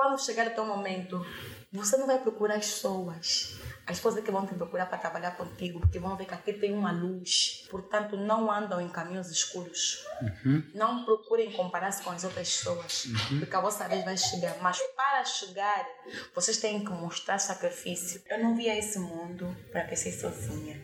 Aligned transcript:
quando 0.00 0.18
chegar 0.18 0.46
o 0.46 0.54
teu 0.54 0.64
momento, 0.64 1.22
você 1.70 1.98
não 1.98 2.06
vai 2.06 2.18
procurar 2.18 2.54
as 2.54 2.64
pessoas. 2.64 3.58
As 3.86 3.96
pessoas 3.98 4.16
é 4.16 4.22
que 4.22 4.30
vão 4.30 4.46
te 4.46 4.54
procurar 4.54 4.86
para 4.86 4.96
trabalhar 4.96 5.32
contigo, 5.32 5.78
porque 5.78 5.98
vão 5.98 6.16
ver 6.16 6.24
que 6.24 6.32
aqui 6.32 6.54
tem 6.54 6.72
uma 6.72 6.90
luz. 6.90 7.66
Portanto, 7.70 8.16
não 8.16 8.50
andam 8.50 8.80
em 8.80 8.88
caminhos 8.88 9.30
escuros. 9.30 10.02
Uhum. 10.22 10.62
Não 10.74 11.04
procurem 11.04 11.52
comparar-se 11.52 12.02
com 12.02 12.10
as 12.10 12.24
outras 12.24 12.48
pessoas, 12.56 13.04
Uhum. 13.04 13.40
porque 13.40 13.54
a 13.54 13.60
vossa 13.60 13.86
vez 13.88 14.02
vai 14.02 14.16
chegar. 14.16 14.56
Mas 14.62 14.78
para 14.96 15.22
chegar, 15.24 15.86
vocês 16.34 16.56
têm 16.56 16.82
que 16.82 16.90
mostrar 16.92 17.38
sacrifício. 17.38 18.22
Eu 18.30 18.42
não 18.42 18.56
via 18.56 18.78
esse 18.78 18.98
mundo 18.98 19.54
para 19.70 19.84
crescer 19.84 20.12
sozinha. 20.12 20.80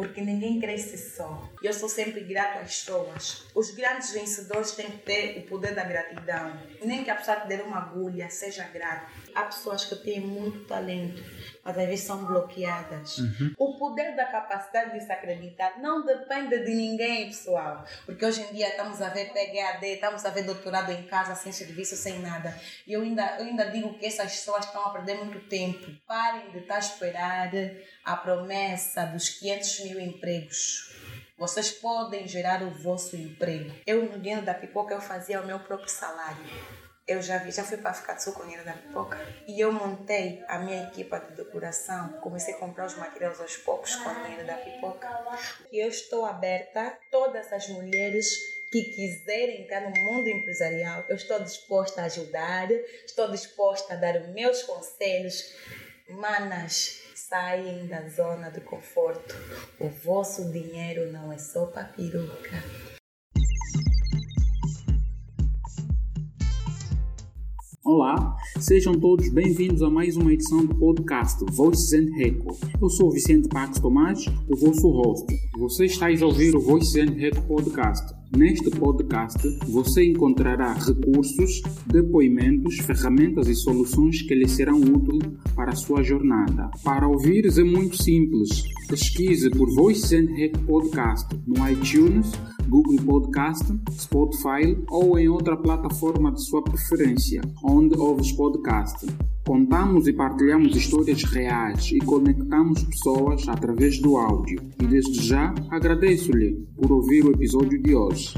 Porque 0.00 0.22
ninguém 0.22 0.58
cresce 0.58 0.96
só. 0.96 1.46
Eu 1.62 1.74
sou 1.74 1.86
sempre 1.86 2.22
grato 2.22 2.60
às 2.60 2.78
pessoas. 2.78 3.44
Os 3.54 3.70
grandes 3.72 4.12
vencedores 4.12 4.70
têm 4.70 4.90
que 4.90 4.96
ter 4.96 5.40
o 5.40 5.42
poder 5.42 5.74
da 5.74 5.84
gratidão. 5.84 6.58
Nem 6.82 7.04
que 7.04 7.10
a 7.10 7.16
pessoa 7.16 7.36
te 7.36 7.48
dê 7.48 7.56
uma 7.56 7.76
agulha, 7.76 8.30
seja 8.30 8.64
grato. 8.64 9.12
Há 9.34 9.42
pessoas 9.42 9.84
que 9.84 9.94
têm 9.96 10.18
muito 10.18 10.64
talento, 10.64 11.22
às 11.64 11.76
vezes 11.76 12.00
são 12.00 12.24
bloqueadas. 12.24 13.18
O 13.58 13.78
poder 13.78 14.14
da 14.16 14.26
capacidade 14.26 14.92
de 14.92 15.04
se 15.04 15.12
acreditar 15.12 15.78
não 15.80 16.04
depende 16.04 16.58
de 16.64 16.74
ninguém, 16.74 17.26
pessoal. 17.26 17.84
Porque 18.06 18.24
hoje 18.24 18.42
em 18.42 18.54
dia 18.54 18.68
estamos 18.68 19.00
a 19.02 19.08
ver 19.08 19.32
PHD, 19.32 19.94
estamos 19.94 20.24
a 20.24 20.30
ver 20.30 20.42
doutorado 20.42 20.90
em 20.92 21.02
casa, 21.04 21.34
sem 21.34 21.52
serviço, 21.52 21.96
sem 21.96 22.18
nada. 22.20 22.56
E 22.86 22.92
eu 22.92 23.02
ainda, 23.02 23.36
eu 23.38 23.46
ainda 23.46 23.70
digo 23.70 23.98
que 23.98 24.06
essas 24.06 24.32
pessoas 24.32 24.64
estão 24.64 24.84
a 24.86 24.90
perder 24.90 25.18
muito 25.18 25.40
tempo. 25.48 25.90
Parem 26.06 26.50
de 26.50 26.58
estar 26.58 26.76
a 26.76 26.78
esperar 26.78 27.50
a 28.04 28.16
promessa 28.16 29.04
dos 29.06 29.28
500 29.28 29.80
mil 29.84 30.00
empregos. 30.00 30.96
Vocês 31.38 31.70
podem 31.70 32.28
gerar 32.28 32.62
o 32.62 32.70
vosso 32.70 33.16
emprego. 33.16 33.72
Eu, 33.86 34.04
no 34.04 34.18
dinheiro 34.18 34.44
da 34.44 34.52
pipoca, 34.52 34.94
eu 34.94 35.00
fazia 35.00 35.40
o 35.40 35.46
meu 35.46 35.58
próprio 35.58 35.88
salário. 35.88 36.44
Eu 37.10 37.20
já 37.20 37.38
vi, 37.38 37.50
já 37.50 37.64
fui 37.64 37.76
para 37.76 37.92
ficar 37.92 38.16
o 38.24 38.42
dinheiro 38.42 38.64
da 38.64 38.72
pipoca. 38.72 39.18
E 39.44 39.58
eu 39.58 39.72
montei 39.72 40.44
a 40.46 40.60
minha 40.60 40.84
equipa 40.84 41.18
de 41.18 41.32
decoração. 41.32 42.12
Comecei 42.20 42.54
a 42.54 42.56
comprar 42.56 42.86
os 42.86 42.94
materiais 42.94 43.40
aos 43.40 43.56
poucos 43.56 43.96
com 43.96 44.10
o 44.10 44.22
dinheiro 44.22 44.46
da 44.46 44.54
pipoca. 44.54 45.08
E 45.72 45.80
eu 45.80 45.88
estou 45.88 46.24
aberta 46.24 46.80
a 46.86 46.90
todas 47.10 47.52
as 47.52 47.68
mulheres 47.68 48.38
que 48.70 48.84
quiserem 48.84 49.62
entrar 49.62 49.80
no 49.80 49.90
mundo 49.90 50.28
empresarial. 50.28 51.04
Eu 51.08 51.16
estou 51.16 51.40
disposta 51.40 52.02
a 52.02 52.04
ajudar, 52.04 52.70
estou 52.70 53.28
disposta 53.28 53.94
a 53.94 53.96
dar 53.96 54.14
os 54.14 54.28
meus 54.28 54.62
conselhos. 54.62 55.52
Manas, 56.08 57.02
saem 57.16 57.88
da 57.88 58.08
zona 58.08 58.50
de 58.50 58.60
conforto. 58.60 59.34
O 59.80 59.88
vosso 59.88 60.48
dinheiro 60.52 61.10
não 61.10 61.32
é 61.32 61.38
só 61.38 61.66
para 61.66 61.88
peruca. 61.88 62.62
Olá, 67.92 68.36
sejam 68.60 68.94
todos 68.94 69.28
bem-vindos 69.30 69.82
a 69.82 69.90
mais 69.90 70.16
uma 70.16 70.32
edição 70.32 70.64
do 70.64 70.72
podcast 70.76 71.44
Voices 71.50 71.92
and 71.92 72.14
Reco. 72.14 72.56
Eu 72.80 72.88
sou 72.88 73.10
Vicente 73.10 73.48
Pax 73.48 73.80
Tomás, 73.80 74.26
o 74.48 74.56
vosso 74.56 74.88
host. 74.90 75.26
Você 75.58 75.86
está 75.86 76.06
a 76.06 76.24
ouvir 76.24 76.54
o 76.54 76.60
Voices 76.60 76.94
and 76.94 77.14
Reco 77.14 77.42
podcast. 77.48 78.14
Neste 78.36 78.70
podcast, 78.70 79.36
você 79.66 80.04
encontrará 80.04 80.72
recursos, 80.72 81.62
depoimentos, 81.88 82.78
ferramentas 82.78 83.48
e 83.48 83.56
soluções 83.56 84.22
que 84.22 84.36
lhe 84.36 84.48
serão 84.48 84.78
úteis 84.80 85.28
para 85.56 85.72
a 85.72 85.76
sua 85.76 86.00
jornada. 86.04 86.70
Para 86.84 87.08
ouvires 87.08 87.58
é 87.58 87.64
muito 87.64 88.00
simples. 88.00 88.62
Pesquise 88.90 89.48
por 89.50 89.72
Voices 89.72 90.12
and 90.12 90.34
Reco 90.34 90.58
podcast 90.62 91.28
no 91.46 91.54
iTunes, 91.68 92.32
Google 92.68 92.96
Podcast, 93.06 93.64
Spotify 93.92 94.76
ou 94.88 95.16
em 95.16 95.28
outra 95.28 95.56
plataforma 95.56 96.32
de 96.32 96.42
sua 96.42 96.60
preferência, 96.64 97.40
onde 97.62 97.96
ouves 97.96 98.32
podcast. 98.32 99.06
Contamos 99.46 100.08
e 100.08 100.12
partilhamos 100.12 100.74
histórias 100.74 101.22
reais 101.22 101.92
e 101.92 102.00
conectamos 102.00 102.82
pessoas 102.82 103.48
através 103.48 104.00
do 104.00 104.16
áudio. 104.16 104.60
E 104.82 104.86
desde 104.88 105.24
já 105.24 105.54
agradeço-lhe 105.70 106.66
por 106.74 106.90
ouvir 106.90 107.24
o 107.26 107.30
episódio 107.30 107.80
de 107.80 107.94
hoje. 107.94 108.34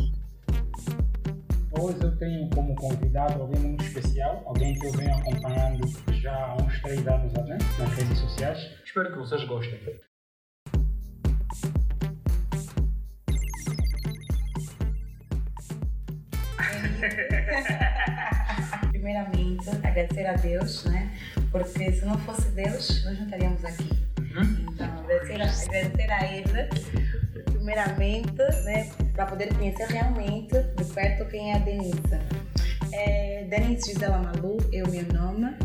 Hoje 1.81 1.97
eu 2.03 2.15
tenho 2.19 2.51
como 2.51 2.75
convidado 2.75 3.41
alguém 3.41 3.59
muito 3.59 3.85
especial, 3.85 4.43
alguém 4.45 4.75
que 4.75 4.87
eu 4.87 4.93
venho 4.93 5.15
acompanhando 5.15 5.89
já 6.21 6.37
há 6.37 6.57
uns 6.63 6.83
três 6.83 7.07
anos 7.07 7.33
né, 7.33 7.57
nas 7.79 7.95
redes 7.95 8.19
sociais. 8.19 8.59
Espero 8.85 9.13
que 9.13 9.19
vocês 9.19 9.43
gostem. 9.49 9.81
Primeiramente, 18.91 19.69
agradecer 19.71 20.27
a 20.27 20.35
Deus, 20.35 20.85
né? 20.85 21.11
Porque 21.51 21.93
se 21.93 22.05
não 22.05 22.19
fosse 22.19 22.49
Deus, 22.51 23.05
nós 23.05 23.19
não 23.19 23.25
estaríamos 23.25 23.65
aqui. 23.65 23.91
Então, 24.19 24.87
agradecer 25.01 25.43
a, 25.43 25.45
agradecer 25.47 26.11
a 26.11 26.27
Ele, 26.33 26.69
primeiramente, 27.45 28.43
né? 28.65 28.91
Para 29.15 29.27
poder 29.27 29.53
conhecer 29.55 29.87
realmente 29.89 30.55
de 30.77 30.85
perto 30.85 31.29
quem 31.29 31.53
é 31.53 31.57
a 31.57 31.59
Denise. 31.59 32.21
É, 32.93 33.45
Denise 33.49 33.93
Gisela 33.93 34.19
Malu 34.19 34.59
é 34.73 34.83
o 34.83 34.91
meu 34.91 35.05
nome, 35.13 35.57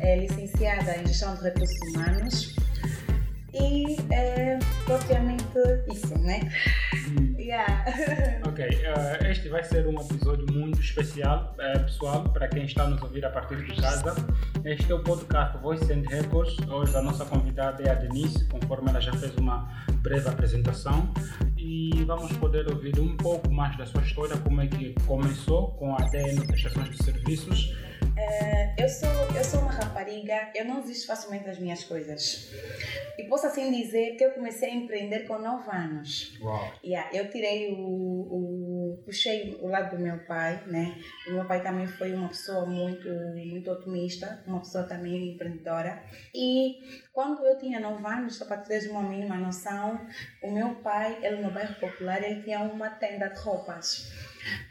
é 0.00 0.16
licenciada 0.16 0.96
em 0.96 1.06
Gestão 1.06 1.34
de 1.36 1.42
Recursos 1.42 1.78
Humanos 1.88 2.56
e 3.54 3.96
é 4.12 4.58
propriamente 4.84 5.44
isso, 5.90 6.18
né? 6.18 6.40
Yeah. 7.38 7.84
Ok, 8.46 8.64
eh, 8.64 9.30
este 9.30 9.48
vai 9.48 9.64
ser 9.64 9.86
um 9.86 10.00
episódio 10.00 10.46
muito 10.52 10.80
especial, 10.80 11.54
eh, 11.58 11.78
pessoal, 11.80 12.22
para 12.28 12.46
quem 12.48 12.64
está 12.64 12.86
nos 12.86 13.02
ouvir 13.02 13.24
a 13.24 13.30
partir 13.30 13.56
de 13.56 13.80
casa. 13.80 14.14
Este 14.64 14.92
é 14.92 14.94
o 14.94 15.02
podcast 15.02 15.58
Voice 15.58 15.92
and 15.92 16.02
Records. 16.08 16.56
Hoje 16.68 16.96
a 16.96 17.02
nossa 17.02 17.24
convidada 17.24 17.82
é 17.82 17.90
a 17.90 17.94
Denise, 17.94 18.44
conforme 18.46 18.90
ela 18.90 19.00
já 19.00 19.12
fez 19.12 19.34
uma 19.36 19.68
breve 20.02 20.28
apresentação. 20.28 21.12
E 21.56 22.04
vamos 22.06 22.32
poder 22.36 22.68
ouvir 22.68 22.98
um 23.00 23.16
pouco 23.16 23.50
mais 23.50 23.76
da 23.76 23.86
sua 23.86 24.02
história, 24.02 24.36
como 24.36 24.60
é 24.60 24.66
que 24.66 24.94
começou 25.06 25.72
com 25.72 25.94
a 25.94 26.02
ADN 26.02 26.46
Prestações 26.46 26.90
de 26.90 27.02
Serviços. 27.02 27.74
É, 28.16 28.74
eu 28.78 28.88
sou, 28.88 29.08
eu 29.36 29.44
sou 29.44 29.60
uma 29.60 29.72
rapariga, 29.72 30.50
eu 30.54 30.64
não 30.64 30.80
desisto 30.80 31.06
facilmente 31.06 31.44
das 31.44 31.58
minhas 31.58 31.82
coisas. 31.82 32.52
E 33.18 33.24
posso 33.24 33.46
assim 33.46 33.72
dizer 33.72 34.16
que 34.16 34.24
eu 34.24 34.30
comecei 34.32 34.70
a 34.70 34.74
empreender 34.74 35.26
com 35.26 35.38
9 35.38 35.68
anos. 35.70 36.38
Uau! 36.40 36.72
Yeah, 36.84 37.10
eu 37.12 37.28
tirei 37.30 37.72
o, 37.72 37.78
o. 37.78 39.02
puxei 39.04 39.58
o 39.60 39.66
lado 39.66 39.96
do 39.96 40.02
meu 40.02 40.18
pai, 40.26 40.62
né? 40.66 40.96
O 41.26 41.32
meu 41.32 41.44
pai 41.44 41.62
também 41.62 41.86
foi 41.86 42.14
uma 42.14 42.28
pessoa 42.28 42.66
muito, 42.66 43.08
muito 43.08 43.70
otimista, 43.70 44.42
uma 44.46 44.60
pessoa 44.60 44.84
também 44.84 45.32
empreendedora. 45.32 46.02
E 46.32 46.76
quando 47.12 47.44
eu 47.44 47.58
tinha 47.58 47.80
9 47.80 48.06
anos, 48.06 48.36
só 48.36 48.44
para 48.44 48.58
teres 48.58 48.88
uma 48.88 49.02
mínima 49.02 49.36
noção, 49.36 50.00
o 50.42 50.52
meu 50.52 50.76
pai, 50.76 51.18
ele 51.20 51.42
no 51.42 51.50
bairro 51.50 51.74
popular, 51.76 52.22
ele 52.22 52.42
tinha 52.42 52.60
uma 52.60 52.90
tenda 52.90 53.28
de 53.28 53.40
roupas. 53.40 54.12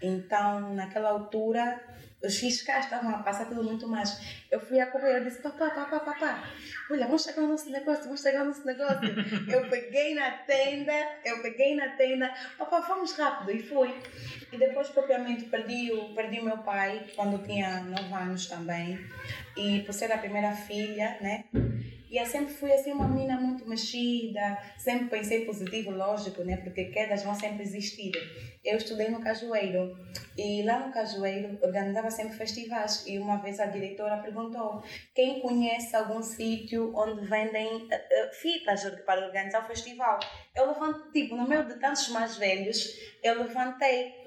Então, 0.02 0.74
naquela 0.76 1.10
altura, 1.10 1.82
os 2.24 2.38
fiscais 2.38 2.86
estavam 2.86 3.14
a 3.14 3.18
passar 3.20 3.46
tudo 3.46 3.64
muito 3.64 3.88
mais. 3.88 4.18
Eu 4.50 4.60
fui 4.60 4.80
a 4.80 4.88
correr, 4.88 5.18
eu 5.18 5.24
disse, 5.24 5.42
papá, 5.42 5.70
papá, 5.70 6.00
papá, 6.00 6.44
olha, 6.90 7.06
vamos 7.06 7.24
chegar 7.24 7.42
no 7.42 7.50
nosso 7.50 7.70
negócio, 7.70 8.06
vamos 8.06 8.22
chegar 8.22 8.40
no 8.40 8.46
nosso 8.46 8.66
negócio. 8.66 9.10
eu 9.52 9.70
peguei 9.70 10.16
na 10.16 10.32
tenda, 10.32 10.94
eu 11.26 11.42
peguei 11.42 11.76
na 11.76 11.90
tenda, 11.90 12.34
papá, 12.58 12.80
vamos 12.80 13.14
rápido, 13.18 13.52
e 13.52 13.62
fui. 13.62 13.94
E 14.52 14.58
depois, 14.58 14.88
propriamente, 14.90 15.46
perdi 15.46 15.92
o, 15.92 16.14
perdi 16.16 16.40
meu 16.40 16.60
pai, 16.60 17.08
quando 17.16 17.44
tinha 17.44 17.82
9 17.82 18.14
anos 18.14 18.46
também. 18.46 19.00
E 19.58 19.82
por 19.82 19.94
ser 19.94 20.12
a 20.12 20.18
primeira 20.18 20.54
filha, 20.54 21.18
né? 21.20 21.46
E 22.14 22.18
eu 22.20 22.28
sempre 22.28 22.54
fui 22.54 22.72
assim 22.72 22.92
uma 22.92 23.08
menina 23.08 23.42
muito 23.42 23.68
mexida, 23.68 24.60
sempre 24.78 25.08
pensei 25.08 25.46
positivo, 25.46 25.90
lógico, 25.90 26.44
né? 26.44 26.58
Porque 26.58 26.86
quedas 26.86 27.24
vão 27.24 27.34
sempre 27.34 27.64
existir. 27.64 28.12
Eu 28.64 28.78
estudei 28.78 29.10
no 29.10 29.20
Cajueiro 29.20 29.98
e 30.38 30.62
lá 30.62 30.86
no 30.86 30.94
Cajueiro 30.94 31.58
organizava 31.60 32.12
sempre 32.12 32.38
festivais 32.38 33.04
e 33.08 33.18
uma 33.18 33.38
vez 33.38 33.60
a 33.60 33.66
diretora 33.66 34.18
perguntou 34.18 34.84
quem 35.16 35.40
conhece 35.40 35.96
algum 35.96 36.22
sítio 36.22 36.96
onde 36.96 37.26
vendem 37.26 37.88
eh, 37.90 38.08
eh, 38.12 38.32
fitas 38.32 38.84
para 39.08 39.26
organizar 39.26 39.64
o 39.64 39.68
festival. 39.68 40.20
Eu 40.56 40.68
levantei, 40.68 41.24
tipo, 41.24 41.36
no 41.36 41.48
meio 41.48 41.66
de 41.66 41.80
tantos 41.80 42.10
mais 42.10 42.38
velhos, 42.38 42.96
eu 43.24 43.40
levantei 43.40 44.23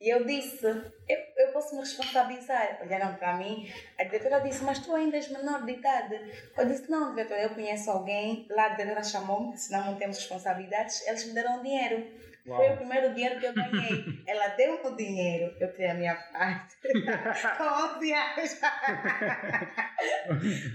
e 0.00 0.08
eu 0.08 0.24
disse, 0.24 0.66
eu, 0.66 1.18
eu 1.36 1.52
posso 1.52 1.74
me 1.74 1.80
responsabilizar. 1.80 2.78
Olharam 2.80 3.16
para 3.16 3.36
mim, 3.36 3.70
a 3.98 4.04
diretora 4.04 4.40
disse, 4.40 4.64
mas 4.64 4.78
tu 4.78 4.94
ainda 4.94 5.16
és 5.16 5.28
menor 5.28 5.62
de 5.66 5.72
idade. 5.72 6.18
Eu 6.56 6.66
disse, 6.66 6.90
não, 6.90 7.14
diretora, 7.14 7.42
eu 7.42 7.50
conheço 7.50 7.90
alguém. 7.90 8.46
Lá 8.48 8.64
a 8.64 8.68
diretora 8.70 9.02
chamou-me, 9.02 9.58
senão 9.58 9.84
não 9.84 9.96
temos 9.96 10.16
responsabilidades. 10.16 11.06
Eles 11.06 11.26
me 11.26 11.34
deram 11.34 11.62
dinheiro. 11.62 12.06
Uau. 12.46 12.56
Foi 12.56 12.72
o 12.72 12.76
primeiro 12.78 13.14
dinheiro 13.14 13.38
que 13.38 13.46
eu 13.46 13.52
ganhei. 13.52 14.22
Ela 14.26 14.48
deu 14.48 14.80
o 14.82 14.96
dinheiro, 14.96 15.54
eu 15.60 15.70
tirei 15.72 15.90
a 15.90 15.94
minha 15.94 16.14
parte. 16.14 16.76
com 17.58 17.98
11 17.98 18.12
anos. 18.14 18.60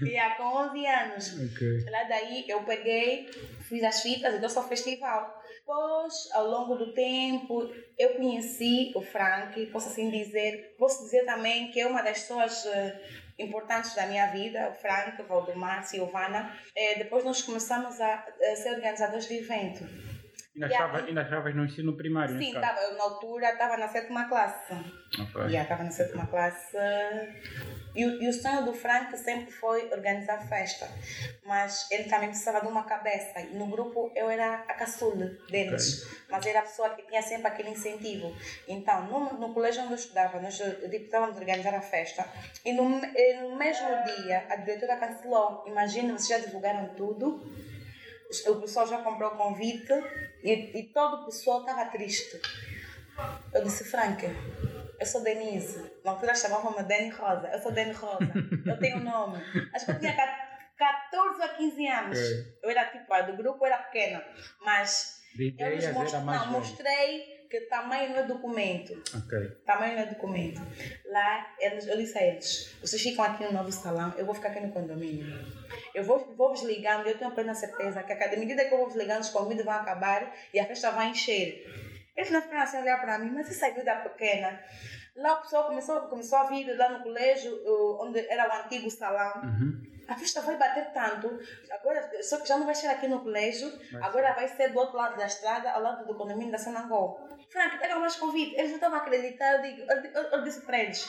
yeah, 0.06 0.36
com 0.36 0.44
11 0.44 0.86
anos. 0.86 1.52
Ok. 1.52 1.84
Lá 1.90 2.04
daí 2.04 2.44
eu 2.48 2.62
peguei, 2.62 3.28
fiz 3.62 3.82
as 3.82 4.00
fitas 4.02 4.36
e 4.36 4.38
dou 4.38 4.50
ao 4.56 4.68
festival. 4.68 5.42
Depois, 5.66 6.28
ao 6.32 6.46
longo 6.46 6.76
do 6.76 6.92
tempo, 6.92 7.68
eu 7.98 8.14
conheci 8.14 8.92
o 8.94 9.02
Frank, 9.02 9.66
posso 9.66 9.88
assim 9.88 10.08
dizer, 10.10 10.76
posso 10.78 11.02
dizer 11.02 11.24
também 11.24 11.72
que 11.72 11.80
é 11.80 11.86
uma 11.88 12.02
das 12.02 12.20
pessoas 12.20 12.64
eh, 12.66 13.00
importantes 13.36 13.92
da 13.92 14.06
minha 14.06 14.28
vida, 14.28 14.70
o 14.70 14.74
Frank, 14.80 15.20
o 15.20 15.26
Valdemar, 15.26 15.82
Silvana. 15.82 16.56
É, 16.72 16.94
depois 16.94 17.24
nós 17.24 17.42
começamos 17.42 18.00
a 18.00 18.24
ser 18.54 18.76
organizadores 18.76 19.26
de 19.26 19.38
evento. 19.38 19.84
Ainda, 20.56 20.68
estavas, 20.68 21.04
ainda 21.04 21.22
estavas 21.22 21.54
no 21.54 21.64
ensino 21.66 21.96
primário? 21.96 22.38
Sim, 22.38 22.52
tava, 22.54 22.80
eu, 22.80 22.96
na 22.96 23.04
altura 23.04 23.50
estava 23.52 23.76
na 23.76 23.88
sétima 23.88 24.26
classe. 24.26 24.72
Ok. 25.20 25.42
Yeah, 25.42 25.62
estava 25.62 25.82
na 25.84 25.90
sétima 25.90 26.26
classe. 26.26 26.74
E, 27.94 28.04
o- 28.06 28.22
e 28.22 28.28
o 28.28 28.32
sonho 28.32 28.64
do 28.64 28.72
Frank 28.72 29.16
sempre 29.18 29.50
foi 29.52 29.90
organizar 29.92 30.38
festa. 30.48 30.88
Mas 31.44 31.90
ele 31.90 32.04
também 32.04 32.28
precisava 32.30 32.60
de 32.62 32.68
uma 32.68 32.84
cabeça. 32.84 33.38
E 33.40 33.54
no 33.54 33.66
grupo 33.66 34.10
eu 34.16 34.30
era 34.30 34.54
a 34.66 34.74
caçula 34.74 35.26
deles. 35.50 36.06
Mas 36.30 36.44
era 36.46 36.60
a 36.60 36.62
pessoa 36.62 36.88
que 36.90 37.02
tinha 37.02 37.20
sempre 37.22 37.48
aquele 37.48 37.70
incentivo. 37.70 38.34
Então, 38.66 39.04
no, 39.06 39.34
no 39.34 39.52
colégio 39.54 39.82
onde 39.82 39.92
eu 39.92 39.96
estudava, 39.98 40.40
nós 40.40 40.58
a 40.60 41.38
organizar 41.38 41.74
a 41.74 41.82
festa. 41.82 42.26
E 42.64 42.72
no, 42.72 42.88
no 42.88 43.56
mesmo 43.56 43.86
dia, 44.16 44.46
a 44.48 44.56
diretora 44.56 44.96
cancelou. 44.96 45.64
Imagina, 45.66 46.16
vocês 46.18 46.28
já 46.40 46.44
divulgaram 46.46 46.88
tudo. 46.94 47.44
O 48.48 48.60
pessoal 48.60 48.86
já 48.86 48.98
comprou 49.02 49.32
o 49.32 49.36
convite 49.36 49.92
e, 50.42 50.78
e 50.78 50.82
todo 50.92 51.22
o 51.22 51.24
pessoal 51.26 51.60
estava 51.60 51.86
triste. 51.90 52.40
Eu 53.52 53.62
disse, 53.62 53.84
Frank, 53.84 54.24
eu 54.98 55.06
sou 55.06 55.22
Denise. 55.22 55.90
Na 56.04 56.12
altura 56.12 56.34
chamavam-me 56.34 56.82
Dani 56.82 57.10
Rosa. 57.10 57.48
Eu 57.48 57.58
sou 57.60 57.72
Dani 57.72 57.92
Rosa. 57.92 58.32
Eu 58.66 58.78
tenho 58.78 58.98
um 58.98 59.04
nome. 59.04 59.42
Acho 59.74 59.86
que 59.86 59.90
eu 59.92 59.98
tinha 60.00 60.14
ca- 60.16 60.46
14 60.76 61.42
a 61.42 61.48
15 61.48 61.86
anos. 61.86 62.18
Ok. 62.18 62.58
Eu 62.62 62.70
era 62.70 62.84
tipo, 62.86 63.22
do 63.26 63.36
grupo 63.36 63.64
era 63.64 63.78
pequena. 63.78 64.22
Mas 64.60 65.20
De 65.34 65.54
eu 65.58 65.70
lhes 65.70 65.92
mais 65.94 66.12
não, 66.12 66.52
mostrei 66.52 67.35
que 67.48 67.60
tamanho 67.62 68.10
não 68.10 68.18
é 68.18 68.22
documento. 68.24 68.92
Ok. 69.16 69.56
Tamanho 69.64 69.94
não 69.94 70.02
é 70.02 70.06
documento. 70.06 70.60
Lá, 71.06 71.54
eles, 71.58 71.86
eu 71.86 71.96
disse 71.96 72.18
a 72.18 72.22
eles: 72.22 72.74
vocês 72.80 73.00
ficam 73.02 73.24
aqui 73.24 73.44
no 73.44 73.52
novo 73.52 73.70
salão, 73.72 74.14
eu 74.16 74.24
vou 74.24 74.34
ficar 74.34 74.48
aqui 74.48 74.60
no 74.60 74.72
condomínio. 74.72 75.26
Eu 75.94 76.04
vou, 76.04 76.34
vou 76.36 76.50
vos 76.50 76.62
ligando, 76.62 77.06
eu 77.06 77.18
tenho 77.18 77.30
plena 77.30 77.54
certeza 77.54 78.02
que 78.02 78.12
a 78.12 78.16
cada 78.16 78.36
medida 78.36 78.64
que 78.64 78.72
eu 78.74 78.78
vou 78.78 78.86
vos 78.88 78.96
ligando, 78.96 79.22
os 79.22 79.30
convites 79.30 79.64
vão 79.64 79.74
acabar 79.74 80.34
e 80.52 80.60
a 80.60 80.66
festa 80.66 80.90
vai 80.90 81.10
encher. 81.10 81.66
Eles 82.16 82.30
não 82.30 82.40
ficaram 82.40 82.62
assim 82.62 82.78
olhar 82.78 83.00
para 83.00 83.18
mim, 83.18 83.30
mas 83.30 83.50
essa 83.50 83.70
vida 83.74 83.94
pequena. 83.96 84.60
Lá 85.16 85.34
o 85.34 85.42
pessoal 85.42 85.66
começou, 85.66 86.00
começou 86.02 86.38
a 86.38 86.44
vir 86.44 86.76
lá 86.76 86.90
no 86.90 87.02
colégio, 87.02 87.58
onde 88.00 88.20
era 88.28 88.48
o 88.48 88.64
antigo 88.64 88.90
salão. 88.90 89.42
Uhum. 89.42 89.95
A 90.08 90.14
festa 90.14 90.40
vai 90.40 90.56
bater 90.56 90.92
tanto, 90.92 91.38
agora, 91.70 92.22
só 92.22 92.40
que 92.40 92.48
já 92.48 92.56
não 92.56 92.66
vai 92.66 92.74
ser 92.74 92.86
aqui 92.88 93.08
no 93.08 93.20
colégio, 93.20 93.70
Vai 93.92 94.02
agora 94.02 94.34
vai 94.34 94.48
ser 94.48 94.72
do 94.72 94.78
outro 94.78 94.96
lado 94.96 95.16
da 95.16 95.26
estrada, 95.26 95.70
ao 95.70 95.82
lado 95.82 96.06
do 96.06 96.14
condomínio 96.14 96.52
da 96.52 96.58
Sanangol. 96.58 97.26
Frank, 97.48 97.78
pega 97.78 97.98
mais 97.98 98.16
convite. 98.16 98.54
Eles 98.54 98.68
não 98.68 98.76
estavam 98.76 98.98
a 98.98 99.02
acreditar, 99.02 99.54
eu, 99.54 99.62
digo, 99.62 99.82
eu, 99.90 100.22
eu, 100.22 100.42
disse 100.42 100.60
para 100.62 100.78
eles, 100.78 101.08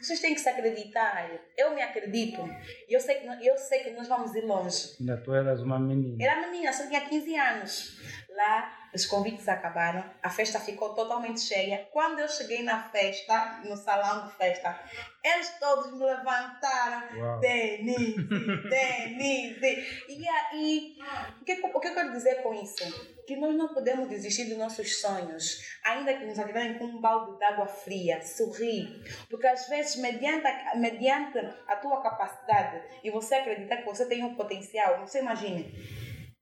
vocês 0.00 0.20
têm 0.20 0.34
que 0.34 0.40
se 0.40 0.48
acreditar, 0.48 1.30
eu 1.56 1.74
me 1.74 1.82
acredito, 1.82 2.42
e 2.88 2.92
eu 2.92 3.00
sei 3.00 3.16
que, 3.16 3.26
eu 3.46 3.56
sei 3.56 3.80
que 3.80 3.90
nós 3.90 4.08
vamos 4.08 4.34
ir 4.34 4.44
longe. 4.44 4.96
Ainda 4.98 5.16
tu 5.16 5.34
eras 5.34 5.60
uma 5.60 5.78
menina. 5.78 6.22
Era 6.22 6.40
menina, 6.40 6.72
só 6.72 6.86
tinha 6.86 7.00
15 7.00 7.36
anos. 7.36 8.00
Lá, 8.34 8.88
os 8.94 9.06
convites 9.06 9.48
acabaram, 9.48 10.04
a 10.22 10.30
festa 10.30 10.60
ficou 10.60 10.94
totalmente 10.94 11.40
cheia. 11.40 11.88
Quando 11.90 12.18
eu 12.18 12.28
cheguei 12.28 12.62
na 12.62 12.82
festa, 12.90 13.60
no 13.64 13.76
salão 13.76 14.28
de 14.28 14.34
festa, 14.36 14.78
eles 15.24 15.50
todos 15.58 15.92
me 15.92 16.04
levantaram. 16.04 17.18
Uau. 17.18 17.40
Denise, 17.40 18.16
Denise. 18.68 20.06
E 20.08 20.28
aí, 20.28 20.98
o 21.40 21.44
que, 21.44 21.52
o 21.52 21.80
que 21.80 21.88
eu 21.88 21.94
quero 21.94 22.12
dizer 22.12 22.42
com 22.42 22.52
isso? 22.54 22.84
Que 23.26 23.36
nós 23.36 23.54
não 23.54 23.72
podemos 23.72 24.08
desistir 24.08 24.44
dos 24.44 24.58
nossos 24.58 25.00
sonhos, 25.00 25.78
ainda 25.84 26.14
que 26.14 26.24
nos 26.24 26.38
agradem 26.38 26.78
com 26.78 26.84
um 26.84 27.00
balde 27.00 27.38
de 27.38 27.44
água 27.44 27.66
fria, 27.66 28.20
sorrir. 28.22 29.02
Porque 29.30 29.46
às 29.46 29.68
vezes, 29.68 29.96
mediante 29.96 30.46
a, 30.46 30.74
mediante 30.76 31.38
a 31.66 31.76
tua 31.76 32.02
capacidade 32.02 32.82
e 33.02 33.10
você 33.10 33.36
acreditar 33.36 33.78
que 33.78 33.86
você 33.86 34.06
tem 34.06 34.24
um 34.24 34.34
potencial, 34.34 35.00
você 35.00 35.20
imagine, 35.20 35.72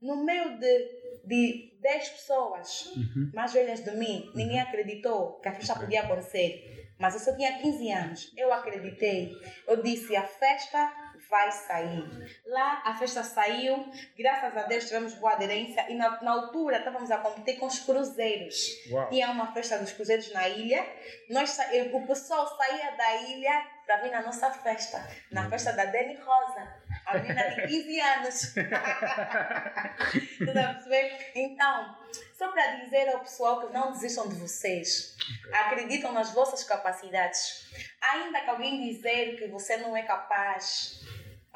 no 0.01 0.25
meio 0.25 0.59
de, 0.59 1.00
de 1.25 1.73
10 1.81 2.09
pessoas 2.11 2.87
Uhum. 2.97 3.31
mais 3.35 3.53
velhas 3.53 3.81
de 3.83 3.91
mim, 3.93 4.31
ninguém 4.35 4.61
acreditou 4.61 5.41
que 5.41 5.49
a 5.49 5.53
festa 5.55 5.73
Ok. 5.75 5.85
podia 5.85 6.03
acontecer. 6.03 6.77
Mas 6.99 7.15
eu 7.15 7.21
só 7.21 7.35
tinha 7.35 7.59
15 7.59 7.91
anos. 7.91 8.33
Eu 8.37 8.53
acreditei. 8.53 9.33
Eu 9.67 9.83
disse: 9.83 10.15
a 10.15 10.23
festa 10.23 10.93
vai 11.31 11.51
sair. 11.51 12.05
Lá 12.45 12.83
a 12.85 12.95
festa 12.99 13.23
saiu. 13.23 13.89
Graças 14.19 14.55
a 14.55 14.63
Deus 14.65 14.85
tivemos 14.85 15.15
boa 15.15 15.33
aderência. 15.33 15.91
E 15.91 15.95
na, 15.95 16.21
na 16.23 16.31
altura 16.33 16.77
estávamos 16.77 17.11
a 17.11 17.17
competir 17.17 17.59
com 17.59 17.65
os 17.67 17.79
cruzeiros. 17.79 18.57
Uau. 18.91 19.09
Tinha 19.09 19.31
uma 19.31 19.51
festa 19.55 19.79
dos 19.79 19.93
cruzeiros 19.93 20.31
na 20.35 20.47
ilha. 20.49 20.85
Nós, 21.31 21.57
o 21.95 22.07
pessoal 22.07 22.47
saía 22.59 22.91
da 22.97 23.17
ilha 23.23 23.67
para 23.87 24.03
vir 24.03 24.11
na 24.11 24.21
nossa 24.23 24.51
festa. 24.51 25.09
Na 25.31 25.49
festa 25.49 25.73
da 25.73 25.87
Dani 25.87 26.17
Rosa. 26.17 26.80
A 27.11 27.19
menina 27.19 27.43
de 27.51 27.67
15 27.67 28.01
anos. 28.01 28.55
A 30.41 30.75
perceber? 30.75 31.33
Então, 31.35 31.97
só 32.35 32.53
para 32.53 32.77
dizer 32.85 33.09
ao 33.09 33.21
pessoal 33.21 33.67
que 33.67 33.73
não 33.73 33.91
desistam 33.91 34.29
de 34.29 34.37
vocês. 34.37 35.17
Acreditam 35.53 36.13
nas 36.13 36.33
vossas 36.33 36.63
capacidades. 36.63 37.69
Ainda 38.13 38.41
que 38.41 38.51
alguém 38.51 38.93
dizer 38.93 39.37
que 39.37 39.49
você 39.49 39.77
não 39.79 39.97
é 39.97 40.03
capaz, 40.03 41.05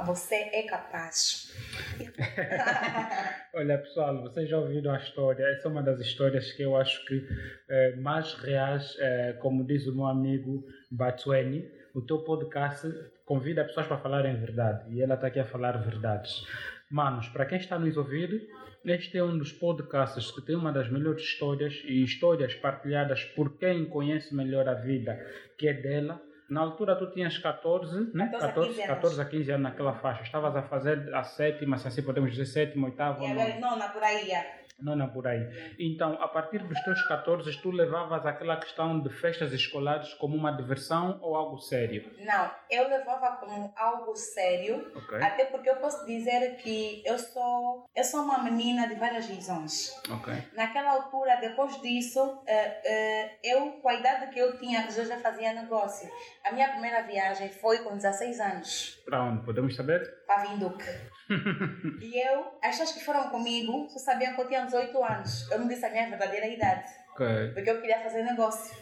você 0.04 0.50
é 0.52 0.64
capaz. 0.64 1.52
Olha, 3.54 3.78
pessoal, 3.78 4.22
vocês 4.22 4.48
já 4.48 4.58
ouviram 4.58 4.92
a 4.92 4.98
história. 4.98 5.44
Essa 5.44 5.68
é 5.68 5.70
uma 5.70 5.82
das 5.82 6.00
histórias 6.00 6.50
que 6.52 6.62
eu 6.62 6.76
acho 6.76 7.04
que 7.06 7.24
eh, 7.68 7.96
mais 7.96 8.34
reais, 8.34 8.96
eh, 8.98 9.34
como 9.40 9.64
diz 9.64 9.86
o 9.86 9.94
meu 9.94 10.06
amigo 10.06 10.64
Batsueni. 10.90 11.70
O 11.94 12.02
teu 12.02 12.24
podcast 12.24 12.88
convida 13.24 13.64
pessoas 13.64 13.86
para 13.86 13.96
falarem 13.98 14.36
verdade 14.36 14.84
e 14.94 15.00
ela 15.02 15.14
está 15.14 15.28
aqui 15.28 15.40
a 15.40 15.44
falar 15.44 15.72
verdades. 15.78 16.46
Manos, 16.90 17.28
para 17.28 17.46
quem 17.46 17.58
está 17.58 17.76
a 17.76 17.78
nos 17.78 17.96
ouvir, 17.96 18.46
este 18.84 19.16
é 19.18 19.24
um 19.24 19.36
dos 19.38 19.50
podcasts 19.52 20.30
que 20.30 20.42
tem 20.42 20.54
uma 20.54 20.70
das 20.72 20.90
melhores 20.90 21.22
histórias 21.22 21.80
e 21.84 22.02
histórias 22.04 22.54
partilhadas 22.54 23.24
por 23.24 23.56
quem 23.58 23.86
conhece 23.86 24.34
melhor 24.34 24.68
a 24.68 24.74
vida, 24.74 25.18
que 25.58 25.66
é 25.66 25.72
dela. 25.72 26.20
Na 26.50 26.60
altura 26.60 26.94
tu 26.94 27.10
tinhas 27.10 27.38
14, 27.38 28.10
né? 28.14 28.28
14 28.30 28.42
a 28.46 28.52
15 28.52 28.82
anos. 28.82 28.86
14 28.86 29.20
a 29.20 29.24
15 29.24 29.50
anos 29.52 29.62
naquela 29.62 29.94
faixa. 29.94 30.22
Estavas 30.24 30.54
a 30.54 30.62
fazer 30.62 31.12
a 31.14 31.22
sétima, 31.24 31.78
se 31.78 31.88
assim 31.88 32.02
podemos 32.02 32.30
dizer, 32.32 32.44
sétima, 32.44 32.86
oitava, 32.88 33.24
E 33.24 33.28
nona. 33.28 33.42
agora, 33.42 33.60
não, 33.60 33.78
na 33.78 33.88
por 33.88 34.02
aí. 34.02 34.30
é. 34.30 34.63
Não, 34.78 34.96
não, 34.96 35.08
por 35.08 35.26
aí. 35.26 35.40
Então, 35.78 36.20
a 36.20 36.26
partir 36.28 36.58
dos 36.58 36.78
teus 36.82 37.00
14, 37.06 37.56
tu 37.62 37.70
levavas 37.70 38.26
aquela 38.26 38.56
questão 38.56 39.00
de 39.00 39.08
festas 39.08 39.52
escolares 39.52 40.12
como 40.14 40.36
uma 40.36 40.50
diversão 40.50 41.18
ou 41.22 41.36
algo 41.36 41.58
sério? 41.58 42.10
Não, 42.18 42.50
eu 42.70 42.88
levava 42.88 43.36
como 43.36 43.72
algo 43.76 44.14
sério, 44.16 44.90
Ok. 44.96 45.22
até 45.22 45.44
porque 45.46 45.70
eu 45.70 45.76
posso 45.76 46.04
dizer 46.04 46.56
que 46.56 47.02
eu 47.06 47.16
sou, 47.18 47.88
eu 47.94 48.04
sou 48.04 48.22
uma 48.22 48.42
menina 48.42 48.88
de 48.88 48.96
várias 48.96 49.26
visões. 49.26 49.90
Ok. 50.10 50.34
Naquela 50.54 50.90
altura, 50.92 51.36
depois 51.36 51.80
disso, 51.80 52.42
eh, 52.46 52.80
eh, 52.84 53.38
eu, 53.44 53.72
com 53.80 53.88
a 53.88 53.94
idade 53.94 54.32
que 54.32 54.38
eu 54.40 54.58
tinha, 54.58 54.86
eu 54.86 55.04
já 55.06 55.18
fazia 55.18 55.52
negócio. 55.52 56.10
A 56.44 56.52
minha 56.52 56.68
primeira 56.70 57.02
viagem 57.02 57.48
foi 57.48 57.78
com 57.84 57.94
16 57.96 58.40
anos, 58.40 59.00
Para 59.06 59.22
onde? 59.22 59.44
Podemos 59.44 59.76
saber? 59.76 60.02
para 60.26 60.42
Vinduque. 60.46 60.84
e 62.00 62.18
eu, 62.28 62.58
as 62.62 62.70
pessoas 62.78 62.92
que 62.92 63.04
foram 63.04 63.28
comigo, 63.30 63.88
só 63.90 63.98
sabiam 63.98 64.34
que 64.34 64.40
eu 64.40 64.48
tinha 64.48 64.64
18 64.64 65.04
anos. 65.04 65.50
Eu 65.50 65.58
não 65.58 65.68
disse 65.68 65.84
a 65.84 65.90
minha 65.90 66.08
verdadeira 66.08 66.46
idade, 66.46 66.86
Ok. 67.12 67.26
porque 67.54 67.70
eu 67.70 67.80
queria 67.80 68.00
fazer 68.00 68.22
negócio. 68.22 68.74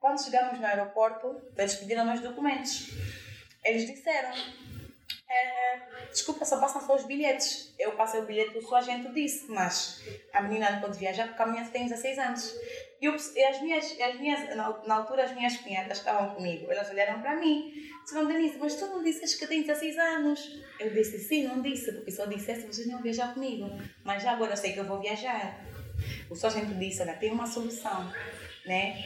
Quando 0.00 0.22
chegamos 0.22 0.58
no 0.60 0.66
aeroporto, 0.66 1.40
eles 1.56 1.74
pediram 1.74 2.04
meus 2.04 2.20
documentos. 2.20 2.90
Eles 3.64 3.84
disseram, 3.86 4.30
eh, 5.30 5.80
desculpa, 6.10 6.44
só 6.44 6.58
passam 6.58 6.80
só 6.80 6.96
os 6.96 7.04
bilhetes. 7.04 7.74
Eu 7.78 7.92
passei 7.92 8.20
o 8.20 8.24
bilhete, 8.24 8.56
o 8.56 8.62
seu 8.62 8.76
agente 8.76 9.12
disse, 9.12 9.50
mas 9.50 10.02
a 10.32 10.42
menina 10.42 10.70
não 10.70 10.80
pode 10.80 10.98
viajar 10.98 11.28
porque 11.28 11.42
a 11.42 11.46
menina 11.46 11.68
tem 11.68 11.86
16 11.86 12.18
anos. 12.18 12.54
E, 13.00 13.04
eu, 13.04 13.14
e 13.14 13.44
as 13.44 13.60
minhas, 13.60 14.00
as 14.00 14.18
minhas 14.18 14.56
na, 14.56 14.82
na 14.86 14.94
altura, 14.96 15.24
as 15.24 15.32
minhas 15.32 15.56
cunhadas 15.58 15.98
estavam 15.98 16.34
comigo. 16.34 16.70
Elas 16.72 16.88
olharam 16.90 17.20
para 17.20 17.36
mim. 17.36 17.72
Disseram, 18.02 18.26
Denise, 18.26 18.58
mas 18.58 18.74
tu 18.74 18.86
não 18.86 19.02
disseste 19.02 19.38
que 19.38 19.46
tem 19.46 19.62
16 19.62 19.98
anos? 19.98 20.60
Eu 20.80 20.90
disse, 20.90 21.18
sim, 21.18 21.46
não 21.46 21.60
disse, 21.60 21.92
porque 21.92 22.10
se 22.10 22.20
eu 22.20 22.26
dissesse, 22.26 22.66
vocês 22.66 22.86
não 22.86 22.94
iam 22.94 23.02
viajar 23.02 23.34
comigo. 23.34 23.70
Mas 24.02 24.22
já 24.22 24.32
agora 24.32 24.52
eu 24.52 24.56
sei 24.56 24.72
que 24.72 24.80
eu 24.80 24.86
vou 24.86 25.00
viajar. 25.00 25.60
O 26.30 26.34
seu 26.34 26.48
agente 26.48 26.74
disse, 26.74 27.02
olha, 27.02 27.14
tem 27.14 27.30
uma 27.30 27.46
solução, 27.46 28.10
né? 28.64 28.96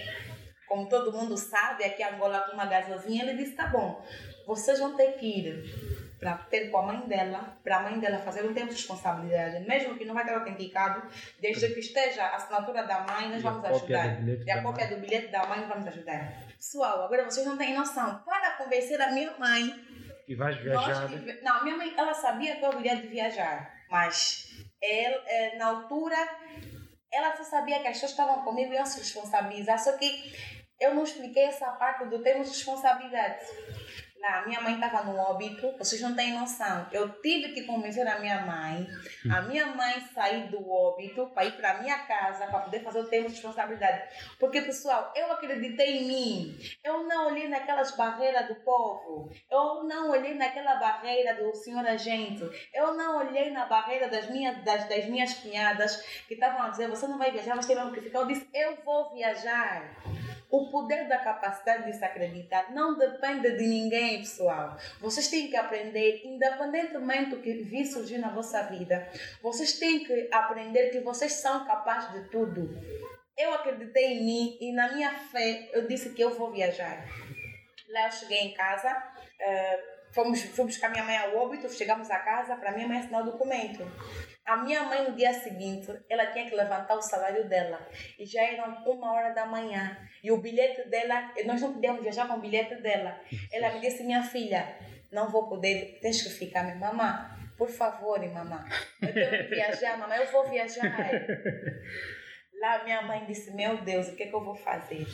Como 0.68 0.88
todo 0.88 1.12
mundo 1.12 1.36
sabe, 1.36 1.84
aqui 1.84 2.02
em 2.02 2.06
Angola 2.06 2.40
com 2.42 2.52
uma 2.52 2.66
gasozinha, 2.66 3.24
ele 3.24 3.42
disse, 3.42 3.56
tá 3.56 3.66
bom, 3.66 4.02
vocês 4.46 4.78
vão 4.78 4.96
ter 4.96 5.12
que 5.18 5.26
ir 5.26 6.01
para 6.22 6.36
ter 6.38 6.70
com 6.70 6.78
a 6.78 6.82
mãe 6.82 7.00
dela, 7.08 7.58
para 7.64 7.78
a 7.78 7.82
mãe 7.82 7.98
dela 7.98 8.18
fazer 8.18 8.44
um 8.44 8.54
tempo 8.54 8.68
de 8.68 8.74
responsabilidade, 8.76 9.66
mesmo 9.66 9.98
que 9.98 10.04
não 10.04 10.14
vai 10.14 10.22
estar 10.22 10.36
autenticado, 10.38 11.02
desde 11.40 11.74
que 11.74 11.80
esteja 11.80 12.22
a 12.24 12.36
assinatura 12.36 12.84
da 12.86 13.00
mãe, 13.00 13.28
nós 13.28 13.40
E 13.40 13.42
vamos 13.42 13.64
ajudar. 13.64 14.22
E 14.46 14.48
a 14.50 14.62
cópia 14.62 14.86
mãe. 14.86 14.94
do 14.94 15.00
bilhete 15.00 15.28
da 15.32 15.44
mãe, 15.46 15.66
vamos 15.66 15.84
ajudar. 15.88 16.32
Pessoal, 16.56 17.02
agora 17.02 17.24
vocês 17.24 17.44
não 17.44 17.58
têm 17.58 17.74
noção. 17.74 18.22
Para 18.24 18.52
convencer 18.52 19.00
a 19.02 19.10
minha 19.10 19.36
mãe 19.36 19.74
E 20.28 20.34
vais 20.36 20.54
nós 20.64 20.64
viajar? 20.86 21.08
tive- 21.08 21.40
Não, 21.42 21.64
minha 21.64 21.76
mãe, 21.76 21.92
ela 21.98 22.14
sabia 22.14 22.54
que 22.54 22.64
eu 22.64 22.70
queria 22.70 22.94
de 22.96 23.08
viajar, 23.08 23.68
mas 23.90 24.46
ela, 24.80 25.22
eh, 25.26 25.56
na 25.58 25.66
altura, 25.66 26.16
ela 27.12 27.34
só 27.36 27.42
sabia 27.42 27.80
que 27.80 27.88
as 27.88 27.94
pessoas 27.94 28.12
estavam 28.12 28.44
comigo 28.44 28.72
e 28.72 28.76
iam 28.76 28.86
se 28.86 29.00
responsabilizar, 29.00 29.76
só 29.80 29.96
que 29.98 30.32
eu 30.80 30.94
não 30.94 31.02
expliquei 31.02 31.46
essa 31.46 31.66
parte 31.72 32.04
do 32.06 32.22
termos 32.22 32.48
responsabilidade. 32.48 33.40
Lá, 34.22 34.46
minha 34.46 34.60
mãe 34.60 34.74
estava 34.74 35.02
no 35.02 35.18
óbito, 35.18 35.76
vocês 35.76 36.00
não 36.00 36.14
têm 36.14 36.32
noção. 36.38 36.86
Eu 36.92 37.08
tive 37.20 37.48
que 37.48 37.62
convencer 37.62 38.06
a 38.06 38.20
minha 38.20 38.42
mãe, 38.42 38.86
a 39.28 39.42
minha 39.42 39.66
mãe 39.66 40.00
sair 40.14 40.46
do 40.46 40.70
óbito 40.70 41.26
para 41.34 41.46
ir 41.46 41.56
para 41.56 41.82
minha 41.82 41.98
casa 42.06 42.46
para 42.46 42.60
poder 42.60 42.84
fazer 42.84 43.00
o 43.00 43.08
termo 43.08 43.26
de 43.26 43.34
responsabilidade. 43.34 44.04
Porque, 44.38 44.60
pessoal, 44.60 45.12
eu 45.16 45.32
acreditei 45.32 45.98
em 45.98 46.06
mim. 46.06 46.58
Eu 46.84 47.02
não 47.02 47.32
olhei 47.32 47.48
naquelas 47.48 47.96
barreiras 47.96 48.46
do 48.46 48.54
povo. 48.54 49.28
Eu 49.50 49.82
não 49.82 50.10
olhei 50.10 50.34
naquela 50.34 50.76
barreira 50.76 51.34
do 51.42 51.52
senhor 51.56 51.84
agente. 51.84 52.48
Eu 52.72 52.94
não 52.94 53.18
olhei 53.18 53.50
na 53.50 53.66
barreira 53.66 54.08
das 54.08 54.30
minhas, 54.30 54.62
das, 54.62 54.88
das 54.88 55.04
minhas 55.06 55.34
cunhadas 55.34 55.96
que 56.28 56.34
estavam 56.34 56.62
a 56.62 56.68
dizer: 56.68 56.88
você 56.88 57.08
não 57.08 57.18
vai 57.18 57.32
viajar, 57.32 57.56
você 57.56 57.74
tem 57.74 57.76
mesmo 57.76 57.92
que 57.92 58.02
ficar. 58.02 58.20
Eu 58.20 58.26
disse: 58.28 58.48
eu 58.54 58.78
vou 58.84 59.12
viajar. 59.12 59.82
O 60.52 60.68
poder 60.68 61.08
da 61.08 61.16
capacidade 61.16 61.86
de 61.86 61.96
se 61.96 62.04
acreditar 62.04 62.70
não 62.74 62.98
depende 62.98 63.56
de 63.56 63.66
ninguém, 63.66 64.18
pessoal. 64.18 64.76
Vocês 65.00 65.26
têm 65.28 65.48
que 65.48 65.56
aprender, 65.56 66.20
independentemente 66.26 67.30
do 67.30 67.38
que 67.38 67.54
vir 67.62 67.86
surgir 67.86 68.18
na 68.18 68.28
vossa 68.28 68.62
vida, 68.64 69.08
vocês 69.42 69.78
têm 69.78 70.04
que 70.04 70.28
aprender 70.30 70.90
que 70.90 71.00
vocês 71.00 71.32
são 71.32 71.64
capazes 71.64 72.12
de 72.12 72.28
tudo. 72.28 72.68
Eu 73.34 73.54
acreditei 73.54 74.18
em 74.18 74.24
mim 74.26 74.58
e 74.60 74.72
na 74.72 74.92
minha 74.92 75.14
fé 75.14 75.70
eu 75.72 75.88
disse 75.88 76.10
que 76.10 76.22
eu 76.22 76.36
vou 76.36 76.52
viajar. 76.52 77.02
Lá 77.88 78.08
eu 78.08 78.12
cheguei 78.12 78.40
em 78.40 78.52
casa, 78.52 78.90
uh, 78.92 80.12
fomos, 80.12 80.42
fomos 80.42 80.74
buscar 80.74 80.90
minha 80.90 81.04
mãe 81.04 81.16
ao 81.16 81.34
óbito, 81.34 81.66
chegamos 81.72 82.10
a 82.10 82.18
casa 82.18 82.56
para 82.56 82.72
minha 82.72 82.86
mãe 82.86 82.98
assinar 82.98 83.22
o 83.22 83.32
documento. 83.32 83.90
A 84.44 84.56
minha 84.56 84.82
mãe, 84.84 85.08
no 85.08 85.16
dia 85.16 85.32
seguinte, 85.32 85.88
ela 86.08 86.26
tinha 86.26 86.48
que 86.48 86.54
levantar 86.54 86.96
o 86.96 87.02
salário 87.02 87.48
dela. 87.48 87.88
E 88.18 88.26
já 88.26 88.42
eram 88.42 88.82
uma 88.84 89.12
hora 89.12 89.32
da 89.32 89.46
manhã. 89.46 89.96
E 90.22 90.32
o 90.32 90.38
bilhete 90.38 90.88
dela, 90.88 91.32
nós 91.44 91.60
não 91.60 91.74
podíamos 91.74 92.02
viajar 92.02 92.26
com 92.26 92.34
o 92.34 92.40
bilhete 92.40 92.74
dela. 92.76 93.20
Ela 93.52 93.72
me 93.72 93.80
disse, 93.80 94.02
minha 94.02 94.22
filha, 94.22 94.76
não 95.12 95.28
vou 95.28 95.48
poder, 95.48 95.98
tens 96.00 96.22
que 96.22 96.30
ficar. 96.30 96.64
Minha 96.64 96.76
mamãe, 96.76 97.42
por 97.56 97.68
favor, 97.68 98.18
mamãe, 98.18 98.64
eu 99.00 99.12
tenho 99.12 99.30
que 99.30 99.54
viajar, 99.54 99.96
mamãe, 99.96 100.18
eu 100.18 100.26
vou 100.32 100.48
viajar. 100.50 101.10
Lá 102.60 102.82
minha 102.84 103.02
mãe 103.02 103.24
disse, 103.26 103.54
meu 103.54 103.78
Deus, 103.84 104.08
o 104.08 104.16
que, 104.16 104.24
é 104.24 104.26
que 104.26 104.34
eu 104.34 104.44
vou 104.44 104.54
fazer? 104.54 105.06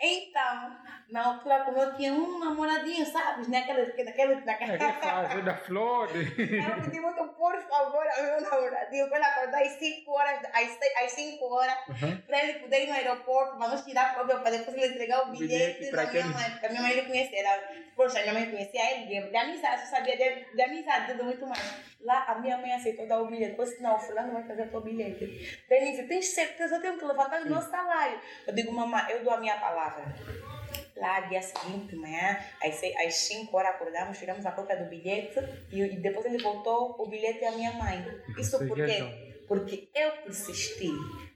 Então, 0.00 0.76
na 1.10 1.26
altura, 1.26 1.64
como 1.64 1.78
eu 1.78 1.94
tinha 1.94 2.12
um 2.12 2.38
namoradinho, 2.38 3.04
sabe? 3.06 3.48
Naquela, 3.50 3.84
naquela, 3.86 4.40
naquela... 4.40 4.72
É 4.72 4.92
fase 5.00 5.42
da 5.42 5.56
flor. 5.56 6.08
eu 6.14 6.82
pedi 6.82 7.00
muito, 7.00 7.24
por 7.34 7.56
favor, 7.62 8.06
ao 8.06 8.22
meu 8.22 8.40
namoradinho, 8.40 9.08
para 9.08 9.18
ele 9.18 9.26
acordar 9.26 9.62
às 9.62 9.72
5 9.72 10.10
horas, 10.10 10.40
às 10.52 11.12
5 11.12 11.44
horas, 11.44 11.76
uhum. 11.88 12.16
para 12.26 12.44
ele 12.44 12.58
poder 12.60 12.84
ir 12.84 12.86
no 12.86 12.94
aeroporto, 12.94 13.56
para 13.56 13.68
nós 13.68 13.84
tirar 13.84 14.14
prova, 14.14 14.40
para 14.40 14.50
depois 14.50 14.76
ele 14.76 14.94
entregar 14.94 15.28
o 15.28 15.30
bilhete, 15.30 15.78
bilhete 15.78 15.90
para 15.90 16.10
minha 16.10 16.26
mãe, 16.26 16.50
porque 16.50 16.66
a 16.66 16.68
minha 16.70 16.82
mãe 16.82 16.92
ele 16.92 17.02
conhecia, 17.02 17.40
era, 17.40 17.68
poxa, 17.94 18.20
minha 18.20 18.34
mãe 18.34 18.50
conhecia 18.50 18.90
ele, 18.92 19.28
de 19.28 19.36
amizade, 19.36 19.82
eu 19.82 19.88
sabia 19.88 20.16
de, 20.16 20.54
de 20.54 20.62
amizade, 20.62 21.12
tudo 21.12 21.24
muito 21.24 21.46
mais. 21.46 21.94
Lá, 22.00 22.24
a 22.28 22.34
minha 22.34 22.58
mãe 22.58 22.72
aceitou 22.72 23.06
dar 23.06 23.20
o 23.20 23.26
bilhete, 23.26 23.52
depois, 23.52 23.80
não, 23.80 23.98
fulano 23.98 24.32
vai 24.32 24.42
fazer 24.42 24.62
o 24.62 24.68
teu 24.70 24.80
bilhete. 24.80 25.64
Denise, 25.68 26.02
tens 26.02 26.26
certeza, 26.26 26.76
eu 26.76 26.80
tenho 26.80 26.98
que 26.98 27.04
levantar 27.04 27.40
o 27.40 27.46
meu 27.46 27.62
salário. 27.62 28.20
Eu 28.46 28.54
digo, 28.54 28.72
mamãe, 28.72 29.04
eu 29.10 29.24
dou 29.24 29.32
a 29.32 29.38
minha 29.38 29.56
palavra. 29.58 30.04
Lá, 30.96 31.20
dia 31.22 31.42
seguinte, 31.42 31.88
de 31.88 31.96
manhã, 31.96 32.38
às 32.62 33.14
5 33.14 33.56
horas 33.56 33.74
acordamos, 33.74 34.16
tiramos 34.16 34.46
a 34.46 34.52
cópia 34.52 34.76
do 34.76 34.84
bilhete 34.88 35.40
e, 35.72 35.82
e, 35.82 35.96
depois 35.96 36.24
ele 36.24 36.40
voltou 36.40 36.94
o 36.98 37.06
bilhete 37.08 37.44
à 37.44 37.50
minha 37.50 37.72
mãe. 37.72 38.04
Isso 38.38 38.58
por 38.66 38.76
quê? 38.76 39.34
Porque 39.48 39.88
eu 39.94 40.12
persisti. 40.22 40.90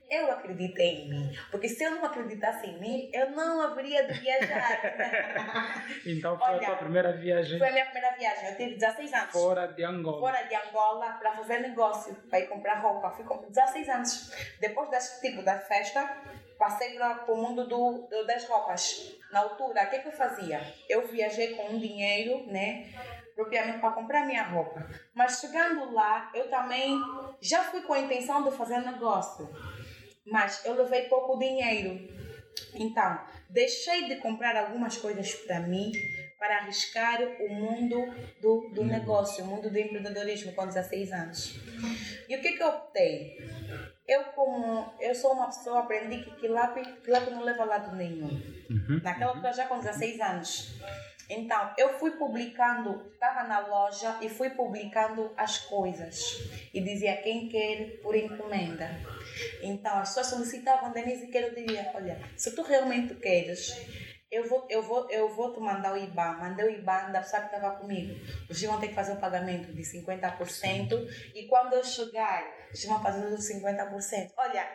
Eu 0.09 0.31
acreditei 0.31 1.03
em 1.03 1.09
mim. 1.09 1.37
Porque 1.51 1.69
se 1.69 1.83
eu 1.83 1.91
não 1.91 2.05
acreditasse 2.05 2.65
em 2.65 2.79
mim, 2.79 3.11
eu 3.13 3.29
não 3.29 3.61
haveria 3.61 4.07
de 4.07 4.19
viajar. 4.19 4.81
então 6.03 6.35
foi 6.35 6.47
Olha, 6.47 6.57
a 6.57 6.65
tua 6.65 6.75
primeira 6.77 7.11
viagem? 7.11 7.59
Foi 7.59 7.69
a 7.69 7.71
minha 7.71 7.85
primeira 7.85 8.15
viagem. 8.15 8.49
Eu 8.49 8.57
tive 8.57 8.73
16 8.75 9.13
anos. 9.13 9.31
Fora 9.31 9.67
de 9.67 9.83
Angola. 9.83 10.19
Fora 10.19 10.41
de 10.47 10.55
Angola 10.55 11.11
para 11.11 11.33
fazer 11.33 11.59
negócio, 11.59 12.15
para 12.27 12.39
ir 12.39 12.47
comprar 12.47 12.81
roupa. 12.81 13.11
Fui 13.11 13.23
com 13.23 13.37
16 13.49 13.89
anos. 13.89 14.31
Depois 14.59 14.89
desse 14.89 15.21
tipo 15.21 15.43
da 15.43 15.59
festa, 15.59 16.17
passei 16.59 16.93
para 16.95 17.31
o 17.31 17.37
mundo 17.37 17.65
do, 17.65 18.07
do, 18.07 18.27
das 18.27 18.45
roupas. 18.45 19.17
Na 19.31 19.39
altura, 19.39 19.85
o 19.85 19.89
que, 19.89 19.99
que 19.99 20.07
eu 20.09 20.11
fazia? 20.11 20.61
Eu 20.89 21.07
viajei 21.07 21.55
com 21.55 21.69
um 21.69 21.79
dinheiro, 21.79 22.45
né? 22.51 22.91
Propriamente 23.33 23.79
para 23.79 23.91
comprar 23.91 24.25
minha 24.25 24.43
roupa. 24.43 24.85
Mas 25.15 25.39
chegando 25.39 25.93
lá, 25.93 26.29
eu 26.35 26.49
também 26.49 26.99
já 27.39 27.63
fui 27.63 27.81
com 27.81 27.93
a 27.93 27.99
intenção 27.99 28.43
de 28.43 28.51
fazer 28.51 28.79
negócio. 28.79 29.49
Mas 30.25 30.63
eu 30.65 30.73
levei 30.73 31.03
pouco 31.03 31.39
dinheiro. 31.39 31.97
Então, 32.75 33.19
deixei 33.49 34.09
de 34.09 34.17
comprar 34.17 34.57
algumas 34.57 34.97
coisas 34.97 35.33
para 35.33 35.61
mim 35.61 35.93
para 36.39 36.59
arriscar 36.59 37.21
o 37.41 37.49
mundo 37.49 38.13
do, 38.41 38.69
do 38.69 38.83
negócio, 38.85 39.43
o 39.43 39.47
mundo 39.47 39.69
do 39.69 39.77
empreendedorismo 39.77 40.53
com 40.53 40.65
16 40.65 41.11
anos. 41.11 41.59
E 42.27 42.35
o 42.35 42.41
que, 42.41 42.53
que 42.53 42.63
eu 42.63 42.69
optei? 42.69 43.37
Eu, 44.07 44.23
como 44.35 44.91
eu 44.99 45.13
sou 45.13 45.33
uma 45.33 45.47
pessoa, 45.47 45.79
aprendi 45.81 46.23
que 46.23 46.31
quilape, 46.37 46.81
quilape 47.03 47.29
não 47.31 47.43
leva 47.43 47.63
a 47.63 47.65
lado 47.65 47.95
nenhum. 47.95 48.41
Uhum, 48.69 49.01
Naquela 49.03 49.31
altura, 49.31 49.53
já 49.53 49.67
com 49.67 49.77
16 49.79 50.19
anos. 50.21 50.79
Então, 51.29 51.73
eu 51.77 51.99
fui 51.99 52.11
publicando, 52.11 53.05
estava 53.13 53.43
na 53.43 53.59
loja 53.59 54.17
e 54.19 54.29
fui 54.29 54.49
publicando 54.49 55.31
as 55.37 55.59
coisas. 55.59 56.41
E 56.73 56.81
dizia 56.81 57.17
quem 57.17 57.47
quer 57.49 57.99
por 58.01 58.15
encomenda. 58.15 58.89
Então, 59.61 59.99
as 59.99 60.09
pessoas 60.09 60.27
solicitavam, 60.27 60.91
Denise, 60.91 61.27
quero 61.27 61.53
dizer, 61.53 61.91
olha, 61.93 62.19
se 62.35 62.55
tu 62.55 62.63
realmente 62.63 63.13
queres, 63.13 63.75
eu 64.31 64.47
vou, 64.47 64.67
eu 64.69 64.83
vou, 64.83 65.09
eu 65.09 65.29
vou 65.29 65.53
te 65.53 65.59
mandar 65.59 65.93
o 65.93 65.97
IBAN. 65.97 66.37
Mandei 66.37 66.65
o 66.65 66.69
IBAN 66.69 67.11
da 67.11 67.21
pessoa 67.21 67.41
que 67.41 67.55
estava 67.55 67.77
comigo. 67.77 68.13
Os 68.49 68.61
vão 68.61 68.79
ter 68.79 68.89
que 68.89 68.93
fazer 68.93 69.13
o 69.13 69.19
pagamento 69.19 69.73
de 69.73 69.81
50%. 69.81 71.31
E 71.33 71.47
quando 71.47 71.73
eu 71.73 71.83
chegar, 71.83 72.45
eles 72.67 72.85
vão 72.85 73.01
fazer 73.01 73.25
os 73.25 73.49
50%. 73.49 74.31
Olha, 74.37 74.69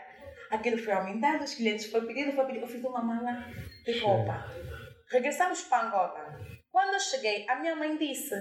aquilo 0.50 0.78
foi 0.78 0.92
aumentando, 0.92 1.44
os 1.44 1.54
clientes 1.54 1.87
foi 1.87 2.04
pedido, 2.04 2.32
foi 2.32 2.46
pedido. 2.46 2.64
Eu 2.64 2.68
fiz 2.68 2.82
uma 2.82 3.02
mala 3.02 3.46
de 3.84 3.99
roupa. 4.00 4.44
Regressamos 5.08 5.62
para 5.62 5.87
Angola. 5.87 6.40
Quando 6.73 6.94
eu 6.94 7.00
cheguei, 7.00 7.49
a 7.49 7.54
minha 7.54 7.76
mãe 7.76 7.96
disse: 7.96 8.34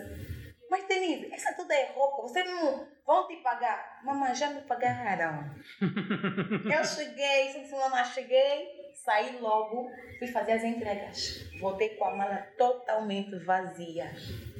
Mas 0.67 0.87
Denise, 0.87 1.31
essa 1.31 1.53
tudo 1.53 1.71
é 1.71 1.91
roupa, 1.91 2.23
você 2.23 2.43
não 2.43 2.87
vão 3.05 3.27
te 3.27 3.35
pagar? 3.43 4.01
Mamãe, 4.03 4.33
já 4.33 4.49
me 4.49 4.61
pagaram. 4.61 5.53
eu 6.75 6.83
cheguei, 6.83 7.53
disse, 7.53 7.71
mamãe, 7.71 8.03
cheguei 8.05 8.82
saí 8.95 9.39
logo, 9.39 9.89
fui 10.19 10.27
fazer 10.27 10.53
as 10.53 10.63
entregas. 10.63 11.45
Voltei 11.59 11.89
com 11.89 12.05
a 12.05 12.15
mala 12.15 12.37
totalmente 12.57 13.37
vazia. 13.39 14.11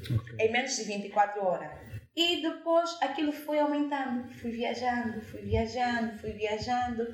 Okay. 0.03 0.47
Em 0.47 0.51
menos 0.51 0.75
de 0.75 0.83
24 0.83 1.43
horas. 1.45 1.71
E 2.15 2.41
depois 2.41 2.95
aquilo 3.01 3.31
foi 3.31 3.59
aumentando. 3.59 4.31
Fui 4.35 4.51
viajando, 4.51 5.21
fui 5.21 5.41
viajando, 5.41 6.19
fui 6.19 6.31
viajando 6.31 7.07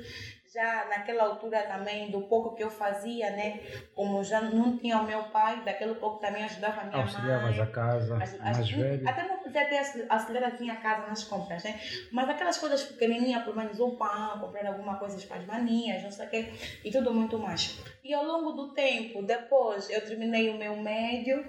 já 0.53 0.86
naquela 0.86 1.24
altura 1.24 1.63
também, 1.63 2.10
do 2.10 2.22
pouco 2.22 2.56
que 2.56 2.63
eu 2.63 2.70
fazia, 2.70 3.29
né? 3.32 3.60
Como 3.94 4.24
já 4.24 4.41
não 4.41 4.77
tinha 4.77 4.98
o 4.98 5.06
meu 5.06 5.24
pai, 5.25 5.63
daquele 5.63 5.96
pouco 5.96 6.20
também 6.20 6.44
ajudava 6.44 6.82
a 6.82 6.86
minha 6.86 7.01
Auxiliavas 7.01 7.56
mãe. 7.56 7.65
a 7.65 7.68
casa, 7.68 8.18
as, 8.18 8.34
as, 8.34 8.39
mais 8.39 8.72
velha. 8.72 9.10
Até 9.10 9.27
não 9.27 9.38
podia 9.38 9.65
ter 9.68 10.06
acelerado 10.10 10.70
a 10.70 10.75
casa 10.75 11.08
nas 11.08 11.24
compras, 11.24 11.63
né? 11.63 11.79
Mas 12.12 12.29
aquelas 12.29 12.58
coisas 12.58 12.84
pequenininhas, 12.84 13.44
pelo 13.44 13.56
menos 13.56 13.79
um 13.79 13.96
pão, 13.96 14.39
comprar 14.39 14.68
alguma 14.68 14.98
coisa 14.98 15.20
para 15.27 15.38
as 15.38 15.46
maninhas, 15.46 16.03
não 16.03 16.12
sei 16.12 16.25
o 16.25 16.29
quê, 16.29 16.53
e 16.84 16.91
tudo 16.91 17.13
muito 17.13 17.38
mais. 17.38 17.79
E 18.03 18.13
ao 18.13 18.25
longo 18.25 18.51
do 18.53 18.74
tempo, 18.74 19.22
depois 19.22 19.89
eu 19.89 20.03
terminei 20.06 20.50
o 20.50 20.58
meu 20.58 20.75
médio, 20.77 21.46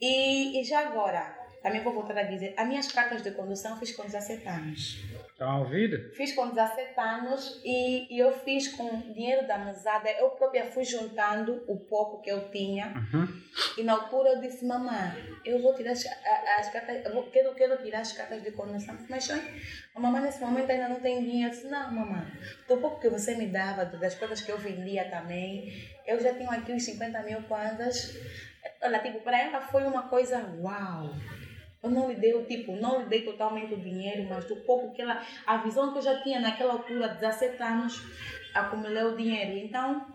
e, 0.00 0.60
e 0.60 0.64
já 0.64 0.86
agora, 0.86 1.36
também 1.62 1.82
vou 1.82 1.92
voltar 1.92 2.16
a 2.16 2.22
dizer, 2.22 2.54
as 2.56 2.66
minhas 2.66 2.90
cartas 2.90 3.22
de 3.22 3.32
condução 3.32 3.76
fiz 3.78 3.94
com 3.94 4.04
17 4.04 4.48
anos. 4.48 4.98
Estão 5.38 5.52
a 5.52 5.58
ouvir? 5.60 6.10
Fiz 6.16 6.32
com 6.32 6.48
17 6.48 6.98
anos 6.98 7.60
e, 7.64 8.12
e, 8.12 8.18
eu 8.18 8.32
fiz 8.40 8.74
com 8.74 9.12
dinheiro 9.12 9.46
da 9.46 9.56
mesada. 9.56 10.10
Eu 10.10 10.30
própria 10.30 10.64
fui 10.64 10.82
juntando 10.82 11.62
o 11.68 11.76
pouco 11.76 12.20
que 12.20 12.28
eu 12.28 12.50
tinha. 12.50 12.88
Uhum. 12.88 13.42
E 13.78 13.84
na 13.84 13.92
altura 13.92 14.30
eu 14.30 14.40
disse, 14.40 14.66
mamãe, 14.66 15.38
eu 15.44 15.62
vou 15.62 15.76
tirar 15.76 15.92
as, 15.92 16.04
as 16.58 16.72
cartas, 16.72 17.06
eu 17.06 17.12
vou, 17.12 17.30
quero, 17.30 17.54
quero 17.54 17.80
tirar 17.80 18.00
as 18.00 18.10
cartas 18.10 18.42
de 18.42 18.50
condução. 18.50 18.98
Mas 19.08 19.30
a 19.30 20.00
mamãe 20.00 20.22
nesse 20.22 20.40
momento 20.40 20.70
ainda 20.70 20.88
não 20.88 20.98
tem 20.98 21.22
dinheiro. 21.22 21.46
Eu 21.46 21.50
disse, 21.50 21.68
não, 21.68 21.88
mamãe, 21.92 22.26
do 22.66 22.76
pouco 22.78 23.00
que 23.00 23.08
você 23.08 23.36
me 23.36 23.46
dava, 23.46 23.84
das 23.84 24.16
coisas 24.16 24.40
que 24.40 24.50
eu 24.50 24.58
vendia 24.58 25.08
também, 25.08 25.72
eu 26.04 26.20
já 26.20 26.34
tenho 26.34 26.50
aqui 26.50 26.72
os 26.72 26.82
50 26.82 27.22
mil 27.22 27.40
kwanzas. 27.44 28.18
Olha, 28.82 28.98
tipo, 28.98 29.20
para 29.20 29.38
ela 29.38 29.60
foi 29.60 29.84
uma 29.84 30.08
coisa 30.08 30.52
uau. 30.60 31.14
Eu 31.82 31.90
não 31.90 32.08
lhe 32.08 32.16
dei 32.16 32.34
o 32.34 32.44
tipo, 32.44 32.72
não 32.72 33.02
lhe 33.02 33.08
dei 33.08 33.22
totalmente 33.22 33.74
o 33.74 33.80
dinheiro, 33.80 34.26
mas 34.28 34.44
do 34.46 34.56
pouco 34.56 34.92
que 34.92 35.02
ela, 35.02 35.22
a 35.46 35.58
visão 35.58 35.92
que 35.92 35.98
eu 35.98 36.02
já 36.02 36.22
tinha 36.22 36.40
naquela 36.40 36.72
altura, 36.74 37.08
17 37.08 37.62
anos, 37.62 38.02
acumulei 38.54 39.04
o 39.04 39.16
dinheiro. 39.16 39.56
Então, 39.58 40.06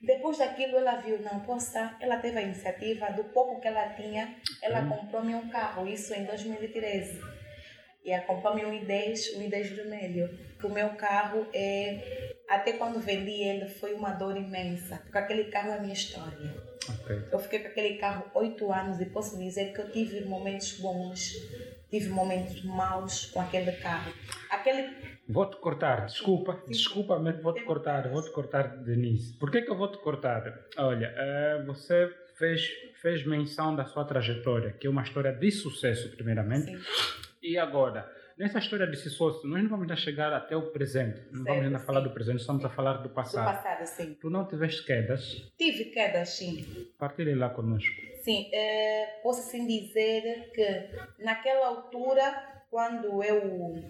depois 0.00 0.38
daquilo 0.38 0.76
ela 0.76 0.96
viu, 0.96 1.18
não, 1.20 1.40
poxa, 1.40 1.96
ela 2.00 2.18
teve 2.18 2.38
a 2.38 2.42
iniciativa, 2.42 3.12
do 3.12 3.24
pouco 3.24 3.60
que 3.60 3.68
ela 3.68 3.90
tinha, 3.90 4.36
ela 4.62 4.86
comprou-me 4.86 5.34
um 5.34 5.48
carro, 5.48 5.86
isso 5.86 6.14
em 6.14 6.24
2013. 6.24 7.20
E 8.04 8.12
acompanha 8.12 8.68
o 8.68 8.70
I10, 8.70 9.36
o 9.36 9.40
I10 9.40 9.74
vermelho. 9.74 10.38
Que 10.60 10.66
o 10.66 10.70
meu 10.70 10.90
carro 10.90 11.44
é. 11.52 12.35
Até 12.48 12.74
quando 12.74 13.00
vendi 13.00 13.42
ele 13.42 13.68
foi 13.68 13.94
uma 13.94 14.10
dor 14.10 14.36
imensa, 14.36 14.98
porque 15.02 15.18
aquele 15.18 15.44
carro 15.44 15.70
é 15.70 15.78
a 15.78 15.80
minha 15.80 15.92
história. 15.92 16.54
Ok. 16.88 17.28
Eu 17.32 17.38
fiquei 17.38 17.58
com 17.60 17.68
aquele 17.68 17.96
carro 17.96 18.24
oito 18.34 18.72
anos 18.72 19.00
e 19.00 19.06
posso 19.06 19.36
dizer 19.36 19.72
que 19.72 19.80
eu 19.80 19.90
tive 19.90 20.24
momentos 20.24 20.78
bons, 20.78 21.34
tive 21.90 22.08
momentos 22.08 22.62
maus 22.62 23.26
com 23.26 23.40
aquele 23.40 23.72
carro. 23.72 24.12
Aquele 24.48 25.16
Vou-te 25.28 25.56
cortar, 25.56 26.06
desculpa, 26.06 26.62
desculpa, 26.68 27.18
mas 27.18 27.42
vou-te 27.42 27.64
cortar, 27.64 28.08
vou-te 28.08 28.30
cortar, 28.30 28.68
Denise. 28.84 29.36
Por 29.36 29.50
que 29.50 29.62
que 29.62 29.70
eu 29.70 29.76
vou-te 29.76 29.98
cortar? 29.98 30.66
Olha, 30.78 31.12
eh, 31.16 31.64
você 31.66 32.08
fez, 32.36 32.68
fez 33.02 33.26
menção 33.26 33.74
da 33.74 33.84
sua 33.84 34.04
trajetória, 34.04 34.72
que 34.72 34.86
é 34.86 34.90
uma 34.90 35.02
história 35.02 35.32
de 35.32 35.50
sucesso, 35.50 36.14
primeiramente. 36.14 36.76
Sim. 36.76 36.80
E 37.42 37.58
agora, 37.58 38.08
nessa 38.38 38.58
história 38.58 38.86
de 38.86 38.96
sucesso, 38.96 39.46
nós 39.46 39.62
não 39.62 39.68
vamos 39.70 39.82
ainda 39.82 39.96
chegar 39.96 40.32
até 40.32 40.56
o 40.56 40.70
presente. 40.70 41.20
Não 41.32 41.44
vamos 41.44 41.46
Certo, 41.46 41.64
ainda 41.64 41.78
falar 41.78 42.00
sim. 42.02 42.08
do 42.08 42.14
presente, 42.14 42.40
estamos 42.40 42.64
a 42.64 42.68
falar 42.68 42.94
do 42.98 43.04
do 43.04 43.10
passado. 43.10 43.44
passado, 43.44 43.86
sim. 43.86 44.14
Tu 44.20 44.28
não 44.30 44.46
tiveste 44.46 44.84
quedas? 44.84 45.52
Tive 45.58 45.86
quedas, 45.86 46.30
sim. 46.30 46.88
Partilhe 46.98 47.34
lá 47.34 47.48
conosco. 47.50 47.94
Sim, 48.22 48.48
eh, 48.52 49.20
posso 49.22 49.40
assim 49.40 49.66
dizer 49.66 50.50
que 50.52 50.90
naquela 51.24 51.68
altura, 51.68 52.62
quando 52.70 53.22
eu 53.22 53.84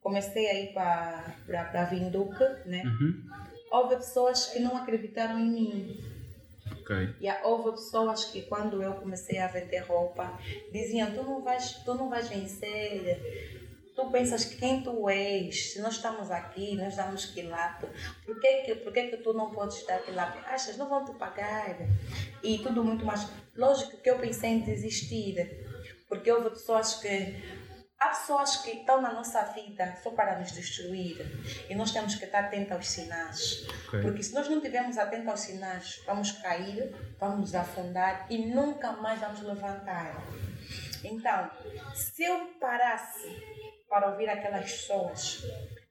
comecei 0.00 0.46
a 0.50 0.54
ir 0.60 0.72
para 0.72 1.34
a 1.74 1.84
Vinduque, 1.84 2.44
né, 2.68 2.82
Uhum. 2.84 3.22
houve 3.70 3.96
pessoas 3.96 4.46
que 4.46 4.58
não 4.60 4.76
acreditaram 4.76 5.38
em 5.38 5.50
mim. 5.50 6.00
Ok. 6.80 6.96
E 7.20 7.30
houve 7.44 7.70
pessoas 7.72 8.24
que 8.26 8.42
quando 8.42 8.82
eu 8.82 8.94
comecei 8.94 9.38
a 9.38 9.46
vender 9.46 9.80
roupa, 9.80 10.36
diziam, 10.72 11.10
tu 11.12 11.22
não 11.22 11.42
vais, 11.42 11.72
tu 11.84 11.94
não 11.94 12.08
vais 12.10 12.28
vencer. 12.28 13.65
Tu 13.96 14.10
pensas 14.10 14.44
que 14.44 14.56
quem 14.56 14.82
tu 14.82 15.08
és, 15.08 15.72
se 15.72 15.80
nós 15.80 15.94
estamos 15.94 16.30
aqui, 16.30 16.76
nós 16.76 16.94
damos 16.94 17.24
quilape, 17.24 17.86
por 18.26 18.38
que, 18.38 18.62
que, 18.62 18.74
por 18.74 18.92
que, 18.92 19.08
que 19.08 19.16
tu 19.16 19.32
não 19.32 19.50
podes 19.50 19.86
dar 19.86 20.02
quilape? 20.02 20.38
Achas, 20.44 20.76
não 20.76 20.86
vão 20.86 21.02
te 21.02 21.12
pagar. 21.12 21.74
E 22.42 22.58
tudo 22.58 22.84
muito 22.84 23.06
mais. 23.06 23.26
Lógico 23.56 23.96
que 23.96 24.10
eu 24.10 24.18
pensei 24.18 24.50
em 24.50 24.60
desistir, 24.60 25.64
porque 26.10 26.30
houve 26.30 26.50
pessoas 26.50 26.96
que. 27.00 27.66
Há 27.98 28.08
pessoas 28.08 28.56
que 28.56 28.72
estão 28.72 29.00
na 29.00 29.10
nossa 29.10 29.40
vida 29.54 29.96
só 30.02 30.10
para 30.10 30.38
nos 30.38 30.52
destruir 30.52 31.16
e 31.66 31.74
nós 31.74 31.92
temos 31.92 32.14
que 32.14 32.26
estar 32.26 32.40
atentos 32.40 32.72
aos 32.72 32.86
sinais. 32.86 33.66
Ok. 33.88 34.02
Porque 34.02 34.22
se 34.22 34.34
nós 34.34 34.46
não 34.50 34.58
estivermos 34.58 34.98
atentos 34.98 35.28
aos 35.28 35.40
sinais, 35.40 36.02
vamos 36.04 36.32
cair, 36.32 36.94
vamos 37.18 37.38
nos 37.40 37.54
afundar 37.54 38.26
e 38.28 38.36
nunca 38.36 38.92
mais 38.92 39.18
vamos 39.18 39.40
levantar. 39.40 40.22
Então, 41.02 41.50
se 41.94 42.22
eu 42.22 42.48
parasse 42.60 43.56
para 43.88 44.10
ouvir 44.10 44.28
aquelas 44.28 44.70
pessoas, 44.70 45.42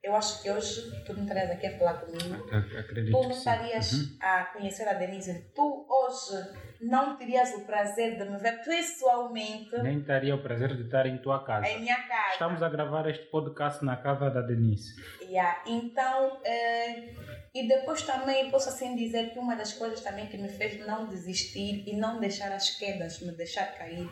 eu 0.03 0.15
acho 0.15 0.43
que 0.43 0.51
hoje 0.51 1.03
tu 1.05 1.13
não 1.13 1.23
estarias 1.23 1.49
aqui 1.51 1.65
a 1.67 1.77
falar 1.79 1.93
comigo. 1.95 2.45
Ac- 2.55 2.77
Acredito 2.77 3.17
Tu 3.17 3.23
não 3.23 3.31
estarias 3.31 3.91
Uhum. 3.93 4.17
a 4.21 4.43
conhecer 4.45 4.87
a 4.87 4.93
Denise. 4.93 5.51
Tu 5.55 5.87
hoje 5.89 6.49
não 6.81 7.17
terias 7.17 7.53
o 7.55 7.61
prazer 7.65 8.17
de 8.17 8.29
me 8.29 8.37
ver 8.37 8.63
pessoalmente 8.63 9.75
Nem 9.81 10.03
teria 10.03 10.35
o 10.35 10.43
prazer 10.43 10.75
de 10.75 10.83
estar 10.83 11.05
em 11.07 11.17
tua 11.17 11.43
casa. 11.43 11.67
em 11.67 11.79
minha 11.81 11.95
casa. 12.07 12.33
Estamos 12.33 12.61
a 12.61 12.69
gravar 12.69 13.09
este 13.09 13.25
podcast 13.27 13.83
na 13.83 13.97
casa 13.97 14.29
da 14.29 14.41
Denise. 14.41 14.93
Yeah. 15.21 15.63
Então, 15.65 16.39
eh, 16.45 17.13
e 17.55 17.67
depois 17.67 18.01
também 18.03 18.51
posso 18.51 18.69
assim 18.69 18.95
dizer 18.95 19.31
que 19.31 19.39
uma 19.39 19.55
das 19.55 19.73
coisas 19.73 20.01
também 20.01 20.27
que 20.27 20.37
me 20.37 20.49
fez 20.49 20.85
não 20.85 21.07
desistir 21.07 21.83
e 21.87 21.95
não 21.95 22.19
deixar 22.19 22.51
as 22.51 22.69
quedas 22.77 23.19
me 23.21 23.31
deixar 23.31 23.65
cair, 23.77 24.07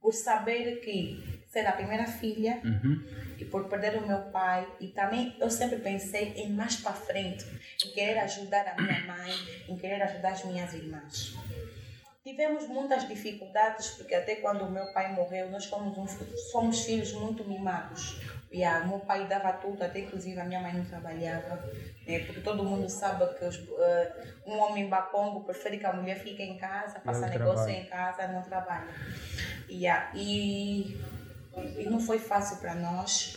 por 0.00 0.12
saber 0.14 0.80
que 0.80 1.39
ser 1.50 1.66
a 1.66 1.72
primeira 1.72 2.06
filha 2.06 2.60
Uhum. 2.64 3.04
e 3.36 3.44
por 3.44 3.64
perder 3.68 3.96
o 3.96 4.06
meu 4.06 4.20
pai 4.30 4.66
e 4.78 4.86
também 4.88 5.36
eu 5.40 5.50
sempre 5.50 5.78
pensei 5.80 6.32
em 6.36 6.50
mais 6.50 6.76
para 6.76 6.92
frente, 6.92 7.44
em 7.84 7.90
querer 7.90 8.18
ajudar 8.20 8.64
a 8.68 8.80
minha 8.80 9.00
mãe, 9.04 9.32
em 9.68 9.76
querer 9.76 10.00
ajudar 10.02 10.30
as 10.30 10.44
minhas 10.44 10.72
irmãs. 10.72 11.34
Tivemos 12.22 12.68
muitas 12.68 13.08
dificuldades 13.08 13.88
porque 13.90 14.14
até 14.14 14.36
quando 14.36 14.62
o 14.64 14.70
meu 14.70 14.92
pai 14.92 15.12
morreu 15.12 15.50
nós 15.50 15.64
fomos 15.64 15.96
um, 15.98 16.06
somos 16.52 16.84
filhos 16.84 17.12
muito 17.12 17.42
mimados. 17.44 18.20
E 18.52 18.64
o 18.64 18.88
meu 18.88 18.98
pai 19.00 19.26
dava 19.28 19.52
tudo, 19.54 19.82
até 19.82 20.00
inclusive 20.00 20.38
a 20.40 20.44
minha 20.44 20.60
mãe 20.60 20.74
não 20.74 20.84
trabalhava, 20.84 21.56
né? 22.06 22.18
porque 22.26 22.40
todo 22.40 22.64
mundo 22.64 22.88
sabe 22.88 23.24
que 23.38 23.44
os, 23.44 23.56
eh, 23.78 24.24
um 24.44 24.58
homem 24.58 24.88
bacongo 24.88 25.44
prefere 25.44 25.78
que 25.78 25.86
a 25.86 25.92
mulher 25.92 26.18
fique 26.18 26.42
em 26.42 26.58
casa, 26.58 26.98
faça 27.00 27.26
ele 27.26 27.38
negócio 27.38 27.64
trabalha. 27.66 27.78
em 27.80 27.86
casa, 27.86 28.26
não 28.28 28.42
trabalha. 28.42 28.88
Yeah. 29.70 30.10
E, 30.16 30.98
e 31.78 31.84
não 31.88 32.00
foi 32.00 32.18
fácil 32.18 32.58
para 32.58 32.74
nós, 32.74 33.36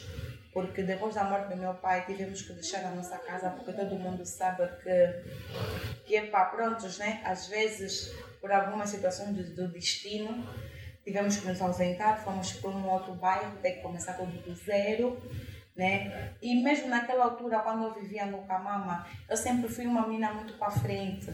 porque 0.53 0.83
depois 0.83 1.15
da 1.15 1.23
morte 1.23 1.49
do 1.49 1.57
meu 1.57 1.73
pai 1.73 2.05
tivemos 2.05 2.41
que 2.41 2.53
deixar 2.53 2.85
a 2.85 2.91
nossa 2.91 3.17
casa, 3.17 3.49
porque 3.49 3.73
todo 3.73 3.95
mundo 3.95 4.25
sabe 4.25 4.67
que, 4.83 6.03
que 6.05 6.15
é 6.15 6.25
para 6.27 6.45
prontos, 6.45 6.97
né? 6.99 7.21
Às 7.25 7.47
vezes, 7.47 8.13
por 8.39 8.51
algumas 8.51 8.89
situações 8.89 9.35
do, 9.35 9.43
do 9.55 9.67
destino, 9.69 10.47
tivemos 11.03 11.37
que 11.37 11.47
nos 11.47 11.59
ausentar, 11.61 12.23
fomos 12.23 12.53
para 12.53 12.69
um 12.69 12.87
outro 12.87 13.13
bairro, 13.15 13.57
ter 13.61 13.71
que 13.73 13.81
começar 13.81 14.13
tudo 14.13 14.31
do 14.43 14.53
zero. 14.55 15.19
Né? 15.75 16.33
E 16.39 16.61
mesmo 16.61 16.87
naquela 16.87 17.23
altura, 17.23 17.57
quando 17.61 17.85
eu 17.85 17.93
vivia 17.95 18.27
no 18.27 18.43
Camama, 18.43 19.07
eu 19.27 19.35
sempre 19.35 19.67
fui 19.67 19.87
uma 19.87 20.05
menina 20.07 20.31
muito 20.31 20.53
para 20.53 20.69
frente. 20.69 21.25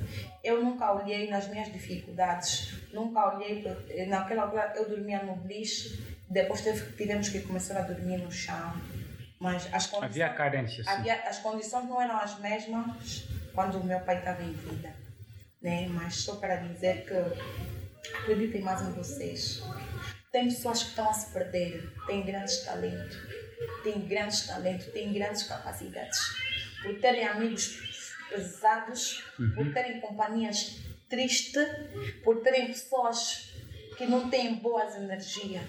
Eu 0.41 0.63
nunca 0.63 0.93
olhei 0.93 1.29
nas 1.29 1.49
minhas 1.49 1.69
dificuldades, 1.69 2.73
nunca 2.93 3.35
olhei. 3.35 3.61
pra- 3.61 3.75
Naquela 4.07 4.43
altura, 4.43 4.71
eu 4.77 4.87
dormia 4.87 5.21
no 5.23 5.35
beliche, 5.35 6.08
depois 6.29 6.61
teve- 6.61 6.91
tivemos 6.95 7.29
que 7.29 7.41
começar 7.41 7.77
a 7.77 7.81
dormir 7.81 8.17
no 8.17 8.31
chão. 8.31 8.79
Mas 9.39 9.65
as 9.73 9.85
condições, 9.87 10.03
Havia 10.11 10.29
carência, 10.33 10.83
sim. 10.83 10.89
havia- 10.89 11.21
as 11.27 11.39
condições 11.39 11.85
não 11.87 12.01
eram 12.01 12.17
as 12.17 12.37
mesmas 12.39 13.23
quando 13.53 13.79
o 13.79 13.83
meu 13.85 13.99
pai 14.01 14.17
estava 14.19 14.43
em 14.43 14.51
vida. 14.51 14.93
Né? 15.61 15.87
Mas 15.89 16.15
só 16.15 16.35
para 16.35 16.57
dizer 16.57 17.05
que 17.05 18.13
acreditem 18.17 18.61
mais 18.61 18.81
em 18.81 18.91
vocês. 18.91 19.61
Tem 20.31 20.45
pessoas 20.49 20.83
que 20.83 20.89
estão 20.89 21.09
a 21.09 21.13
se 21.13 21.31
perder, 21.33 21.91
têm 22.05 22.23
grandes 22.23 22.57
talentos, 22.65 23.17
têm 23.83 23.99
grandes 24.07 24.45
talentos, 24.45 24.85
têm 24.87 25.11
grandes 25.13 25.43
capacidades. 25.43 26.19
Por 26.83 26.99
terem 26.99 27.25
amigos 27.27 28.13
pesados, 28.29 29.23
por 29.55 29.73
terem 29.73 29.99
companhias 30.01 30.77
tristes, 31.09 31.67
por 32.23 32.41
terem 32.41 32.67
pessoas 32.67 33.53
que 33.97 34.05
não 34.05 34.29
têm 34.29 34.55
boas 34.55 34.95
energias. 34.95 35.63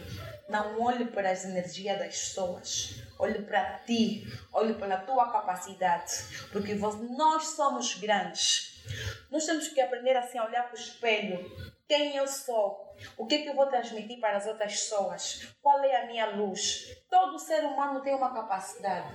Não 0.50 0.82
olhe 0.82 1.04
para 1.06 1.30
as 1.30 1.44
energias 1.44 1.98
das 1.98 2.18
pessoas. 2.18 3.00
Olhe 3.18 3.42
para 3.42 3.78
ti, 3.86 4.26
olhe 4.52 4.74
pela 4.74 4.96
tua 4.96 5.30
capacidade, 5.30 6.12
porque 6.50 6.74
nós 6.74 7.48
somos 7.48 7.94
grandes. 7.94 8.82
Nós 9.30 9.46
temos 9.46 9.68
que 9.68 9.80
aprender 9.80 10.16
assim 10.16 10.38
a 10.38 10.46
olhar 10.46 10.64
para 10.64 10.76
o 10.76 10.80
espelho. 10.80 11.70
Quem 11.86 12.16
eu 12.16 12.26
sou? 12.26 12.90
O 13.16 13.26
que 13.26 13.36
é 13.36 13.38
que 13.42 13.48
eu 13.48 13.54
vou 13.54 13.66
transmitir 13.66 14.18
para 14.20 14.38
as 14.38 14.46
outras 14.46 14.72
pessoas? 14.72 15.54
Qual 15.62 15.82
é 15.84 16.02
a 16.02 16.06
minha 16.06 16.26
luz? 16.34 16.96
Todo 17.08 17.38
ser 17.38 17.64
humano 17.64 18.00
tem 18.00 18.14
uma 18.14 18.32
capacidade. 18.32 19.08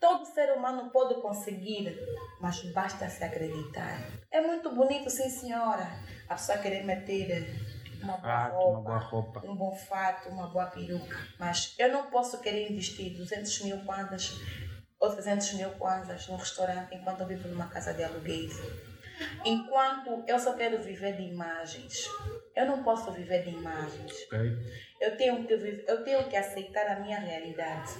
Todo 0.00 0.24
ser 0.26 0.52
humano 0.52 0.90
pode 0.90 1.20
conseguir, 1.20 1.98
mas 2.40 2.62
basta 2.72 3.08
se 3.08 3.22
acreditar. 3.22 4.00
É 4.30 4.40
muito 4.40 4.70
bonito, 4.74 5.08
sim, 5.10 5.28
senhora. 5.28 5.86
A 6.28 6.34
pessoa 6.34 6.58
querer 6.58 6.84
meter 6.84 7.46
uma 8.02 8.16
boa 8.16 8.32
Fato, 8.32 8.54
roupa, 8.54 8.70
uma 8.70 8.80
boa 8.82 8.98
roupa. 8.98 9.42
um 9.46 9.56
bom 9.56 9.74
fato, 9.74 10.28
uma 10.28 10.48
boa 10.48 10.66
peruca. 10.66 11.16
Mas 11.38 11.74
eu 11.78 11.92
não 11.92 12.10
posso 12.10 12.40
querer 12.40 12.70
investir 12.70 13.16
200 13.16 13.62
mil 13.64 13.78
kwanzas 13.84 14.32
ou 14.98 15.10
300 15.10 15.54
mil 15.54 15.70
kwanzas 15.72 16.26
num 16.28 16.36
restaurante 16.36 16.94
enquanto 16.94 17.20
eu 17.20 17.26
vivo 17.26 17.48
numa 17.48 17.68
casa 17.68 17.92
de 17.94 18.02
aluguéis. 18.04 18.54
Enquanto 19.44 20.24
eu 20.26 20.38
só 20.38 20.54
quero 20.54 20.78
viver 20.82 21.16
de 21.16 21.22
imagens. 21.22 22.06
Eu 22.54 22.66
não 22.66 22.82
posso 22.82 23.10
viver 23.12 23.44
de 23.44 23.50
imagens. 23.50 24.26
Ok? 24.26 24.58
Eu 25.00 25.16
tenho 25.16 25.46
que 25.46 25.56
viver, 25.56 25.84
eu 25.88 26.04
tenho 26.04 26.28
que 26.28 26.36
aceitar 26.36 26.86
a 26.86 27.00
minha 27.00 27.18
realidade. 27.18 27.90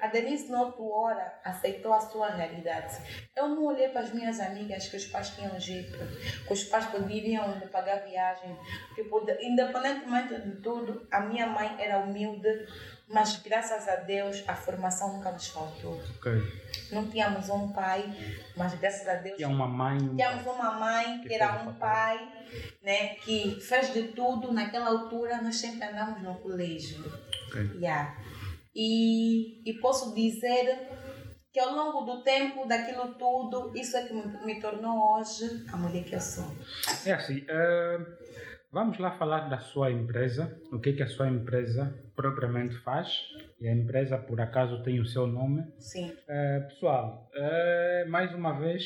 A 0.00 0.06
Denise, 0.06 0.52
na 0.52 0.62
outra 0.62 0.82
hora, 0.84 1.40
aceitou 1.42 1.92
a 1.92 1.98
sua 1.98 2.28
realidade. 2.28 2.96
Eu 3.34 3.48
não 3.48 3.64
olhei 3.64 3.88
para 3.88 4.02
as 4.02 4.12
minhas 4.12 4.38
amigas 4.38 4.88
que 4.88 4.96
os 4.96 5.06
pais 5.06 5.30
tinham 5.30 5.58
jeito, 5.58 5.98
que 6.46 6.52
os 6.52 6.62
pais 6.62 6.86
poderiam 6.86 7.60
pagar 7.72 8.04
viagem, 8.04 8.56
que 8.94 9.02
independentemente 9.42 10.40
de 10.42 10.60
tudo, 10.60 11.04
a 11.10 11.20
minha 11.22 11.48
mãe 11.48 11.74
era 11.76 11.98
humilde, 11.98 12.68
mas 13.08 13.36
graças 13.42 13.86
a 13.88 13.96
Deus 13.96 14.42
a 14.46 14.54
formação 14.54 15.14
nunca 15.14 15.30
nos 15.30 15.48
faltou. 15.48 16.00
Ok. 16.16 16.32
Não 16.90 17.06
tínhamos 17.08 17.48
um 17.48 17.72
pai, 17.72 18.04
mas 18.56 18.74
graças 18.74 19.06
a 19.06 19.14
Deus 19.14 19.36
Tinha 19.36 19.48
uma 19.48 19.66
mãe. 19.66 19.98
Tínhamos 19.98 20.46
uma 20.46 20.72
mãe 20.72 21.20
que 21.20 21.28
Que 21.28 21.34
era 21.34 21.62
um 21.62 21.74
pai, 21.74 22.18
né, 22.82 23.14
que 23.16 23.60
fez 23.60 23.92
de 23.92 24.04
tudo. 24.08 24.52
Naquela 24.52 24.88
altura 24.88 25.42
nós 25.42 25.56
sempre 25.56 25.86
andamos 25.86 26.22
no 26.22 26.34
colégio. 26.36 27.04
Ok. 27.48 27.70
Yeah. 27.76 28.16
E, 28.74 29.62
e 29.68 29.74
posso 29.80 30.14
dizer 30.14 30.88
que 31.52 31.60
ao 31.60 31.72
longo 31.72 32.00
do 32.00 32.24
tempo, 32.24 32.66
daquilo 32.66 33.14
tudo, 33.14 33.70
isso 33.76 33.96
é 33.96 34.02
que 34.04 34.12
me, 34.12 34.24
me 34.44 34.60
tornou 34.60 35.14
hoje 35.14 35.64
a 35.72 35.76
mulher 35.76 36.02
que 36.02 36.16
eu 36.16 36.20
sou. 36.20 36.44
É 37.06 37.12
assim, 37.12 37.44
eh, 37.48 37.98
vamos 38.74 38.98
lá 38.98 39.12
falar 39.12 39.48
da 39.48 39.58
sua 39.58 39.92
empresa, 39.92 40.60
o 40.72 40.80
que, 40.80 40.92
que 40.92 41.02
a 41.02 41.06
sua 41.06 41.28
empresa 41.28 41.94
propriamente 42.16 42.74
faz 42.78 43.08
E 43.60 43.68
a 43.68 43.72
empresa, 43.72 44.18
por 44.18 44.40
acaso, 44.40 44.82
tem 44.82 44.98
o 45.00 45.06
seu 45.06 45.28
nome. 45.28 45.64
Sim. 45.78 46.12
É, 46.28 46.60
pessoal, 46.60 47.30
é, 47.34 48.04
mais 48.08 48.34
uma 48.34 48.52
vez, 48.58 48.84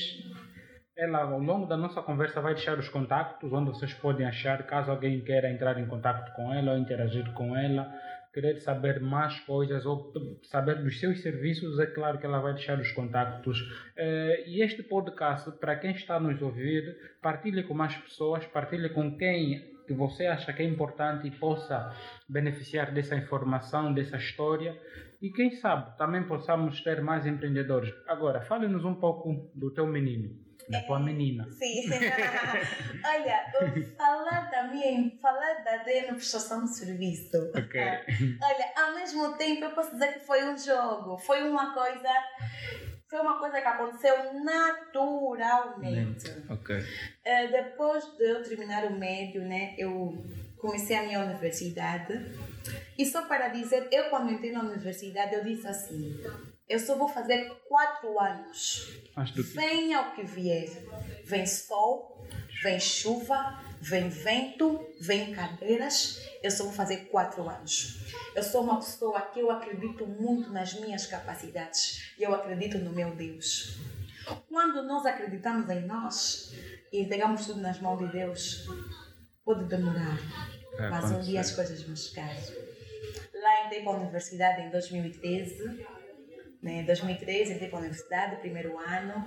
ela 0.95 1.23
ao 1.23 1.41
longo 1.41 1.67
da 1.67 1.77
nossa 1.77 2.03
conversa 2.03 2.41
vai 2.41 2.55
deixar 2.55 2.79
os 2.79 2.89
contactos 2.91 3.51
onde 3.51 3.71
vocês 3.71 3.95
podem 3.95 4.27
achar, 4.27 4.63
caso 4.67 4.91
alguém 4.91 5.25
queira 5.25 5.51
entrar 5.51 5.79
em 5.81 5.87
contato 5.87 6.35
com 6.37 6.53
ela 6.53 6.73
ou 6.73 6.79
interagir 6.79 7.33
com 7.33 7.57
ela, 7.57 7.91
querer 8.39 8.61
saber 8.61 9.01
mais 9.01 9.41
coisas 9.41 9.85
ou 9.85 10.13
saber 10.45 10.81
dos 10.81 11.01
seus 11.01 11.21
serviços, 11.23 11.81
é 11.81 11.87
claro 11.87 12.19
que 12.19 12.25
ela 12.25 12.39
vai 12.39 12.55
deixar 12.55 12.79
os 12.79 12.93
contactos. 12.93 13.59
É, 13.97 14.45
e 14.47 14.63
este 14.63 14.81
podcast, 14.85 15.51
para 15.59 15.75
quem 15.75 15.91
está 15.91 16.21
nos 16.21 16.41
ouvir, 16.41 16.97
partilhe 17.21 17.65
com 17.65 17.75
mais 17.75 17.97
pessoas, 17.97 18.47
partilhe 18.47 18.91
com 18.91 19.19
quem 19.19 19.77
que 19.89 19.93
você 19.93 20.27
acha 20.27 20.53
que 20.53 20.63
é 20.63 20.67
importante 20.67 21.27
e 21.27 21.31
possa 21.33 21.93
beneficiar 22.29 22.93
dessa 22.93 23.17
informação, 23.17 23.93
dessa 23.93 24.19
história. 24.19 24.79
E 25.21 25.31
quem 25.31 25.51
sabe 25.51 25.97
também 25.99 26.23
possamos 26.23 26.81
ter 26.83 27.03
mais 27.03 27.27
empreendedores. 27.27 27.93
Agora, 28.07 28.41
fale-nos 28.43 28.85
um 28.85 28.95
pouco 28.95 29.51
do 29.53 29.73
teu 29.73 29.87
menino, 29.87 30.31
da 30.69 30.83
tua 30.83 31.01
menina. 31.01 31.49
Sim. 31.59 31.89
Olha, 33.05 33.45
falar 33.97 34.51
da 34.51 34.65
minha, 34.65 35.11
falar 35.21 35.65
da 35.65 35.75
Adriana 35.81 36.15
prestação 36.15 36.65
de 36.65 36.77
serviço. 36.77 37.37
Ok. 37.55 37.81
Olha, 37.81 38.73
ao 38.77 38.95
mesmo 38.95 39.37
tempo 39.37 39.65
eu 39.65 39.71
posso 39.71 39.93
dizer 39.93 40.15
que 40.15 40.21
foi 40.21 40.45
um 40.45 40.57
jogo, 40.57 41.19
foi 41.19 41.43
uma 41.49 41.73
coisa 41.73 42.09
foi 43.09 43.21
uma 43.21 43.39
coisa 43.39 43.61
que 43.61 43.67
aconteceu 43.67 44.35
naturalmente. 44.45 46.31
Ok. 46.51 46.77
Uh, 46.77 47.51
depois 47.51 48.05
de 48.17 48.25
eu 48.25 48.43
terminar 48.43 48.85
o 48.85 48.99
médio, 48.99 49.43
né, 49.43 49.75
eu 49.79 50.23
comecei 50.59 50.97
a 50.97 51.03
minha 51.05 51.21
universidade. 51.21 52.13
E 52.99 53.07
só 53.07 53.23
para 53.23 53.49
dizer, 53.49 53.89
eu 53.91 54.11
quando 54.11 54.31
entrei 54.31 54.53
na 54.53 54.61
universidade, 54.61 55.35
eu 55.35 55.43
disse 55.43 55.67
assim: 55.67 56.21
eu 56.69 56.79
só 56.79 56.97
vou 56.97 57.09
fazer 57.09 57.51
quatro 57.67 58.21
anos. 58.21 58.93
Venha 59.55 60.03
o 60.03 60.15
que 60.15 60.23
vier. 60.23 60.69
Vem 61.25 61.47
sol, 61.47 62.27
vem 62.63 62.79
chuva, 62.79 63.59
vem 63.81 64.09
vento, 64.09 64.87
vem 65.01 65.33
cadeiras. 65.33 66.21
Eu 66.43 66.51
só 66.51 66.65
vou 66.65 66.73
fazer 66.73 67.09
quatro 67.11 67.49
anos. 67.49 68.01
Eu 68.35 68.43
sou 68.43 68.63
uma 68.63 68.77
pessoa 68.77 69.21
que 69.23 69.41
eu 69.41 69.51
acredito 69.51 70.07
muito 70.07 70.51
nas 70.51 70.75
minhas 70.75 71.07
capacidades 71.07 72.13
e 72.19 72.23
eu 72.23 72.35
acredito 72.35 72.79
no 72.79 72.93
meu 72.93 73.15
Deus. 73.15 73.79
Quando 74.49 74.83
nós 74.83 75.07
acreditamos 75.07 75.71
em 75.71 75.87
nós 75.87 76.53
e 76.93 77.01
entregamos 77.01 77.47
tudo 77.47 77.61
nas 77.61 77.81
mãos 77.81 77.99
de 77.99 78.13
Deus, 78.13 78.67
pode 79.43 79.65
demorar, 79.65 80.19
é, 80.79 80.91
mas 80.91 81.11
um 81.11 81.21
dia 81.21 81.41
as 81.41 81.51
coisas 81.51 81.83
vão 81.83 81.97
chegar. 81.97 82.31
Lá 83.33 83.65
entrei 83.65 83.83
para 83.83 83.93
a 83.93 83.97
universidade 83.97 84.63
em 84.63 84.71
2013. 84.71 85.87
Né? 86.63 86.81
Em 86.81 86.85
2013 86.85 87.55
entrei 87.55 87.69
para 87.69 87.79
a 87.79 87.81
universidade, 87.81 88.37
primeiro 88.37 88.79
ano 88.79 89.25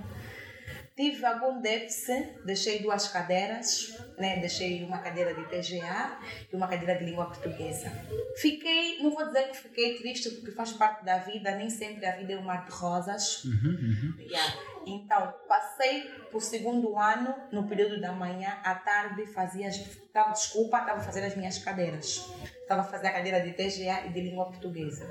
Tive 0.95 1.25
algum 1.25 1.61
déficit, 1.61 2.43
deixei 2.45 2.79
duas 2.79 3.07
cadeiras, 3.07 3.97
né? 4.17 4.39
deixei 4.39 4.83
uma 4.83 4.99
cadeira 4.99 5.33
de 5.33 5.45
TGA 5.45 6.19
e 6.51 6.55
uma 6.55 6.67
cadeira 6.67 6.95
de 6.95 7.05
língua 7.05 7.25
portuguesa. 7.25 7.89
Fiquei, 8.35 9.01
não 9.01 9.09
vou 9.11 9.25
dizer 9.25 9.49
que 9.49 9.57
fiquei 9.57 9.97
triste 9.97 10.29
porque 10.29 10.51
faz 10.51 10.73
parte 10.73 11.05
da 11.05 11.17
vida, 11.17 11.55
nem 11.55 11.69
sempre 11.69 12.05
a 12.05 12.17
vida 12.17 12.33
é 12.33 12.37
um 12.37 12.43
mar 12.43 12.65
de 12.65 12.71
rosas. 12.71 13.43
Uhum, 13.45 13.53
uhum. 13.53 14.15
Yeah. 14.19 14.53
Então, 14.85 15.33
passei 15.47 16.03
para 16.29 16.37
o 16.37 16.41
segundo 16.41 16.97
ano, 16.97 17.35
no 17.51 17.67
período 17.67 17.99
da 18.01 18.11
manhã, 18.11 18.57
à 18.63 18.75
tarde 18.75 19.25
fazia, 19.27 19.69
estava, 19.69 20.33
desculpa, 20.33 20.79
estava 20.79 20.99
fazer 20.99 21.23
as 21.23 21.35
minhas 21.35 21.57
cadeiras. 21.57 22.29
Estava 22.61 22.83
fazer 22.83 23.07
a 23.07 23.13
cadeira 23.13 23.39
de 23.39 23.53
TGA 23.53 24.07
e 24.07 24.09
de 24.09 24.21
língua 24.21 24.45
portuguesa. 24.45 25.09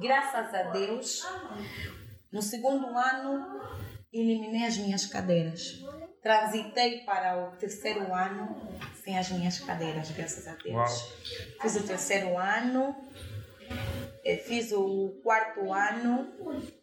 Graças 0.00 0.54
a 0.54 0.62
Deus, 0.64 1.22
no 2.32 2.42
segundo 2.42 2.86
ano 2.96 3.60
eliminei 4.12 4.66
as 4.66 4.76
minhas 4.78 5.06
cadeiras. 5.06 5.84
Transitei 6.22 7.04
para 7.04 7.36
o 7.38 7.56
terceiro 7.56 8.12
ano 8.12 8.56
sem 8.96 9.16
as 9.16 9.30
minhas 9.30 9.60
cadeiras, 9.60 10.10
graças 10.10 10.46
a 10.48 10.54
Deus. 10.54 10.74
Uau. 10.74 10.88
Fiz 11.62 11.76
o 11.76 11.86
terceiro 11.86 12.36
ano, 12.36 12.96
eh, 14.24 14.36
fiz 14.36 14.72
o 14.72 15.20
quarto 15.22 15.72
ano. 15.72 16.32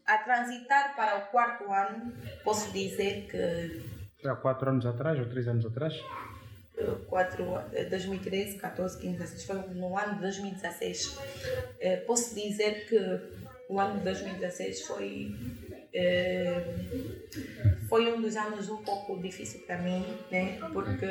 A 0.06 0.17
transitar 0.17 0.95
para 0.95 1.17
o 1.17 1.32
quarto 1.32 1.71
ano, 1.71 2.13
posso 2.43 2.71
dizer 2.71 3.27
que. 3.29 4.27
Há 4.27 4.36
quatro 4.36 4.69
anos 4.69 4.86
atrás 4.86 5.19
ou 5.19 5.25
três 5.29 5.47
anos 5.47 5.65
atrás? 5.65 5.93
4, 7.08 7.46
2013, 7.89 8.58
14, 8.58 9.00
15, 9.00 9.17
16, 9.17 9.43
foi 9.43 9.56
no 9.76 9.98
ano 9.98 10.15
de 10.15 10.22
2016. 10.22 11.17
Eh, 11.80 11.98
posso 11.98 12.36
dizer 12.36 12.88
que 12.88 12.98
o 13.69 13.80
ano 13.80 13.98
de 14.00 14.04
2016 14.06 14.82
foi 14.82 15.36
é, 15.93 16.63
foi 17.88 18.12
um 18.12 18.19
dos 18.19 18.36
anos 18.36 18.67
um 18.67 18.78
pouco 18.78 19.22
difícil 19.22 19.62
para 19.62 19.78
mim, 19.78 20.04
né? 20.32 20.58
Porque 20.74 21.06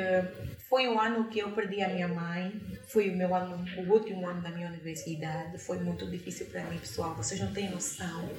foi 0.67 0.89
o 0.89 0.99
ano 0.99 1.29
que 1.29 1.39
eu 1.39 1.51
perdi 1.51 1.81
a 1.81 1.87
minha 1.87 2.09
mãe, 2.09 2.61
foi 2.87 3.09
o 3.09 3.15
meu 3.15 3.33
ano, 3.33 3.63
o 3.77 3.93
último 3.93 4.27
ano 4.27 4.41
da 4.41 4.49
minha 4.49 4.67
universidade, 4.67 5.57
foi 5.57 5.79
muito 5.79 6.05
difícil 6.11 6.47
para 6.47 6.65
mim, 6.65 6.77
pessoal. 6.77 7.15
Vocês 7.15 7.39
não 7.39 7.53
têm 7.53 7.71
noção, 7.71 8.29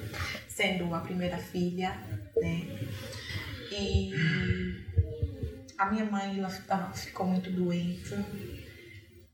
sendo 0.47 0.93
a 0.93 0.99
primeira 0.99 1.37
filha, 1.37 1.97
né? 2.35 2.67
E 3.71 4.13
a 5.77 5.91
minha 5.91 6.05
mãe 6.05 6.39
ela 6.39 6.49
ficou 6.93 7.25
muito 7.25 7.51
doente. 7.51 8.15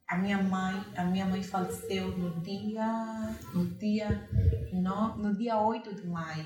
A 0.07 0.17
minha 0.17 0.41
mãe, 0.41 0.83
a 0.97 1.05
minha 1.05 1.25
mãe 1.25 1.41
faleceu 1.41 2.17
no 2.17 2.41
dia, 2.41 3.35
no 3.53 3.65
dia, 3.77 4.27
no, 4.73 5.17
no 5.17 5.37
dia 5.37 5.57
8 5.57 5.95
de 5.95 6.07
maio 6.07 6.45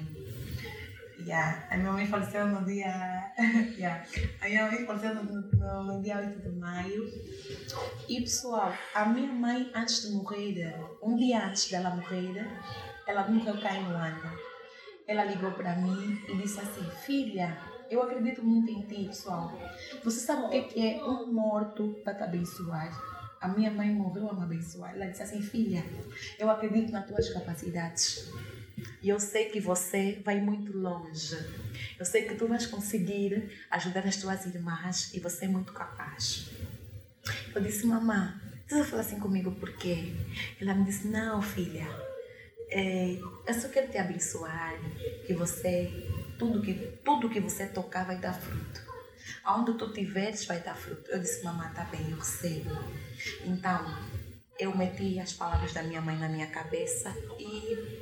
Yeah. 1.26 1.68
A 1.72 1.78
minha 1.78 1.92
mãe 1.92 2.06
faleceu 2.06 2.46
no 2.48 2.64
dia. 2.66 3.34
yeah. 3.78 4.06
A 4.42 4.48
minha 4.48 4.70
mãe 4.70 4.86
faleceu 4.86 5.16
no, 5.16 5.24
no, 5.24 5.84
no, 5.84 6.02
dia 6.02 6.18
8 6.18 6.40
de 6.40 6.50
maio. 6.50 7.04
E 8.08 8.22
pessoal, 8.22 8.74
a 8.94 9.06
minha 9.06 9.32
mãe, 9.32 9.72
antes 9.74 10.04
de 10.04 10.14
morrer, 10.14 10.76
um 11.02 11.16
dia 11.16 11.48
antes 11.48 11.70
dela 11.70 11.90
morrer, 11.96 12.48
ela 13.08 13.28
morreu 13.28 13.60
cá 13.60 13.74
em. 13.76 13.86
Ela 15.08 15.26
ligou 15.26 15.52
para 15.52 15.76
mim 15.78 16.22
e 16.28 16.38
disse 16.38 16.60
assim: 16.60 16.84
Filha, 17.06 17.58
eu 17.90 18.02
acredito 18.02 18.44
muito 18.44 18.72
em 18.72 18.82
ti, 18.82 19.08
pessoal. 19.08 19.58
Você 20.04 20.20
sabe 20.20 20.58
o 20.58 20.68
que 20.68 20.88
é 20.88 21.04
um 21.04 21.32
morto 21.32 22.00
para 22.04 22.16
te 22.16 22.24
abençoar? 22.24 22.92
A 23.42 23.48
minha 23.48 23.72
mãe 23.72 23.92
morreu 23.92 24.30
a 24.30 24.34
me 24.34 24.44
abençoar. 24.44 24.96
Ela 24.96 25.08
disse 25.08 25.24
assim: 25.24 25.42
Filha, 25.42 25.84
eu 26.40 26.50
acredito 26.50 26.92
nas 26.92 27.06
tuas 27.06 27.30
capacidades. 27.30 28.32
E 29.02 29.10
eu 29.10 29.20
sei 29.20 29.46
que 29.46 29.60
você 29.60 30.22
vai 30.24 30.42
muito 30.42 30.76
longe. 30.78 31.38
Eu 31.98 32.06
sei 32.06 32.24
que 32.24 32.36
tu 32.36 32.48
vais 32.48 32.66
conseguir 32.66 33.50
ajudar 33.72 34.06
as 34.06 34.18
tuas 34.18 34.46
irmãs 34.46 35.14
e 35.14 35.20
você 35.20 35.46
é 35.46 35.48
muito 35.48 35.72
capaz. 35.74 36.50
Eu 37.54 37.62
disse, 37.62 37.86
mamãe, 37.86 38.34
você 38.68 38.84
falar 38.84 39.02
assim 39.02 39.20
comigo 39.20 39.52
por 39.52 39.72
quê? 39.78 40.14
Ela 40.60 40.74
me 40.74 40.84
disse, 40.86 41.08
não, 41.08 41.42
filha, 41.42 41.88
é, 42.70 43.18
eu 43.48 43.54
só 43.54 43.70
quero 43.70 43.92
te 43.92 43.98
abençoar, 43.98 44.74
que 45.26 45.34
você, 45.34 46.05
tudo 46.38 46.62
que, 46.62 46.74
tudo 47.04 47.30
que 47.30 47.40
você 47.40 47.68
tocar 47.68 48.06
vai 48.06 48.18
dar 48.18 48.34
fruto. 48.34 48.82
Aonde 49.44 49.74
tu 49.74 49.86
estiveres 49.86 50.46
vai 50.46 50.60
dar 50.60 50.76
fruto. 50.76 51.10
Eu 51.10 51.20
disse, 51.20 51.44
mamãe, 51.44 51.70
tá 51.74 51.84
bem, 51.86 52.10
eu 52.10 52.18
recebo. 52.18 52.72
Então, 53.46 53.86
eu 54.60 54.76
meti 54.76 55.20
as 55.20 55.34
palavras 55.34 55.74
da 55.74 55.84
minha 55.84 56.02
mãe 56.02 56.18
na 56.18 56.30
minha 56.30 56.48
cabeça 56.48 57.14
e 57.38 58.00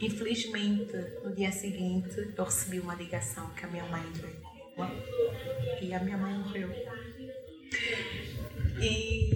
infelizmente 0.00 0.94
no 1.24 1.34
dia 1.34 1.50
seguinte 1.50 2.32
eu 2.36 2.44
recebi 2.44 2.78
uma 2.78 2.94
ligação 2.94 3.50
que 3.50 3.64
a 3.64 3.68
minha 3.68 3.84
mãe 3.86 4.04
veio 4.12 4.46
e 5.82 5.92
a 5.92 5.98
minha 5.98 6.16
mãe 6.16 6.38
morreu 6.38 6.70
e, 8.80 9.30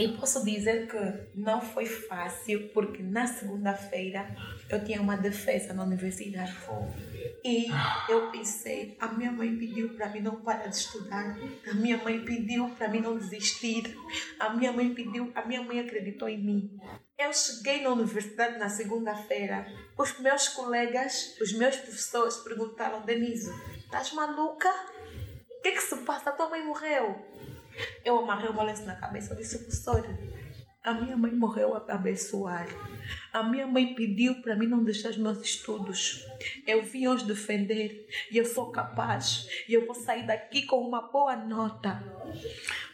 e 0.00 0.16
posso 0.16 0.42
dizer 0.42 0.88
que 0.88 1.38
não 1.38 1.60
foi 1.60 1.84
fácil 1.84 2.70
porque 2.72 3.02
na 3.02 3.26
segunda-feira 3.26 4.34
eu 4.70 4.82
tinha 4.82 4.98
uma 4.98 5.14
defesa 5.14 5.74
na 5.74 5.82
universidade 5.82 6.56
e 7.44 7.66
eu 8.08 8.30
pensei, 8.30 8.96
a 8.98 9.08
minha 9.08 9.30
mãe 9.30 9.54
pediu 9.56 9.90
para 9.90 10.08
mim 10.08 10.20
não 10.20 10.40
parar 10.40 10.68
de 10.68 10.76
estudar, 10.76 11.38
a 11.70 11.74
minha 11.74 11.98
mãe 11.98 12.24
pediu 12.24 12.70
para 12.70 12.88
mim 12.88 13.00
não 13.00 13.18
desistir, 13.18 13.94
a 14.38 14.48
minha 14.54 14.72
mãe 14.72 14.94
pediu, 14.94 15.30
a 15.34 15.44
minha 15.44 15.62
mãe 15.62 15.80
acreditou 15.80 16.30
em 16.30 16.42
mim. 16.42 16.80
Eu 17.18 17.30
cheguei 17.34 17.82
na 17.82 17.90
universidade 17.90 18.58
na 18.58 18.70
segunda-feira. 18.70 19.66
Os 19.98 20.18
meus 20.18 20.48
colegas, 20.48 21.36
os 21.38 21.52
meus 21.52 21.76
professores 21.76 22.38
perguntaram: 22.38 23.02
Denise, 23.02 23.52
estás 23.76 24.14
maluca? 24.14 24.70
O 25.50 25.62
que 25.62 25.68
é 25.68 25.72
que 25.72 25.82
se 25.82 25.96
passa? 25.98 26.32
Tua 26.32 26.48
mãe 26.48 26.64
morreu. 26.64 27.22
Eu 28.04 28.18
amarrei 28.18 28.50
o 28.50 28.62
lenço 28.62 28.84
na 28.84 28.96
cabeça 28.96 29.34
disse: 29.34 29.58
professor, 29.58 30.04
a 30.82 30.94
minha 30.94 31.16
mãe 31.16 31.30
morreu 31.32 31.74
a 31.74 31.84
abençoar. 31.92 32.66
A 33.32 33.42
minha 33.42 33.66
mãe 33.66 33.94
pediu 33.94 34.40
para 34.40 34.56
mim 34.56 34.66
não 34.66 34.82
deixar 34.82 35.10
os 35.10 35.18
meus 35.18 35.40
estudos. 35.42 36.24
Eu 36.66 36.82
vim 36.82 37.06
os 37.06 37.22
defender 37.22 38.08
e 38.30 38.38
eu 38.38 38.46
sou 38.46 38.70
capaz. 38.70 39.46
E 39.68 39.74
eu 39.74 39.84
vou 39.84 39.94
sair 39.94 40.26
daqui 40.26 40.62
com 40.62 40.78
uma 40.78 41.02
boa 41.02 41.36
nota. 41.36 42.02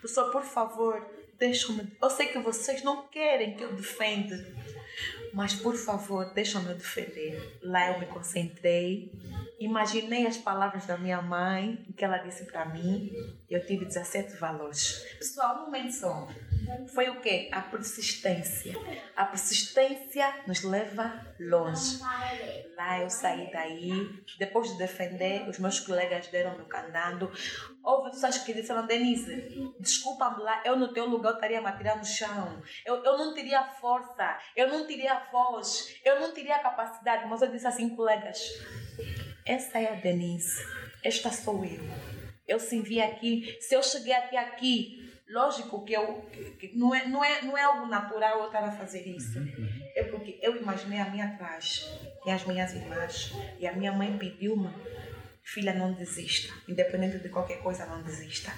Professor, 0.01 0.33
por 0.33 0.43
favor, 0.43 1.07
deixa-me. 1.39 1.97
Eu 2.03 2.11
sei 2.11 2.27
que 2.27 2.39
vocês 2.41 2.83
não 2.83 3.07
querem 3.07 3.55
que 3.55 3.63
eu 3.63 3.73
defenda. 3.73 4.37
Mas, 5.33 5.55
por 5.55 5.77
favor, 5.77 6.33
deixa-me 6.33 6.75
defender. 6.75 7.59
Lá 7.63 7.93
eu 7.93 8.01
me 8.01 8.07
concentrei, 8.07 9.13
imaginei 9.59 10.27
as 10.27 10.37
palavras 10.37 10.87
da 10.87 10.97
minha 10.97 11.21
mãe, 11.23 11.85
que 11.97 12.05
ela 12.05 12.19
disse 12.19 12.45
para 12.45 12.67
mim. 12.67 13.11
Eu 13.49 13.65
tive 13.65 13.85
17 13.85 14.37
valores. 14.37 15.03
Pessoal, 15.19 15.57
um 15.57 15.65
momento 15.67 15.93
só. 15.93 16.29
Foi 16.95 17.09
o 17.09 17.21
quê? 17.21 17.49
A 17.53 17.61
persistência. 17.63 18.75
A 19.15 19.25
persistência 19.25 20.43
nos 20.47 20.63
leva 20.63 21.25
longe. 21.39 22.01
Lá 22.77 23.01
eu 23.01 23.09
saí 23.09 23.51
daí, 23.53 23.91
depois 24.39 24.73
de 24.73 24.79
defender, 24.79 25.49
os 25.49 25.59
meus 25.59 25.81
colegas 25.81 26.27
deram-me 26.29 26.63
o 26.63 26.67
candado. 26.67 27.31
Houve 27.83 28.11
pessoas 28.11 28.39
que 28.39 28.53
disseram, 28.53 28.87
Denise, 28.87 29.75
desculpa-me 29.79 30.43
lá, 30.43 30.63
eu 30.65 30.77
no 30.77 30.93
teu 30.93 31.07
lugar 31.07 31.35
estaria 31.35 31.61
me 31.61 31.67
no 31.67 32.05
chão. 32.05 32.63
Eu, 32.85 32.97
eu 33.05 33.17
não 33.17 33.33
teria 33.33 33.63
força, 33.65 34.37
eu 34.57 34.69
não 34.69 34.87
teria 34.87 35.27
voz, 35.31 36.01
eu 36.05 36.21
não 36.21 36.33
teria 36.33 36.59
capacidade. 36.59 37.27
Mas 37.29 37.43
eu 37.43 37.51
disse 37.51 37.67
assim, 37.67 37.95
colegas, 37.95 38.41
essa 39.47 39.79
é 39.79 39.93
a 39.93 39.95
Denise, 39.95 40.65
esta 41.03 41.31
sou 41.31 41.65
eu. 41.65 41.81
Eu 42.47 42.61
se 42.61 42.81
vi 42.81 43.01
aqui, 43.01 43.57
se 43.61 43.75
eu 43.75 43.83
cheguei 43.83 44.13
até 44.13 44.39
aqui, 44.39 45.13
lógico 45.29 45.85
que 45.85 45.93
eu 45.93 46.25
que 46.59 46.77
não, 46.77 46.95
é, 46.95 47.07
não, 47.07 47.25
é, 47.25 47.43
não 47.43 47.57
é 47.57 47.63
algo 47.63 47.87
natural 47.87 48.41
eu 48.41 48.47
estar 48.47 48.65
a 48.65 48.73
fazer 48.73 49.07
isso. 49.07 49.39
É 49.95 50.05
porque 50.05 50.39
eu 50.43 50.57
imaginei 50.57 50.99
a 50.99 51.11
minha 51.11 51.27
atrás 51.27 51.89
e 52.25 52.31
as 52.31 52.45
minhas 52.45 52.73
irmãs 52.75 53.33
e 53.59 53.67
a 53.67 53.73
minha 53.73 53.93
mãe 53.93 54.17
pediu-me 54.19 54.69
filha, 55.47 55.73
não 55.73 55.93
desista. 55.93 56.53
Independente 56.69 57.19
de 57.19 57.29
qualquer 57.29 57.63
coisa, 57.63 57.87
não 57.87 58.03
desista. 58.03 58.53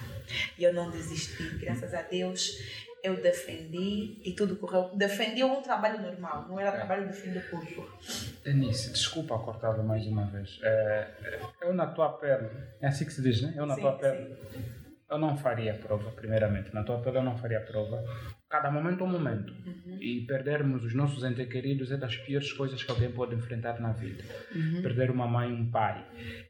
E 0.57 0.63
eu 0.63 0.73
não 0.73 0.89
desisti. 0.89 1.57
Graças 1.59 1.93
a 1.93 2.01
Deus, 2.01 2.57
eu 3.03 3.21
defendi 3.21 4.19
e 4.23 4.33
tudo 4.35 4.55
correu. 4.55 4.89
Defendi 4.95 5.43
um 5.43 5.61
trabalho 5.61 6.01
normal, 6.01 6.47
não 6.49 6.59
era 6.59 6.69
é. 6.69 6.77
trabalho 6.77 7.07
de 7.07 7.13
fim 7.13 7.31
de 7.31 7.41
curso. 7.41 8.41
Denise, 8.43 8.91
desculpa 8.91 9.37
cortá-lo 9.37 9.83
mais 9.83 10.05
uma 10.07 10.25
vez. 10.25 10.59
É, 10.63 11.39
eu 11.61 11.73
na 11.73 11.87
tua 11.87 12.13
pele, 12.13 12.49
é 12.81 12.87
assim 12.87 13.05
que 13.05 13.13
se 13.13 13.21
diz, 13.21 13.41
né? 13.41 13.53
Eu 13.55 13.67
na 13.67 13.75
sim, 13.75 13.81
tua 13.81 13.97
pele. 13.97 14.35
Sim 14.51 14.79
eu 15.09 15.17
não 15.17 15.35
faria 15.35 15.73
prova, 15.73 16.11
primeiramente. 16.11 16.73
Na 16.73 16.83
tua 16.83 16.99
pele 16.99 17.17
eu 17.17 17.23
não 17.23 17.37
faria 17.37 17.59
prova. 17.59 18.03
Cada 18.49 18.71
momento 18.71 19.03
é 19.03 19.07
um 19.07 19.11
momento. 19.11 19.53
Uhum. 19.63 19.97
E 20.01 20.25
perdermos 20.25 20.83
os 20.83 20.95
nossos 20.95 21.23
entes 21.23 21.47
queridos 21.47 21.91
é 21.91 21.97
das 21.97 22.17
piores 22.17 22.51
coisas 22.51 22.81
que 22.83 22.89
alguém 22.89 23.11
pode 23.11 23.35
enfrentar 23.35 23.79
na 23.79 23.91
vida. 23.91 24.23
Uhum. 24.55 24.81
Perder 24.81 25.11
uma 25.11 25.27
mãe, 25.27 25.51
um 25.51 25.69
pai. 25.69 26.03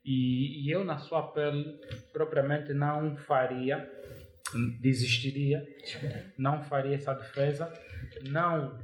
E, 0.05 0.65
e 0.65 0.71
eu, 0.71 0.85
na 0.85 0.97
sua 0.97 1.23
pele, 1.33 1.77
propriamente 2.13 2.73
não 2.73 3.17
faria, 3.17 3.85
desistiria, 4.79 5.61
não 6.37 6.63
faria 6.63 6.95
essa 6.95 7.13
defesa. 7.13 7.71
Não. 8.29 8.79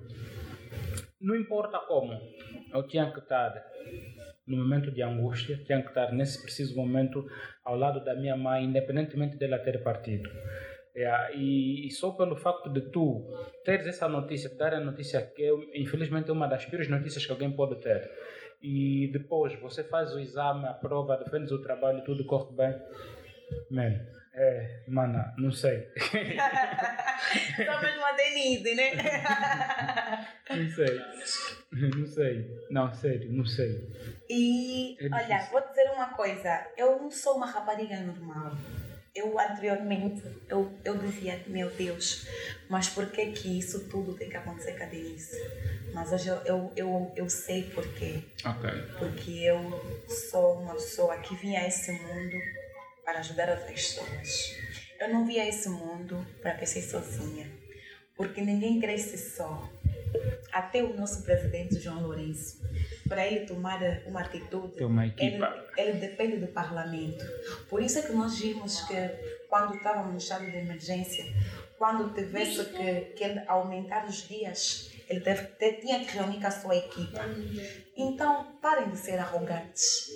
Não 1.21 1.36
importa 1.38 1.80
como. 1.80 2.19
Eu 2.73 2.84
tinha 2.84 3.10
que 3.13 3.19
estar 3.19 3.63
no 4.45 4.58
momento 4.58 4.91
de 4.91 5.01
angústia, 5.01 5.58
tinha 5.65 5.82
que 5.82 5.88
estar 5.88 6.12
nesse 6.12 6.41
preciso 6.41 6.75
momento 6.75 7.25
ao 7.63 7.78
lado 7.78 8.04
da 8.04 8.13
minha 8.13 8.36
mãe, 8.36 8.65
independentemente 8.65 9.38
dela 9.38 9.58
ter 9.58 9.82
partido. 9.82 10.30
É, 10.96 11.36
e, 11.36 11.88
e, 11.88 11.92
só 11.92 12.12
pelo 12.12 12.38
facto 12.38 12.70
de 12.70 12.80
tu 12.90 13.28
teres 13.66 13.86
essa 13.86 14.08
notícia, 14.08 14.50
dar 14.56 14.74
a 14.74 14.80
notícia 14.80 15.22
que 15.22 15.42
eu, 15.42 15.62
infelizmente 15.74 16.30
é 16.30 16.34
uma 16.34 16.48
das 16.48 16.66
piores 16.66 16.88
notícias 16.88 17.26
que 17.26 17.32
alguém 17.32 17.52
pode 17.52 17.82
ter. 17.82 18.10
E 18.62 19.10
depois 19.12 19.54
você 19.60 19.84
faz 19.84 20.14
o 20.14 20.20
exame, 20.20 20.66
a 20.66 20.74
prova, 20.74 21.18
defendes 21.18 21.52
o 21.52 21.62
trabalho, 21.62 22.02
tudo 22.06 22.26
corre 22.26 22.56
bem. 22.56 22.82
Man, 23.70 24.00
é, 24.34 24.84
mana, 24.88 25.34
não 25.38 25.52
sei. 25.52 25.88
Só 27.66 27.82
mesmo 27.82 28.00
uma 28.00 28.12
Denise, 28.14 28.76
né? 28.76 28.92
não 30.50 30.70
sei. 30.70 31.02
Não 31.72 32.08
sei. 32.08 32.68
Não, 32.70 32.94
sério, 32.94 33.32
não 33.34 33.46
sei. 33.46 33.88
E, 34.30 34.98
é 35.00 35.14
olha, 35.14 35.48
vou 35.52 35.62
dizer 35.68 35.90
uma 35.92 36.14
coisa. 36.14 36.68
Eu 36.78 37.00
não 37.00 37.12
sou 37.12 37.36
uma 37.36 37.46
rapariga 37.46 38.00
normal. 38.00 38.54
Eu 39.15 39.39
anteriormente, 39.39 40.21
eu, 40.49 40.78
eu 40.84 40.97
dizia, 40.97 41.41
meu 41.47 41.69
Deus, 41.69 42.28
mas 42.67 42.89
por 42.89 43.10
que 43.10 43.28
que 43.32 43.60
isso 43.60 43.88
tudo 43.88 44.13
tem 44.13 44.30
que 44.30 44.36
acontecer 44.36 44.73
com 44.73 44.84
a 44.84 44.88
Denise? 44.88 45.41
Mas 45.93 46.12
hoje 46.12 46.28
eu, 46.28 46.36
eu, 46.45 46.73
eu, 46.75 47.13
eu 47.15 47.30
sei 47.30 47.63
porquê. 47.63 48.21
Ok. 48.43 48.69
Porque 48.99 49.32
eu 49.32 49.58
sou 50.10 50.60
uma 50.60 50.73
pessoa 50.73 51.17
que 51.19 51.34
vinha 51.38 51.62
a 51.62 51.67
esse 51.67 51.93
mundo 51.93 52.36
para 53.06 53.19
ajudar 53.19 53.49
outras 53.49 53.71
pessoas. 53.71 54.58
Eu 54.99 55.10
não 55.10 55.25
via 55.25 55.47
esse 55.47 55.69
mundo 55.69 56.25
para 56.41 56.56
crescer 56.56 56.82
sozinha, 56.82 57.49
porque 58.17 58.41
ninguém 58.41 58.82
cresce 58.82 59.17
só. 59.17 59.71
Até 60.51 60.84
o 60.84 60.93
nosso 60.93 61.23
presidente 61.23 61.80
João 61.80 62.01
Lourenço, 62.01 62.62
para 63.08 63.26
ele 63.26 63.46
tomar 63.46 63.80
uma 64.06 64.22
atitude, 64.22 64.84
uma 64.84 65.06
ele, 65.06 65.39
ele, 65.78 65.94
depende 65.94 66.38
do 66.38 66.48
parlamento. 66.48 67.24
Por 67.70 67.82
isso 67.82 68.00
é 68.00 68.02
que 68.02 68.12
nós 68.12 68.39
vimos 68.39 68.82
que 68.82 68.96
quando 69.48 69.76
estávamos 69.76 70.12
no 70.12 70.18
estado 70.18 70.46
de 70.50 70.58
emergência, 70.58 71.26
quando 71.78 72.13
tivesse 72.13 72.65
que, 72.65 73.02
que 73.15 73.44
aumentar 73.48 74.06
os 74.06 74.28
dias, 74.28 74.91
ele 75.08 75.20
deve, 75.20 75.48
tinha 75.82 76.00
que 76.00 76.18
reunir 76.18 76.39
com 76.39 76.48
a 76.48 76.52
sua 76.52 76.76
equipe. 76.76 77.13
Então, 77.96 78.58
parem 78.62 78.89
de 78.89 78.98
ser 78.98 79.20
arrogantes 79.20 80.10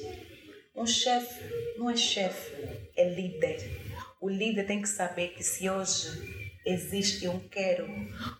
um 0.79 0.87
chefe 0.87 1.43
não 1.77 1.89
é 1.89 1.97
chefe, 1.97 2.53
é 2.95 3.13
líder. 3.13 3.69
O 4.21 4.29
líder 4.29 4.65
tem 4.65 4.81
que 4.81 4.87
saber 4.87 5.29
que 5.29 5.43
se 5.43 5.69
hoje 5.69 6.38
existe 6.71 7.27
um 7.27 7.39
quero, 7.39 7.87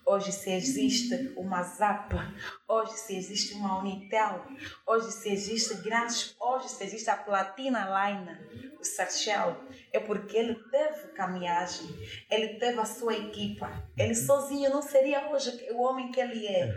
hoje 0.06 0.32
se 0.32 0.52
existe 0.52 1.34
uma 1.36 1.64
Zapa, 1.64 2.34
hoje 2.68 2.94
se 2.94 3.16
existe 3.16 3.54
uma 3.54 3.80
Unitel, 3.80 4.46
hoje 4.86 5.12
se 5.12 5.30
existe 5.30 5.76
grandes, 5.76 6.36
hoje 6.40 6.70
se 6.70 6.84
existe 6.84 7.10
a 7.10 7.18
Platina 7.18 7.88
Line, 7.90 8.38
o 8.80 8.84
Sarchel, 8.84 9.58
é 9.92 10.00
porque 10.00 10.38
ele 10.38 10.56
teve 10.56 11.08
caminhagem, 11.16 11.88
ele 12.30 12.60
teve 12.60 12.80
a 12.80 12.86
sua 12.86 13.16
equipa. 13.16 13.84
Ele 13.98 14.16
sozinho 14.16 14.70
não 14.70 14.82
seria 14.82 15.30
hoje 15.30 15.68
o 15.72 15.82
homem 15.82 16.12
que 16.12 16.20
ele 16.20 16.48
é. 16.48 16.76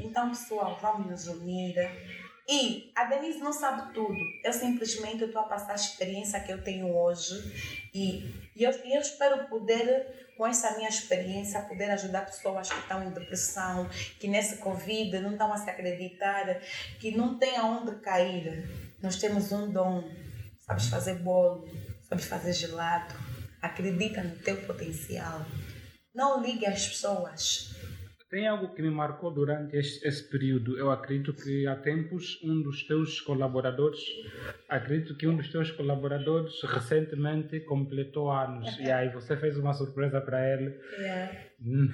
Então, 0.00 0.30
pessoal, 0.30 0.78
vamos 0.80 1.10
nos 1.10 1.26
unir. 1.26 1.74
E 2.48 2.92
a 2.94 3.04
Denise 3.04 3.38
não 3.38 3.52
sabe 3.52 3.94
tudo. 3.94 4.16
Eu 4.42 4.52
simplesmente 4.52 5.24
estou 5.24 5.40
a 5.40 5.46
passar 5.46 5.72
a 5.72 5.76
experiência 5.76 6.40
que 6.40 6.52
eu 6.52 6.62
tenho 6.62 6.94
hoje. 6.94 7.34
E, 7.94 8.18
e, 8.54 8.62
eu, 8.62 8.70
e 8.84 8.94
eu 8.94 9.00
espero 9.00 9.48
poder, 9.48 10.23
com 10.36 10.46
essa 10.46 10.76
minha 10.76 10.88
experiência, 10.88 11.60
poder 11.62 11.90
ajudar 11.90 12.26
pessoas 12.26 12.68
que 12.68 12.78
estão 12.78 13.02
em 13.04 13.10
depressão, 13.10 13.88
que 14.18 14.28
nesse 14.28 14.56
Covid 14.56 15.18
não 15.20 15.32
estão 15.32 15.52
a 15.52 15.56
se 15.56 15.70
acreditar, 15.70 16.60
que 16.98 17.16
não 17.16 17.38
têm 17.38 17.56
aonde 17.56 17.96
cair. 18.00 18.68
Nós 19.02 19.16
temos 19.16 19.52
um 19.52 19.70
dom. 19.70 20.04
Sabes 20.60 20.86
fazer 20.86 21.16
bolo, 21.16 21.68
sabes 22.08 22.24
fazer 22.24 22.52
gelado. 22.52 23.14
Acredita 23.60 24.22
no 24.22 24.36
teu 24.36 24.56
potencial. 24.66 25.44
Não 26.14 26.42
ligue 26.42 26.66
às 26.66 26.86
pessoas 26.86 27.73
tem 28.34 28.48
algo 28.48 28.74
que 28.74 28.82
me 28.82 28.90
marcou 28.90 29.30
durante 29.30 29.76
esse, 29.76 30.04
esse, 30.04 30.28
período. 30.28 30.76
Eu 30.76 30.90
acredito 30.90 31.32
que 31.32 31.68
há 31.68 31.76
tempos 31.76 32.40
um 32.42 32.60
dos 32.60 32.82
teus 32.82 33.20
colaboradores, 33.20 34.00
acredito 34.68 35.16
que 35.16 35.28
um 35.28 35.36
dos 35.36 35.48
teus 35.52 35.70
colaboradores 35.70 36.60
recentemente 36.64 37.60
completou 37.60 38.32
anos 38.32 38.76
e 38.80 38.90
aí 38.90 39.08
você 39.10 39.36
fez 39.36 39.56
uma 39.56 39.72
surpresa 39.72 40.20
para 40.20 40.52
ele. 40.52 40.76
Yeah. 40.98 41.32
Hum. 41.64 41.88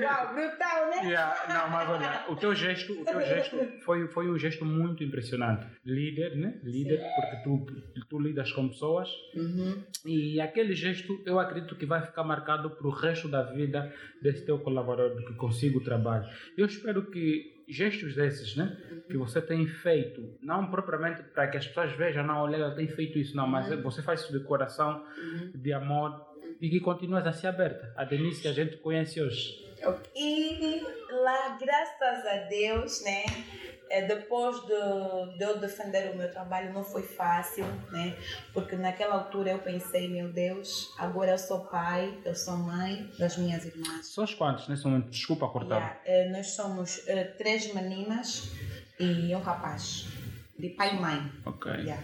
Uau, 0.00 0.34
brutal, 0.34 0.90
né? 0.90 1.08
Yeah, 1.08 1.34
não, 1.48 1.70
mas 1.70 1.88
olha, 1.88 2.24
o 2.28 2.36
teu 2.36 2.54
gesto, 2.54 2.92
o 2.92 3.04
teu 3.04 3.20
gesto 3.20 3.56
foi, 3.84 4.06
foi 4.08 4.30
um 4.30 4.38
gesto 4.38 4.64
muito 4.64 5.02
impressionante. 5.02 5.66
Líder, 5.84 6.36
né? 6.36 6.60
Líder, 6.62 6.98
Sim. 6.98 7.08
porque 7.16 7.36
tu, 7.42 7.66
tu 8.08 8.18
lidas 8.18 8.52
com 8.52 8.68
pessoas. 8.68 9.08
Uhum. 9.34 9.82
E 10.06 10.40
aquele 10.40 10.74
gesto, 10.74 11.20
eu 11.26 11.38
acredito 11.38 11.74
que 11.76 11.86
vai 11.86 12.02
ficar 12.02 12.24
marcado 12.24 12.70
para 12.70 12.86
o 12.86 12.90
resto 12.90 13.28
da 13.28 13.42
vida 13.42 13.92
desse 14.20 14.44
teu 14.44 14.58
colaborador 14.58 15.24
que 15.24 15.34
consiga 15.34 15.78
o 15.78 15.84
trabalho. 15.84 16.28
Eu 16.56 16.66
espero 16.66 17.10
que 17.10 17.64
gestos 17.68 18.14
desses, 18.14 18.56
né? 18.56 18.76
Que 19.08 19.16
você 19.16 19.40
tem 19.40 19.66
feito, 19.66 20.36
não 20.42 20.70
propriamente 20.70 21.22
para 21.22 21.48
que 21.48 21.56
as 21.56 21.66
pessoas 21.66 21.92
vejam, 21.92 22.26
não, 22.26 22.42
olha, 22.42 22.56
ela 22.56 22.74
tem 22.74 22.88
feito 22.88 23.18
isso, 23.18 23.36
não, 23.36 23.46
mas 23.46 23.70
uhum. 23.70 23.82
você 23.82 24.02
faz 24.02 24.20
isso 24.20 24.32
de 24.32 24.44
coração, 24.44 25.04
uhum. 25.16 25.52
de 25.54 25.72
amor 25.72 26.28
e 26.60 26.68
que 26.68 26.80
continuas 26.80 27.26
a 27.26 27.32
ser 27.32 27.46
aberta. 27.46 27.92
A 27.96 28.04
Denise 28.04 28.42
que 28.42 28.48
a 28.48 28.52
gente 28.52 28.76
conhece 28.78 29.20
hoje. 29.20 29.66
E 30.14 30.82
lá, 31.10 31.56
graças 31.58 32.26
a 32.26 32.48
Deus, 32.48 33.02
né? 33.02 33.24
É, 33.90 34.06
depois 34.06 34.56
de, 34.60 35.36
de 35.36 35.44
eu 35.44 35.58
defender 35.58 36.12
o 36.12 36.16
meu 36.16 36.30
trabalho 36.30 36.72
não 36.72 36.84
foi 36.84 37.02
fácil, 37.02 37.64
né? 37.90 38.16
Porque 38.54 38.76
naquela 38.76 39.16
altura 39.16 39.50
eu 39.50 39.58
pensei, 39.58 40.08
meu 40.08 40.32
Deus, 40.32 40.94
agora 40.96 41.32
eu 41.32 41.38
sou 41.38 41.66
pai, 41.66 42.16
eu 42.24 42.34
sou 42.34 42.56
mãe 42.56 43.10
das 43.18 43.36
minhas 43.36 43.64
irmãs. 43.64 44.06
Sós 44.06 44.32
quantos 44.32 44.68
nesse 44.68 44.84
momento? 44.84 45.10
Desculpa 45.10 45.48
cortar. 45.48 45.76
Yeah, 45.76 46.00
é, 46.04 46.28
nós 46.30 46.52
somos 46.52 46.98
uh, 46.98 47.36
três 47.36 47.74
meninas 47.74 48.52
e 48.98 49.34
um 49.34 49.40
rapaz 49.40 50.06
de 50.60 50.68
pai 50.70 50.96
e 50.96 51.00
mãe. 51.00 51.32
Ok. 51.46 51.70
Yeah. 51.72 52.02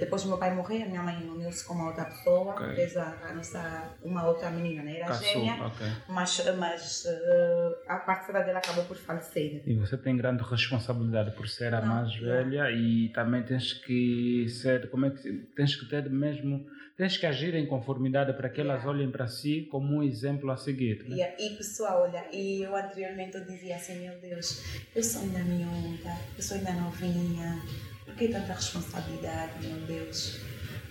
Depois 0.00 0.22
do 0.22 0.28
meu 0.30 0.38
pai 0.38 0.52
morrer, 0.54 0.82
a 0.82 0.86
minha 0.86 1.02
mãe 1.02 1.16
uniu-se 1.28 1.64
com 1.64 1.74
uma 1.74 1.86
outra 1.88 2.04
pessoa, 2.06 2.52
Ok. 2.54 2.74
fez 2.74 2.96
a, 2.96 3.16
a 3.28 3.32
nossa, 3.32 3.92
uma 4.02 4.26
outra 4.26 4.50
menina, 4.50 4.82
né? 4.82 4.96
era 4.96 5.06
Caçou, 5.06 5.24
gêmea, 5.44 5.64
ok. 5.66 5.86
mas, 6.08 6.44
mas 6.56 7.04
eh, 7.06 7.74
a 7.86 7.96
parceira 7.98 8.42
dela 8.42 8.58
acabou 8.58 8.84
por 8.86 8.96
falecer. 8.96 9.62
E 9.64 9.74
você 9.76 9.96
tem 9.96 10.16
grande 10.16 10.42
responsabilidade 10.42 11.30
por 11.36 11.46
ser 11.48 11.72
a 11.74 11.80
Não, 11.80 11.88
mais 11.94 12.12
não. 12.16 12.24
velha 12.26 12.70
e 12.72 13.08
também 13.10 13.42
tens 13.44 13.72
que 13.72 14.48
ser, 14.48 14.90
como 14.90 15.06
é 15.06 15.10
que 15.10 15.32
tens 15.54 15.76
que 15.76 15.86
ter 15.88 16.10
mesmo, 16.10 16.66
tens 16.96 17.16
que 17.16 17.26
agir 17.26 17.54
em 17.54 17.66
conformidade 17.66 18.32
para 18.32 18.48
que 18.48 18.60
elas 18.60 18.78
Yeah. 18.82 18.90
olhem 18.90 19.10
para 19.12 19.28
si 19.28 19.68
como 19.70 19.98
um 19.98 20.02
exemplo 20.02 20.50
a 20.50 20.56
seguir. 20.56 21.04
Né? 21.08 21.16
E, 21.38 21.46
e 21.52 21.56
pessoal, 21.56 22.02
olha, 22.02 22.24
e 22.32 22.62
eu 22.62 22.74
anteriormente 22.74 23.36
eu 23.36 23.44
dizia 23.44 23.76
assim, 23.76 24.00
meu 24.00 24.18
Deus, 24.20 24.60
eu 24.96 25.04
sou 25.04 25.22
ainda 25.22 25.38
miúda, 25.38 26.10
eu 26.36 26.42
sou 26.42 26.56
ainda 26.56 26.72
novinha, 26.72 27.62
por 28.08 28.16
que 28.16 28.28
tanta 28.28 28.52
responsabilidade, 28.54 29.66
meu 29.66 29.80
Deus? 29.86 30.40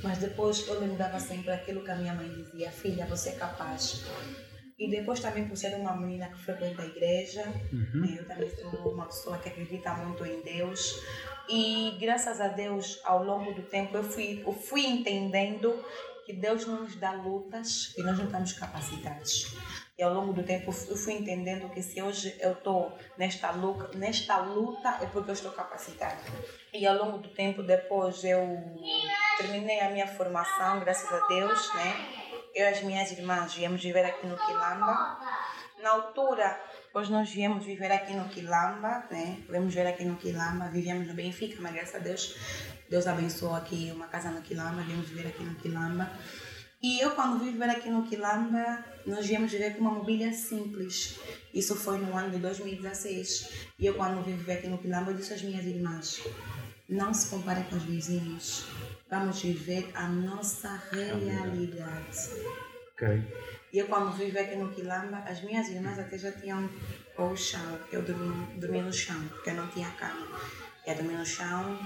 Mas 0.03 0.19
depois 0.19 0.67
eu 0.67 0.79
lembrava 0.79 1.19
sempre 1.19 1.51
aquilo 1.51 1.83
que 1.83 1.89
a 1.91 1.95
minha 1.95 2.13
mãe 2.13 2.29
dizia, 2.29 2.71
filha, 2.71 3.05
você 3.07 3.29
é 3.29 3.31
capaz. 3.33 4.03
E 4.79 4.91
depois 4.91 5.19
também 5.19 5.47
por 5.47 5.57
ser 5.57 5.75
uma 5.75 5.95
menina 5.95 6.29
que 6.29 6.37
frequenta 6.37 6.83
a 6.83 6.85
igreja, 6.85 7.43
Uhum. 7.73 8.05
eu 8.15 8.27
também 8.27 8.49
sou 8.55 8.93
uma 8.93 9.05
pessoa 9.07 9.39
que 9.39 9.49
acredita 9.49 9.91
muito 9.95 10.23
em 10.23 10.41
Deus. 10.43 11.01
E 11.49 11.97
graças 11.99 12.39
a 12.39 12.47
Deus, 12.49 12.99
ao 13.03 13.23
longo 13.23 13.53
do 13.53 13.63
tempo, 13.63 13.97
eu 13.97 14.03
fui, 14.03 14.43
eu 14.45 14.53
fui 14.53 14.85
entendendo 14.85 15.83
que 16.25 16.33
Deus 16.33 16.67
não 16.67 16.83
nos 16.83 16.95
dá 16.97 17.13
lutas 17.13 17.93
e 17.97 18.03
nós 18.03 18.17
não 18.19 18.25
estamos 18.25 18.53
capacitados. 18.53 19.55
E 19.97 20.03
ao 20.03 20.13
longo 20.13 20.31
do 20.31 20.43
tempo 20.43 20.69
eu 20.69 20.95
fui 20.95 21.13
entendendo 21.13 21.69
que 21.69 21.81
se 21.81 21.99
hoje 21.99 22.37
eu 22.39 22.51
estou 22.51 22.95
nesta 23.17 23.49
luta, 23.49 23.97
nesta 23.97 24.37
luta 24.37 24.89
é 25.01 25.07
porque 25.07 25.31
eu 25.31 25.33
estou 25.33 25.51
capacitada. 25.51 26.21
E 26.71 26.85
ao 26.85 26.95
longo 26.95 27.17
do 27.17 27.29
tempo 27.29 27.63
depois 27.63 28.23
eu 28.23 28.39
terminei 29.39 29.79
a 29.79 29.89
minha 29.89 30.05
formação, 30.05 30.79
graças 30.81 31.11
a 31.11 31.25
Deus, 31.27 31.73
né? 31.73 31.95
Eu 32.53 32.65
e 32.65 32.69
as 32.69 32.83
minhas 32.83 33.11
irmãs 33.11 33.55
viemos 33.55 33.81
viver 33.81 34.05
aqui 34.05 34.27
no 34.27 34.37
Quilamba. 34.37 35.17
Na 35.81 35.89
altura, 35.89 36.59
depois 36.85 37.09
nós 37.09 37.31
viemos 37.31 37.65
viver 37.65 37.91
aqui 37.91 38.13
no 38.13 38.29
Quilamba, 38.29 39.03
né? 39.09 39.43
Viemos 39.49 39.73
viver 39.73 39.87
aqui 39.87 40.05
no 40.05 40.15
Quilamba, 40.15 40.69
vivíamos 40.69 41.07
no 41.07 41.15
Benfica, 41.15 41.59
mas 41.59 41.73
graças 41.73 41.95
a 41.95 41.99
Deus, 41.99 42.35
Deus 42.87 43.07
abençoou 43.07 43.55
aqui 43.55 43.91
uma 43.91 44.07
casa 44.07 44.29
no 44.29 44.43
Quilamba, 44.43 44.83
viemos 44.83 45.09
viver 45.09 45.29
aqui 45.29 45.43
no 45.43 45.55
Quilamba. 45.55 46.11
E 46.81 46.99
eu, 46.99 47.11
quando 47.11 47.39
vim 47.39 47.51
viver 47.51 47.69
aqui 47.69 47.89
no 47.89 48.03
Quilamba, 48.07 48.85
nós 49.05 49.25
viemos 49.25 49.51
viver 49.51 49.75
com 49.75 49.81
uma 49.81 49.91
mobília 49.91 50.31
simples. 50.31 51.19
Isso 51.53 51.75
foi 51.75 51.97
no 51.97 52.15
ano 52.15 52.29
de 52.29 52.37
2016. 52.37 53.67
E 53.79 53.85
eu, 53.85 53.95
quando 53.95 54.23
vim 54.23 54.35
viver 54.35 54.53
aqui 54.53 54.67
no 54.67 54.77
Quilamba, 54.77 55.13
disse 55.13 55.33
às 55.33 55.41
minhas 55.41 55.65
irmãs: 55.65 56.21
não 56.87 57.13
se 57.13 57.29
compare 57.29 57.63
com 57.63 57.75
os 57.75 57.83
vizinhos. 57.83 58.65
Vamos 59.09 59.41
viver 59.41 59.89
a 59.95 60.07
nossa 60.07 60.81
realidade. 60.91 62.29
Ok. 62.93 63.07
E 63.73 63.79
eu, 63.79 63.87
quando 63.87 64.15
vivi 64.15 64.37
aqui 64.37 64.55
no 64.55 64.69
Quilamba, 64.69 65.17
as 65.19 65.43
minhas 65.43 65.67
irmãs 65.69 65.99
até 65.99 66.17
já 66.17 66.31
tinham 66.31 66.69
o 67.17 67.35
chão. 67.35 67.79
Eu 67.91 68.03
dormi, 68.03 68.59
dormi 68.59 68.81
no 68.81 68.93
chão, 68.93 69.19
porque 69.29 69.49
eu 69.49 69.55
não 69.55 69.67
tinha 69.67 69.89
cama. 69.91 70.27
Eu 70.87 70.95
dormi 70.95 71.15
no 71.15 71.25
chão. 71.25 71.77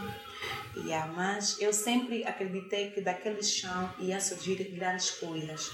Yeah, 0.78 1.12
mas 1.12 1.60
eu 1.60 1.74
sempre 1.74 2.24
acreditei 2.24 2.92
que 2.92 3.02
daquele 3.02 3.42
chão 3.42 3.92
ia 4.00 4.22
surgir 4.22 4.64
grandes 4.76 5.10
coisas. 5.10 5.72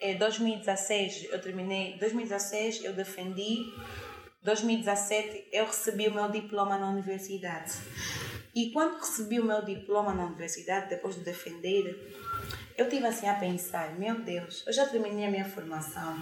Em 0.00 0.16
2016 0.16 1.28
eu 1.30 1.40
terminei, 1.40 1.98
2016 1.98 2.82
eu 2.82 2.94
defendi, 2.94 3.72
2017 4.42 5.48
eu 5.52 5.66
recebi 5.66 6.08
o 6.08 6.14
meu 6.14 6.30
diploma 6.30 6.78
na 6.78 6.88
universidade. 6.88 7.74
E 8.54 8.70
quando 8.70 8.98
recebi 8.98 9.38
o 9.38 9.44
meu 9.44 9.62
diploma 9.62 10.14
na 10.14 10.24
universidade, 10.24 10.88
depois 10.88 11.14
de 11.14 11.20
defender, 11.20 12.10
eu 12.76 12.88
tive 12.88 13.06
assim 13.06 13.28
a 13.28 13.34
pensar, 13.34 13.98
meu 13.98 14.18
Deus, 14.22 14.64
eu 14.66 14.72
já 14.72 14.86
terminei 14.86 15.26
a 15.26 15.30
minha 15.30 15.44
formação. 15.44 16.18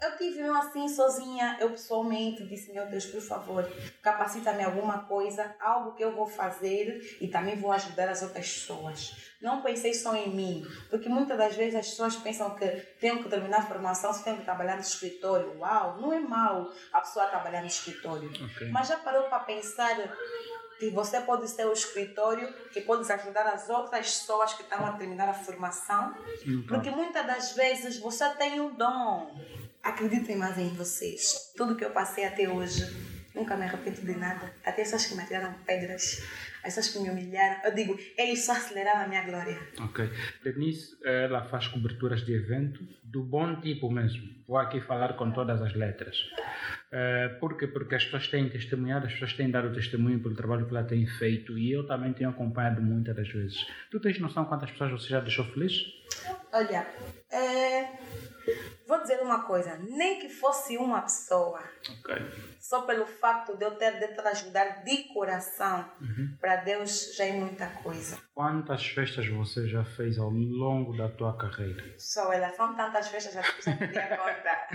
Eu 0.00 0.16
tive 0.16 0.40
mesmo 0.40 0.56
assim 0.56 0.88
sozinha, 0.88 1.56
eu 1.58 1.70
pessoalmente 1.70 2.46
disse, 2.46 2.72
meu 2.72 2.86
Deus, 2.86 3.04
por 3.06 3.20
favor, 3.20 3.68
capacita-me 4.00 4.62
alguma 4.62 5.00
coisa, 5.06 5.56
algo 5.58 5.92
que 5.96 6.04
eu 6.04 6.14
vou 6.14 6.24
fazer 6.24 7.18
e 7.20 7.26
também 7.26 7.56
vou 7.56 7.72
ajudar 7.72 8.08
as 8.08 8.22
outras 8.22 8.48
pessoas. 8.48 9.16
Não 9.42 9.60
pensei 9.60 9.92
só 9.92 10.14
em 10.14 10.30
mim, 10.30 10.64
porque 10.88 11.08
muitas 11.08 11.36
das 11.36 11.56
vezes 11.56 11.74
as 11.74 11.88
pessoas 11.88 12.14
pensam 12.14 12.54
que 12.54 12.68
tenho 13.00 13.24
que 13.24 13.28
terminar 13.28 13.58
a 13.58 13.66
formação, 13.66 14.12
se 14.12 14.22
tenho 14.22 14.36
que 14.36 14.44
trabalhar 14.44 14.76
no 14.76 14.82
escritório. 14.82 15.58
Uau, 15.58 16.00
não 16.00 16.12
é 16.12 16.20
mau 16.20 16.72
a 16.92 17.00
pessoa 17.00 17.26
trabalhar 17.26 17.62
no 17.62 17.66
escritório. 17.66 18.30
Ok. 18.30 18.70
Mas 18.70 18.86
já 18.86 18.98
parou 18.98 19.24
para 19.24 19.40
pensar 19.40 19.96
que 20.78 20.90
você 20.90 21.20
pode 21.20 21.48
ser 21.48 21.66
o 21.66 21.72
escritório 21.72 22.52
que 22.72 22.80
pode 22.82 23.10
ajudar 23.10 23.48
as 23.48 23.68
outras 23.68 24.20
pessoas 24.20 24.54
que 24.54 24.62
estão 24.62 24.86
a 24.86 24.92
terminar 24.92 25.28
a 25.28 25.34
formação? 25.34 26.14
Então, 26.46 26.62
Porque 26.68 26.90
muitas 26.90 27.26
das 27.26 27.52
vezes 27.52 27.98
você 27.98 28.28
tem 28.36 28.60
um 28.60 28.72
dom. 28.74 29.36
Acreditem 29.88 30.36
mais 30.36 30.58
em 30.58 30.68
vocês. 30.74 31.50
Tudo 31.56 31.74
que 31.74 31.82
eu 31.82 31.90
passei 31.90 32.26
até 32.26 32.46
hoje, 32.46 32.84
nunca 33.34 33.56
me 33.56 33.64
arrependo 33.64 34.02
de 34.02 34.18
nada. 34.18 34.52
Até 34.62 34.82
essas 34.82 35.06
que 35.06 35.14
me 35.14 35.22
atiraram 35.22 35.54
pedras, 35.66 36.22
essas 36.62 36.90
que 36.90 36.98
me 36.98 37.08
humilharam, 37.08 37.64
eu 37.64 37.74
digo, 37.74 37.98
eles 38.18 38.44
só 38.44 38.52
aceleraram 38.52 39.06
a 39.06 39.08
minha 39.08 39.24
glória. 39.24 39.58
Ok. 39.80 40.10
Denise, 40.44 40.94
ela 41.02 41.48
faz 41.48 41.68
coberturas 41.68 42.20
de 42.20 42.34
evento 42.34 42.86
do 43.02 43.22
bom 43.22 43.58
tipo 43.62 43.90
mesmo. 43.90 44.28
Vou 44.46 44.58
aqui 44.58 44.78
falar 44.82 45.16
com 45.16 45.30
todas 45.30 45.62
as 45.62 45.74
letras. 45.74 46.18
Eh, 46.92 47.28
por 47.40 47.56
quê? 47.56 47.66
Porque 47.66 47.94
as 47.94 48.04
pessoas 48.04 48.28
têm 48.28 48.46
testemunhado, 48.50 49.06
as 49.06 49.12
pessoas 49.14 49.32
têm 49.32 49.50
dado 49.50 49.72
testemunho 49.72 50.20
pelo 50.20 50.34
trabalho 50.34 50.66
que 50.66 50.70
ela 50.70 50.84
tem 50.84 51.06
feito 51.06 51.56
e 51.56 51.72
eu 51.72 51.86
também 51.86 52.12
tenho 52.12 52.28
acompanhado 52.28 52.82
muitas 52.82 53.16
das 53.16 53.28
vezes. 53.28 53.66
Tu 53.90 53.98
tens 54.00 54.18
noção 54.20 54.44
quantas 54.44 54.70
pessoas 54.70 54.92
você 54.92 55.08
já 55.08 55.20
deixou 55.20 55.46
feliz? 55.46 55.82
Olha, 56.52 56.86
é, 57.30 57.88
vou 58.86 59.00
dizer 59.00 59.20
uma 59.20 59.44
coisa: 59.44 59.76
nem 59.76 60.20
que 60.20 60.28
fosse 60.28 60.76
uma 60.76 61.02
pessoa, 61.02 61.62
Ok. 62.00 62.14
Só 62.68 62.82
pelo 62.82 63.06
facto 63.06 63.56
de 63.56 63.64
eu 63.64 63.76
ter 63.76 63.98
de 63.98 64.08
te 64.08 64.20
ajudar 64.20 64.84
de 64.84 65.04
coração, 65.14 65.90
para 66.38 66.56
Deus 66.56 67.16
já 67.16 67.24
é 67.24 67.32
muita 67.32 67.66
coisa. 67.66 68.18
Quantas 68.34 68.86
festas 68.86 69.26
você 69.26 69.66
já 69.66 69.82
fez 69.86 70.18
ao 70.18 70.28
longo 70.28 70.94
da 70.94 71.08
tua 71.08 71.34
carreira? 71.38 71.94
Só 71.96 72.30
ela, 72.30 72.50
são 72.50 72.76
tantas 72.76 73.08
festas 73.08 73.32
já 73.32 73.42
que 73.42 73.62
já 73.62 73.74
podia 73.74 74.18
contar. 74.18 74.68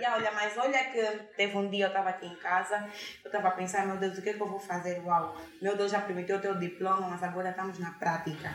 e 0.00 0.06
olha, 0.14 0.32
mas 0.32 0.56
olha 0.56 0.82
que 0.84 1.02
teve 1.36 1.54
um 1.54 1.68
dia 1.68 1.84
eu 1.84 1.88
estava 1.88 2.08
aqui 2.08 2.26
em 2.26 2.36
casa, 2.36 2.88
eu 3.22 3.28
estava 3.28 3.48
a 3.48 3.50
pensar, 3.50 3.86
meu 3.86 3.98
Deus, 3.98 4.16
o 4.16 4.22
que, 4.22 4.30
é 4.30 4.32
que 4.32 4.40
eu 4.40 4.48
vou 4.48 4.58
fazer? 4.58 5.02
Uau, 5.04 5.36
meu 5.60 5.76
Deus 5.76 5.92
já 5.92 6.00
permitiu 6.00 6.40
ter 6.40 6.50
o 6.50 6.58
diploma, 6.58 7.06
mas 7.06 7.22
agora 7.22 7.50
estamos 7.50 7.78
na 7.78 7.90
prática. 7.90 8.50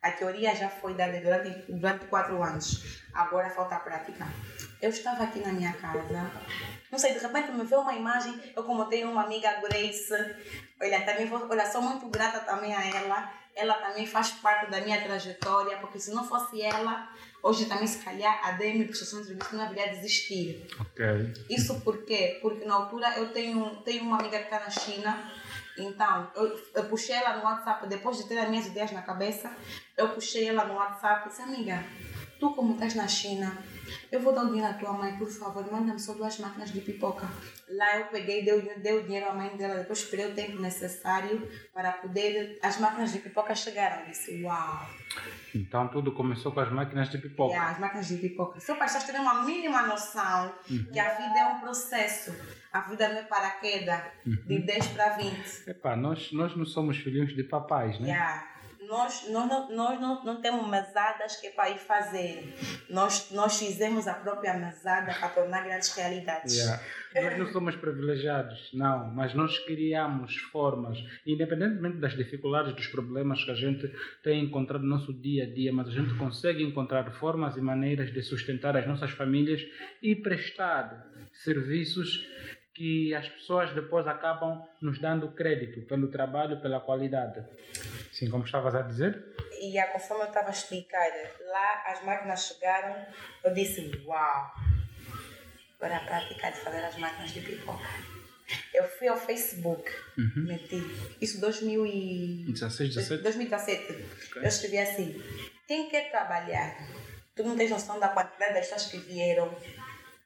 A 0.00 0.10
teoria 0.10 0.56
já 0.56 0.70
foi 0.70 0.94
dada 0.94 1.20
durante, 1.20 1.70
durante 1.70 2.06
quatro 2.06 2.42
anos, 2.42 3.04
agora 3.12 3.50
falta 3.50 3.76
a 3.76 3.80
prática. 3.80 4.24
Eu 4.80 4.90
estava 4.90 5.24
aqui 5.24 5.40
na 5.40 5.52
minha 5.52 5.72
casa, 5.74 6.30
não 6.90 6.98
sei, 6.98 7.12
de 7.12 7.20
repente 7.20 7.52
me 7.52 7.64
veio 7.64 7.82
uma 7.82 7.94
imagem, 7.94 8.34
eu 8.56 8.64
como 8.64 8.84
tenho 8.86 9.10
uma 9.10 9.22
amiga 9.22 9.60
Grace, 9.60 10.12
olha, 10.80 11.04
também 11.04 11.26
vou, 11.26 11.46
olha, 11.48 11.70
sou 11.70 11.80
muito 11.80 12.08
grata 12.08 12.40
também 12.40 12.74
a 12.74 12.84
ela, 12.84 13.32
ela 13.54 13.74
também 13.74 14.06
faz 14.06 14.30
parte 14.32 14.70
da 14.70 14.80
minha 14.80 15.00
trajetória, 15.00 15.76
porque 15.78 16.00
se 16.00 16.12
não 16.12 16.26
fosse 16.26 16.60
ela, 16.60 17.08
hoje 17.42 17.66
também 17.66 17.86
se 17.86 17.98
calhar 17.98 18.40
a 18.44 18.52
DM 18.52 18.84
Prestação 18.86 19.20
de 19.20 19.28
Serviço 19.28 19.54
não 19.54 19.64
haveria 19.64 19.88
desistir. 19.94 20.66
Ok. 20.80 21.32
Isso 21.48 21.80
por 21.80 22.04
quê? 22.04 22.38
Porque 22.42 22.64
na 22.64 22.74
altura 22.74 23.16
eu 23.18 23.32
tenho, 23.32 23.76
tenho 23.82 24.02
uma 24.02 24.18
amiga 24.18 24.38
que 24.38 24.44
está 24.44 24.58
na 24.58 24.70
China, 24.70 25.30
então 25.78 26.30
eu, 26.34 26.60
eu 26.74 26.84
puxei 26.86 27.14
ela 27.14 27.36
no 27.36 27.44
WhatsApp, 27.44 27.86
depois 27.86 28.16
de 28.16 28.26
ter 28.26 28.38
as 28.38 28.48
minhas 28.48 28.66
ideias 28.66 28.90
na 28.90 29.02
cabeça, 29.02 29.50
eu 29.96 30.08
puxei 30.08 30.48
ela 30.48 30.64
no 30.64 30.74
WhatsApp 30.74 31.26
e 31.26 31.28
disse, 31.28 31.42
amiga, 31.42 31.84
tu 32.40 32.52
como 32.52 32.74
estás 32.74 32.94
na 32.94 33.06
China, 33.06 33.56
eu 34.12 34.20
vou 34.20 34.32
dar 34.32 34.42
o 34.44 34.46
dinheiro 34.46 34.68
à 34.70 34.74
tua 34.74 34.92
mãe, 34.92 35.16
por 35.16 35.28
favor, 35.30 35.70
manda-me 35.70 35.98
só 35.98 36.12
duas 36.14 36.38
máquinas 36.38 36.72
de 36.72 36.80
pipoca. 36.80 37.26
Lá 37.68 37.98
eu 37.98 38.06
peguei, 38.06 38.44
dei, 38.44 38.54
o- 38.58 38.80
dei 38.80 38.98
o 38.98 39.02
dinheiro 39.04 39.28
à 39.28 39.34
mãe 39.34 39.56
dela, 39.56 39.76
depois 39.76 40.00
esperei 40.00 40.26
o 40.30 40.34
tempo 40.34 40.60
necessário 40.60 41.48
para 41.72 41.92
poder, 41.92 42.58
as 42.62 42.78
máquinas 42.80 43.12
de 43.12 43.18
pipoca 43.20 43.54
chegaram. 43.54 44.02
Eu 44.02 44.06
disse, 44.10 44.42
uau! 44.42 44.86
Então 45.54 45.88
tudo 45.88 46.12
começou 46.12 46.52
com 46.52 46.60
as 46.60 46.70
máquinas 46.70 47.08
de 47.10 47.18
pipoca. 47.18 47.52
Yeah, 47.52 47.72
as 47.72 47.78
máquinas 47.80 48.08
de 48.08 48.16
pipoca. 48.16 48.60
Só 48.60 48.74
para 48.74 48.84
pessoas 48.86 49.04
terem 49.04 49.20
uma 49.20 49.42
mínima 49.44 49.82
noção 49.86 50.54
que 50.92 50.98
a 50.98 51.14
vida 51.14 51.38
é 51.40 51.44
um 51.46 51.60
processo. 51.60 52.34
A 52.72 52.80
vida 52.82 53.08
não 53.08 53.18
é 53.18 53.22
paraquedas, 53.24 54.00
de 54.24 54.58
10 54.60 54.86
para 54.88 55.16
20. 55.16 55.68
Epá, 55.68 55.96
nós, 55.96 56.30
nós 56.32 56.56
não 56.56 56.64
somos 56.64 56.96
filhinhos 56.98 57.34
de 57.34 57.42
papais, 57.42 57.98
né? 57.98 58.08
Yeah. 58.10 58.46
Nós, 58.88 59.28
nós, 59.30 59.48
não, 59.48 59.70
nós 59.76 60.00
não, 60.00 60.24
não 60.24 60.40
temos 60.40 60.66
mesadas 60.68 61.36
que 61.36 61.48
é 61.48 61.50
para 61.50 61.70
ir 61.70 61.78
fazer. 61.78 62.54
Nós, 62.88 63.30
nós 63.30 63.58
fizemos 63.58 64.08
a 64.08 64.14
própria 64.14 64.54
mesada 64.54 65.12
para 65.12 65.28
tornar 65.28 65.64
grandes 65.64 65.94
realidades. 65.94 66.56
Yeah. 66.56 66.82
Nós 67.14 67.38
não 67.38 67.46
somos 67.52 67.76
privilegiados, 67.76 68.70
não, 68.72 69.12
mas 69.12 69.34
nós 69.34 69.58
criamos 69.58 70.36
formas, 70.36 70.96
independentemente 71.26 71.98
das 71.98 72.16
dificuldades, 72.16 72.74
dos 72.74 72.86
problemas 72.86 73.44
que 73.44 73.50
a 73.50 73.54
gente 73.54 73.92
tem 74.22 74.44
encontrado 74.44 74.82
no 74.82 74.88
nosso 74.88 75.12
dia 75.12 75.44
a 75.44 75.46
dia, 75.46 75.72
mas 75.72 75.88
a 75.88 75.90
gente 75.90 76.14
consegue 76.14 76.62
encontrar 76.62 77.10
formas 77.12 77.56
e 77.56 77.60
maneiras 77.60 78.12
de 78.12 78.22
sustentar 78.22 78.76
as 78.76 78.86
nossas 78.86 79.10
famílias 79.10 79.60
e 80.00 80.14
prestar 80.14 81.10
serviços 81.32 82.26
que 82.80 83.14
as 83.14 83.28
pessoas 83.28 83.70
depois 83.74 84.06
acabam 84.06 84.66
nos 84.80 84.98
dando 84.98 85.30
crédito 85.32 85.82
pelo 85.82 86.08
trabalho, 86.08 86.62
pela 86.62 86.80
qualidade. 86.80 87.44
Sim, 88.10 88.30
como 88.30 88.42
estavas 88.46 88.74
a 88.74 88.80
dizer? 88.80 89.22
E 89.60 89.78
a, 89.78 89.86
conforme 89.88 90.22
eu 90.24 90.28
estava 90.28 90.48
a 90.48 90.50
explicar, 90.50 91.06
lá 91.46 91.82
as 91.88 92.02
máquinas 92.02 92.46
chegaram, 92.46 92.96
eu 93.44 93.52
disse, 93.52 94.00
uau, 94.06 94.50
agora 95.78 95.96
a 95.98 96.00
prática 96.00 96.50
de 96.52 96.56
fazer 96.60 96.82
as 96.82 96.96
máquinas 96.96 97.30
de 97.32 97.40
pipoca. 97.42 97.84
Eu 98.72 98.84
fui 98.88 99.08
ao 99.08 99.18
Facebook, 99.18 99.84
Uhum. 100.16 100.44
meti, 100.46 100.80
isso 101.20 101.38
2016, 101.38 102.94
16, 102.94 103.20
17? 103.20 103.22
2017. 103.22 103.92
Ok. 104.30 104.42
Eu 104.42 104.48
escrevi 104.48 104.78
assim: 104.78 105.22
quem 105.68 105.90
quer 105.90 106.10
trabalhar? 106.10 106.76
Tu 107.36 107.44
não 107.44 107.56
tens 107.58 107.70
noção 107.70 108.00
da 108.00 108.08
quantidade 108.08 108.54
das 108.54 108.66
pessoas 108.68 108.86
que 108.86 108.96
vieram 108.96 109.54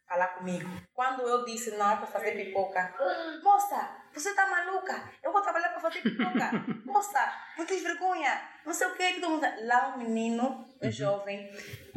falar 0.06 0.28
comigo. 0.28 0.68
Quando 0.94 1.22
eu 1.22 1.44
disse 1.44 1.72
não 1.72 1.92
é 1.92 1.96
para 1.96 2.06
fazer 2.06 2.32
pipoca, 2.32 2.94
moça, 3.42 4.04
você 4.12 4.34
tá 4.34 4.46
maluca? 4.46 5.10
Eu 5.22 5.32
vou 5.32 5.40
trabalhar 5.40 5.70
para 5.70 5.80
fazer 5.80 6.02
pipoca. 6.02 6.50
moça, 6.84 7.32
não 7.58 7.66
tens 7.66 7.82
vergonha? 7.82 8.40
Não 8.64 8.72
sei 8.72 8.86
o 8.86 8.94
que. 8.94 9.14
Todo 9.14 9.30
mundo... 9.30 9.46
Lá 9.62 9.94
um 9.94 9.98
menino, 9.98 10.66
um 10.80 10.90
jovem, 10.90 11.50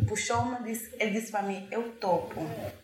puxou-me, 0.07 0.63
disse, 0.63 0.95
ele 0.99 1.11
disse 1.11 1.31
para 1.31 1.43
mim: 1.43 1.67
eu 1.71 1.95
topo. 1.97 2.39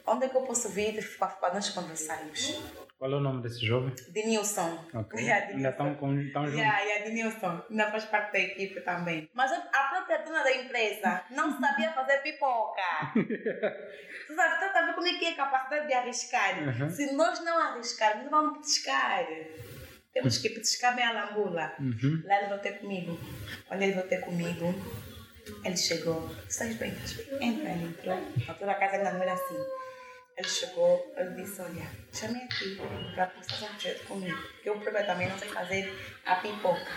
Onde 0.05 0.25
é 0.25 0.29
que 0.29 0.37
eu 0.37 0.43
posso 0.43 0.69
vir 0.69 1.17
para 1.17 1.53
nós 1.53 1.69
conversarmos? 1.69 2.61
Qual 3.03 3.11
é 3.11 3.15
o 3.17 3.19
nome 3.19 3.41
desse 3.43 3.65
jovem? 3.65 3.93
Denilson. 4.13 4.79
Ok. 4.93 5.19
Yeah, 5.19 5.47
Ainda 5.47 5.71
Denilson. 5.73 6.21
estão 6.23 6.45
juntos? 6.45 6.57
Yeah, 6.57 6.79
yeah, 6.79 7.03
Denilson. 7.03 7.61
Ainda 7.69 7.91
faz 7.91 8.05
parte 8.05 8.31
da 8.31 8.39
equipe 8.39 8.79
também. 8.79 9.29
Mas 9.33 9.51
a 9.51 9.83
própria 9.89 10.19
dona 10.19 10.41
da 10.41 10.55
empresa 10.55 11.21
não 11.31 11.59
sabia 11.59 11.91
fazer 11.91 12.19
pipoca. 12.19 12.81
tu 13.13 14.35
sabe, 14.35 14.55
tu 14.55 14.71
sabe 14.71 14.93
como 14.93 15.05
é 15.05 15.19
que 15.19 15.25
é 15.25 15.31
a 15.31 15.35
capacidade 15.35 15.87
de 15.87 15.93
arriscar. 15.93 16.63
Uhum. 16.63 16.89
Se 16.89 17.11
nós 17.11 17.43
não 17.43 17.57
arriscarmos, 17.57 18.23
não 18.23 18.31
vamos 18.31 18.59
petiscar. 18.59 19.25
Temos 20.13 20.37
que 20.37 20.47
petiscar 20.51 20.95
bem 20.95 21.03
a 21.03 21.11
lambula. 21.11 21.73
Uhum. 21.81 22.23
Lá 22.23 22.37
ele 22.37 22.47
vai 22.47 22.59
ter 22.59 22.79
comigo. 22.79 23.19
Quando 23.67 23.81
ele 23.81 23.91
vai 23.95 24.03
ter 24.03 24.21
comigo, 24.21 24.73
ele 25.65 25.75
chegou. 25.75 26.33
Estás 26.47 26.73
bem? 26.77 26.93
Estás 26.93 27.27
bem? 27.27 27.49
Entra, 27.49 27.69
ele 27.69 27.83
entrou. 27.83 28.17
A 28.47 28.53
toda 28.53 28.71
a 28.71 28.75
casa 28.75 28.95
ainda 28.95 29.11
não 29.11 29.21
era 29.23 29.33
assim. 29.33 29.82
Ele 30.35 30.47
chegou, 30.47 31.13
ele 31.15 31.43
disse, 31.43 31.61
olha, 31.61 31.85
chamei 32.11 32.41
aqui 32.43 32.77
para 33.13 33.27
fazer 33.29 33.65
um 33.65 33.67
projeto 33.69 34.07
comigo. 34.07 34.41
Porque 34.53 34.69
eu 34.69 34.79
próprio 34.79 35.05
também 35.05 35.29
não 35.29 35.37
sei 35.37 35.49
fazer 35.49 35.93
a 36.25 36.35
pipoca. 36.37 36.87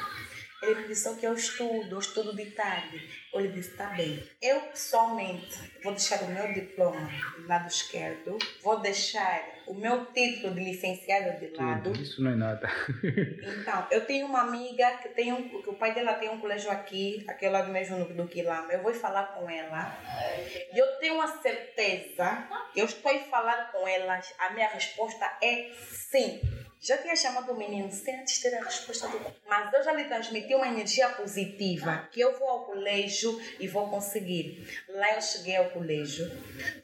Ele 0.62 0.89
disse, 0.89 1.14
que 1.16 1.26
eu 1.26 1.34
estudo, 1.34 1.95
eu 1.95 1.99
estudo 1.99 2.34
de 2.34 2.51
tarde. 2.53 3.11
Eu 3.32 3.41
lhe 3.41 3.53
disse, 3.53 3.76
tá 3.76 3.89
bem. 3.89 4.26
Eu, 4.41 4.61
pessoalmente, 4.62 5.55
vou 5.82 5.93
deixar 5.93 6.22
o 6.22 6.28
meu 6.28 6.53
diploma 6.53 7.11
do 7.37 7.47
lado 7.47 7.68
esquerdo, 7.68 8.39
vou 8.62 8.80
deixar 8.80 9.55
o 9.67 9.75
meu 9.75 10.07
título 10.07 10.55
de 10.55 10.61
licenciado 10.61 11.39
de 11.39 11.57
lado. 11.57 11.93
Tudo. 11.93 12.03
Isso 12.03 12.23
não 12.23 12.31
é 12.31 12.35
nada. 12.35 12.69
Então, 13.67 13.87
eu 13.91 14.05
tenho 14.05 14.27
uma 14.27 14.43
amiga 14.43 14.99
que 14.99 15.09
tem 15.11 15.33
um, 15.33 15.49
que 15.49 15.69
o 15.69 15.75
pai 15.75 15.95
dela 15.95 16.14
tem 16.14 16.29
um 16.29 16.39
colégio 16.39 16.71
aqui, 16.71 17.25
aquele 17.29 17.53
lado 17.53 17.71
mesmo 17.71 18.05
do, 18.05 18.14
do 18.14 18.29
Quilamba. 18.29 18.73
Eu 18.73 18.83
vou 18.83 18.93
falar 18.95 19.35
com 19.35 19.49
ela. 19.49 19.97
E 20.73 20.79
eu 20.79 20.87
tenho 20.99 21.21
a 21.21 21.27
certeza, 21.27 22.47
eu 22.75 22.85
estou 22.85 23.11
a 23.11 23.19
falar 23.25 23.73
com 23.73 23.87
ela, 23.87 24.21
a 24.39 24.51
minha 24.51 24.69
resposta 24.69 25.27
é 25.43 25.71
sim. 25.91 26.41
Já 26.81 26.99
tinha 26.99 27.16
chamado 27.16 27.53
o 27.53 27.57
menino 27.57 27.91
sem 27.91 28.20
antes 28.20 28.41
ter 28.41 28.55
a 28.55 28.62
resposta 28.62 29.09
do 29.09 29.20
Mas 29.49 29.72
eu 29.72 29.83
já 29.83 29.93
lhe 29.93 30.05
transmiti 30.05 30.55
uma 30.55 30.68
energia 30.68 31.09
positiva, 31.11 32.09
que 32.12 32.20
eu 32.20 32.39
vou 32.39 32.49
ao 32.49 32.64
colégio 32.64 33.41
e 33.59 33.66
vou 33.66 33.89
conseguir. 33.89 34.66
Lá 34.89 35.14
eu 35.14 35.22
cheguei 35.22 35.57
ao 35.57 35.70
colégio, 35.70 36.31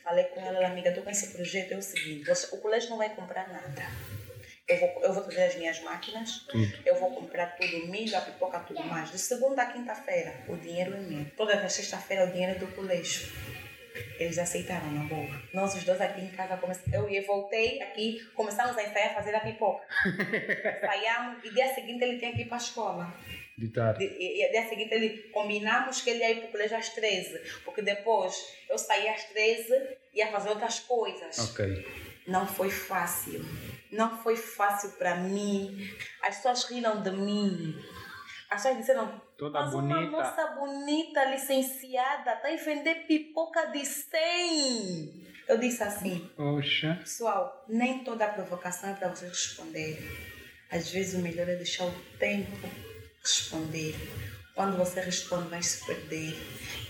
falei 0.03 0.25
com 0.25 0.41
ela, 0.41 0.67
amiga, 0.67 0.89
estou 0.89 1.05
com 1.05 1.11
esse 1.11 1.33
projeto, 1.33 1.73
é 1.73 1.77
o 1.77 1.83
seguinte, 1.83 2.31
o 2.53 2.59
colégio 2.59 2.91
não 2.91 2.99
vai 2.99 3.15
comprar 3.15 3.49
nada. 3.49 3.83
Eu 4.67 4.79
vou, 4.79 5.03
eu 5.03 5.13
vou 5.13 5.23
trazer 5.25 5.45
as 5.45 5.55
minhas 5.57 5.81
máquinas, 5.81 6.47
eu 6.87 6.95
vou 6.95 7.11
comprar 7.11 7.57
tudo, 7.57 7.87
milho, 7.89 8.17
a 8.17 8.21
pipoca, 8.21 8.61
tudo 8.61 8.83
mais. 8.85 9.11
De 9.11 9.19
segunda 9.19 9.63
a 9.63 9.67
quinta-feira, 9.67 10.35
o 10.49 10.57
dinheiro 10.57 10.95
é 10.95 11.01
meu. 11.01 11.27
Toda 11.37 11.69
sexta-feira, 11.69 12.25
o 12.25 12.33
dinheiro 12.33 12.53
é 12.53 12.59
do 12.59 12.69
colégio. 12.69 13.31
Eles 14.19 14.39
aceitaram 14.39 14.91
na 14.93 15.05
boa. 15.05 15.43
Nós 15.53 15.75
os 15.75 15.85
dois 15.85 16.01
aqui 16.01 16.21
em 16.23 16.31
casa, 16.31 16.59
eu 16.93 17.09
e 17.09 17.21
voltei 17.21 17.83
aqui, 17.83 18.21
começamos 18.35 18.77
a 18.77 18.83
ensaiar 18.83 19.11
a 19.11 19.15
fazer 19.15 19.35
a 19.35 19.41
pipoca. 19.41 19.85
Ensaiamos 20.83 21.45
e 21.45 21.51
dia 21.51 21.75
seguinte 21.75 22.03
ele 22.03 22.19
tinha 22.19 22.33
que 22.33 22.43
ir 22.43 22.47
para 22.47 22.57
a 22.57 22.61
escola. 22.61 23.15
De 23.57 23.69
tarde. 23.69 24.05
E, 24.05 24.45
e 24.45 24.51
dia 24.51 24.69
seguinte 24.69 24.95
ele 24.95 25.11
combinamos 25.31 26.01
que 26.01 26.11
ele 26.11 26.21
ia 26.21 26.31
ir 26.31 26.37
para 26.37 26.49
o 26.49 26.53
colégio 26.53 26.77
às 26.77 26.89
13, 26.89 27.61
porque 27.65 27.83
depois 27.83 28.35
eu 28.69 28.79
saía 28.79 29.13
às 29.13 29.25
13 29.25 29.73
e 30.15 30.19
ia 30.19 30.29
fazer 30.29 30.51
outras 30.51 30.81
coisas. 30.81 31.39
Ok. 31.51 31.87
Não 32.27 32.47
foi 32.47 32.71
fácil. 32.71 33.45
Não 33.91 34.23
foi 34.23 34.37
fácil 34.37 34.91
para 34.93 35.17
mim. 35.17 35.91
As 36.23 36.37
pessoas 36.37 36.65
riram 36.65 37.03
de 37.03 37.11
mim. 37.11 37.77
As 38.53 38.63
pessoas 38.63 38.79
disseram, 38.79 39.21
Toda 39.37 39.61
mas 39.61 39.75
uma 39.75 39.83
bonita." 39.97 40.11
moça 40.11 40.47
bonita, 40.59 41.25
licenciada, 41.25 42.35
está 42.35 42.49
a 42.49 42.57
vender 42.57 43.07
pipoca 43.07 43.67
de 43.67 43.85
100. 43.85 45.27
Eu 45.49 45.59
disse 45.59 45.83
assim, 45.83 46.31
Poxa. 46.37 46.97
pessoal, 47.01 47.65
nem 47.69 48.05
toda 48.05 48.29
provocação 48.29 48.91
é 48.91 48.95
para 48.95 49.09
você 49.09 49.27
responder. 49.27 49.99
Às 50.71 50.91
vezes 50.91 51.15
o 51.15 51.19
melhor 51.19 51.49
é 51.49 51.57
deixar 51.57 51.85
o 51.85 51.93
tempo 52.19 52.69
responder. 53.23 53.95
Quando 54.55 54.77
você 54.77 55.01
responde, 55.01 55.49
vai 55.49 55.63
se 55.63 55.85
perder. 55.87 56.35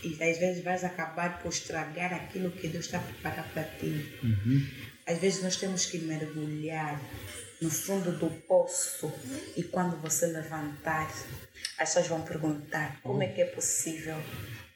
E 0.02 0.12
às 0.22 0.38
vezes 0.38 0.62
vais 0.64 0.84
acabar 0.84 1.40
por 1.40 1.48
estragar 1.48 2.12
aquilo 2.12 2.50
que 2.50 2.68
Deus 2.68 2.86
está 2.86 2.98
preparado 2.98 3.52
para 3.52 3.62
ti. 3.64 4.18
Às 5.06 5.18
vezes 5.18 5.42
nós 5.42 5.56
temos 5.56 5.86
que 5.86 5.98
mergulhar 5.98 7.00
no 7.62 7.70
fundo 7.70 8.10
do 8.12 8.28
poço. 8.46 9.12
E 9.56 9.62
quando 9.62 9.96
você 10.02 10.26
levantar, 10.26 11.08
as 11.78 11.88
pessoas 11.88 12.08
vão 12.08 12.22
perguntar 12.22 13.00
como 13.02 13.22
é 13.22 13.28
que 13.28 13.40
é 13.40 13.46
possível, 13.46 14.16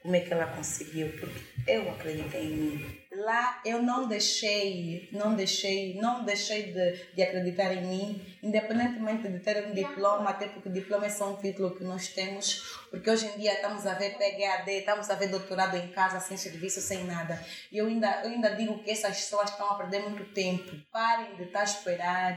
como 0.01 0.15
é 0.15 0.21
que 0.21 0.33
ela 0.33 0.47
conseguiu, 0.47 1.09
porque 1.19 1.41
eu 1.67 1.91
acreditei 1.91 2.45
em 2.45 2.57
mim. 2.57 3.06
Lá 3.17 3.63
eu 3.65 3.83
não 3.83 4.07
deixei, 4.07 5.09
não 5.11 5.35
deixei, 5.35 5.95
não 5.95 6.23
deixei 6.23 6.71
de, 6.71 7.15
de 7.15 7.23
acreditar 7.23 7.73
em 7.73 7.87
mim, 7.87 8.37
independentemente 8.43 9.27
de 9.27 9.39
ter 9.39 9.67
um 9.67 9.73
diploma, 9.73 10.29
até 10.31 10.49
porque 10.49 10.69
diploma 10.69 11.07
é 11.07 11.09
só 11.09 11.33
um 11.33 11.37
título 11.37 11.75
que 11.75 11.83
nós 11.83 12.09
temos, 12.09 12.79
porque 12.91 13.11
hoje 13.11 13.27
em 13.27 13.39
dia 13.39 13.55
estamos 13.55 13.87
a 13.87 13.95
ver 13.95 14.19
PhD, 14.19 14.81
estamos 14.81 15.09
a 15.09 15.15
ver 15.15 15.29
doutorado 15.29 15.77
em 15.79 15.89
casa, 15.89 16.21
sem 16.21 16.37
serviço, 16.37 16.83
sem 16.83 17.05
nada. 17.05 17.43
E 17.73 17.79
eu 17.79 17.87
ainda, 17.87 18.21
eu 18.23 18.31
ainda 18.31 18.55
digo 18.55 18.83
que 18.83 18.91
essas 18.91 19.17
pessoas 19.17 19.51
estão 19.51 19.71
a 19.71 19.77
perder 19.77 20.01
muito 20.01 20.25
tempo. 20.35 20.77
Parem 20.93 21.37
de 21.37 21.45
estar 21.45 21.61
a 21.61 21.65
esperar 21.65 22.37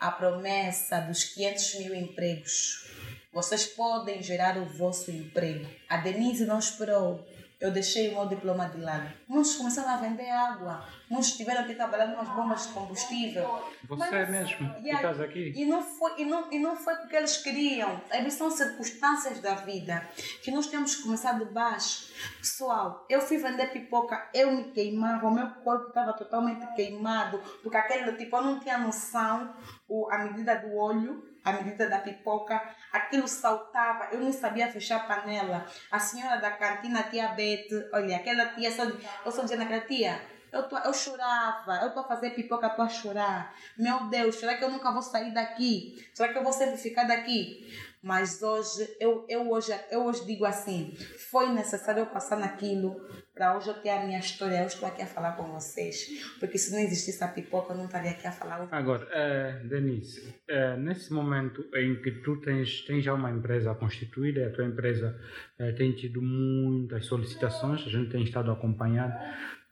a 0.00 0.10
promessa 0.10 1.00
dos 1.02 1.22
500 1.22 1.74
mil 1.76 1.94
empregos. 1.94 2.90
Vocês 3.32 3.64
podem 3.64 4.20
gerar 4.22 4.56
o 4.58 4.64
vosso 4.64 5.10
emprego. 5.10 5.68
A 5.88 5.98
Denise 5.98 6.46
não 6.46 6.58
esperou. 6.58 7.24
Eu 7.58 7.70
deixei 7.70 8.08
o 8.08 8.14
meu 8.14 8.26
diploma 8.28 8.68
de 8.68 8.78
lado. 8.78 9.10
Muitos 9.26 9.56
começaram 9.56 9.90
a 9.90 9.96
vender 9.96 10.28
água. 10.28 10.84
Muitos 11.08 11.36
tiveram 11.36 11.64
que 11.64 11.74
trabalhar 11.74 12.08
nas 12.08 12.28
bombas 12.30 12.66
de 12.66 12.72
combustível. 12.72 13.64
Você 13.88 14.10
Mas- 14.10 14.28
mesmo 14.30 14.56
que 14.74 14.80
Yeah. 14.88 15.08
estás 15.08 15.20
aqui. 15.20 15.52
E 15.54 15.64
não, 15.64 15.80
foi, 15.82 16.12
e, 16.18 16.24
não, 16.24 16.52
e 16.52 16.58
não 16.58 16.74
foi 16.76 16.96
porque 16.96 17.14
eles 17.14 17.36
queriam. 17.36 18.00
Vezes 18.10 18.34
são 18.34 18.50
circunstâncias 18.50 19.40
da 19.40 19.54
vida 19.54 20.02
que 20.42 20.50
nós 20.50 20.66
temos 20.66 20.96
que 20.96 21.02
começar 21.04 21.38
de 21.38 21.44
baixo. 21.44 22.12
Pessoal, 22.38 23.04
eu 23.08 23.20
fui 23.20 23.38
vender 23.38 23.68
pipoca, 23.72 24.28
eu 24.34 24.50
me 24.50 24.64
queimava, 24.72 25.26
o 25.28 25.30
meu 25.34 25.48
corpo 25.62 25.88
estava 25.88 26.12
totalmente 26.12 26.66
queimado, 26.74 27.38
porque 27.62 27.76
aquele 27.76 28.12
tipo, 28.14 28.36
eu 28.36 28.42
não 28.42 28.58
tinha 28.58 28.76
noção, 28.78 29.54
o, 29.88 30.08
a 30.10 30.18
medida 30.18 30.56
do 30.56 30.74
olho, 30.74 31.24
a 31.44 31.52
medida 31.52 31.88
da 31.88 32.00
pipoca, 32.00 32.60
aquilo 32.92 33.28
saltava, 33.28 34.08
eu 34.12 34.20
não 34.20 34.32
sabia 34.32 34.66
fechar 34.72 34.96
a 34.96 35.00
panela. 35.04 35.66
A 35.90 35.98
senhora 36.00 36.40
da 36.40 36.50
cantina, 36.50 37.00
a 37.00 37.02
tia 37.04 37.28
Bete, 37.28 37.74
olha, 37.92 38.16
aquela 38.16 38.46
tia, 38.46 38.72
só, 38.72 38.82
eu 38.84 39.30
só 39.30 39.42
dizia 39.42 39.56
naquela 39.56 39.82
tia, 39.82 40.20
eu, 40.56 40.62
tô, 40.64 40.78
eu 40.78 40.94
chorava, 40.94 41.76
eu 41.82 41.88
estou 41.88 42.02
a 42.02 42.08
fazer 42.08 42.30
pipoca, 42.30 42.66
estou 42.66 42.84
a 42.84 42.88
chorar. 42.88 43.54
Meu 43.78 44.08
Deus, 44.08 44.36
será 44.36 44.56
que 44.56 44.64
eu 44.64 44.70
nunca 44.70 44.90
vou 44.90 45.02
sair 45.02 45.32
daqui? 45.32 46.06
Será 46.14 46.32
que 46.32 46.38
eu 46.38 46.42
vou 46.42 46.52
sempre 46.52 46.76
ficar 46.76 47.04
daqui? 47.04 47.66
Mas 48.02 48.42
hoje, 48.42 48.88
eu, 49.00 49.26
eu, 49.28 49.50
hoje, 49.50 49.74
eu 49.90 50.04
hoje 50.04 50.24
digo 50.24 50.44
assim, 50.44 50.94
foi 51.30 51.48
necessário 51.48 52.00
eu 52.00 52.06
passar 52.06 52.36
naquilo 52.36 53.00
para 53.36 53.54
hoje 53.54 53.68
eu 53.68 53.74
ter 53.74 53.90
a 53.90 54.02
minha 54.04 54.18
história. 54.18 54.60
Eu 54.60 54.66
estou 54.66 54.88
aqui 54.88 55.02
a 55.02 55.06
falar 55.06 55.32
com 55.32 55.42
vocês. 55.52 56.06
Porque 56.40 56.56
se 56.56 56.72
não 56.72 56.78
existisse 56.78 57.22
a 57.22 57.28
pipoca, 57.28 57.74
eu 57.74 57.76
não 57.76 57.84
estaria 57.84 58.12
aqui 58.12 58.26
a 58.26 58.32
falar. 58.32 58.66
Agora, 58.70 59.06
eh, 59.12 59.60
Denise, 59.64 60.34
eh, 60.48 60.76
nesse 60.78 61.12
momento 61.12 61.62
em 61.74 62.00
que 62.00 62.12
tu 62.22 62.40
tens, 62.40 62.80
tens 62.86 63.04
já 63.04 63.12
uma 63.12 63.30
empresa 63.30 63.74
constituída, 63.74 64.46
a 64.46 64.50
tua 64.50 64.64
empresa 64.64 65.20
eh, 65.58 65.72
tem 65.72 65.92
tido 65.92 66.22
muitas 66.22 67.04
solicitações, 67.04 67.82
a 67.86 67.90
gente 67.90 68.10
tem 68.10 68.22
estado 68.22 68.50
acompanhando, 68.50 69.12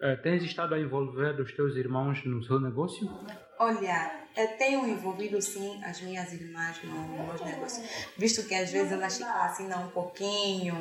eh, 0.01 0.17
tens 0.17 0.43
estado 0.43 0.75
a 0.75 0.79
envolver 0.81 1.41
os 1.41 1.53
teus 1.53 1.77
irmãos 1.77 2.25
no 2.25 2.43
seu 2.43 2.61
negócio? 2.61 3.09
Olha, 3.59 4.25
eu 4.37 4.49
tenho 4.59 4.87
envolvido 4.87 5.41
sim 5.41 5.83
as 5.85 6.01
minhas 6.01 6.33
irmãs 6.33 6.83
no, 6.83 7.27
meus 7.27 7.41
negócios, 7.41 8.09
visto 8.17 8.47
que 8.49 8.55
às 8.55 8.71
vezes 8.71 8.93
elas 8.93 9.17
ficam 9.17 9.43
assim 9.43 9.73
um 9.73 9.89
pouquinho 9.89 10.75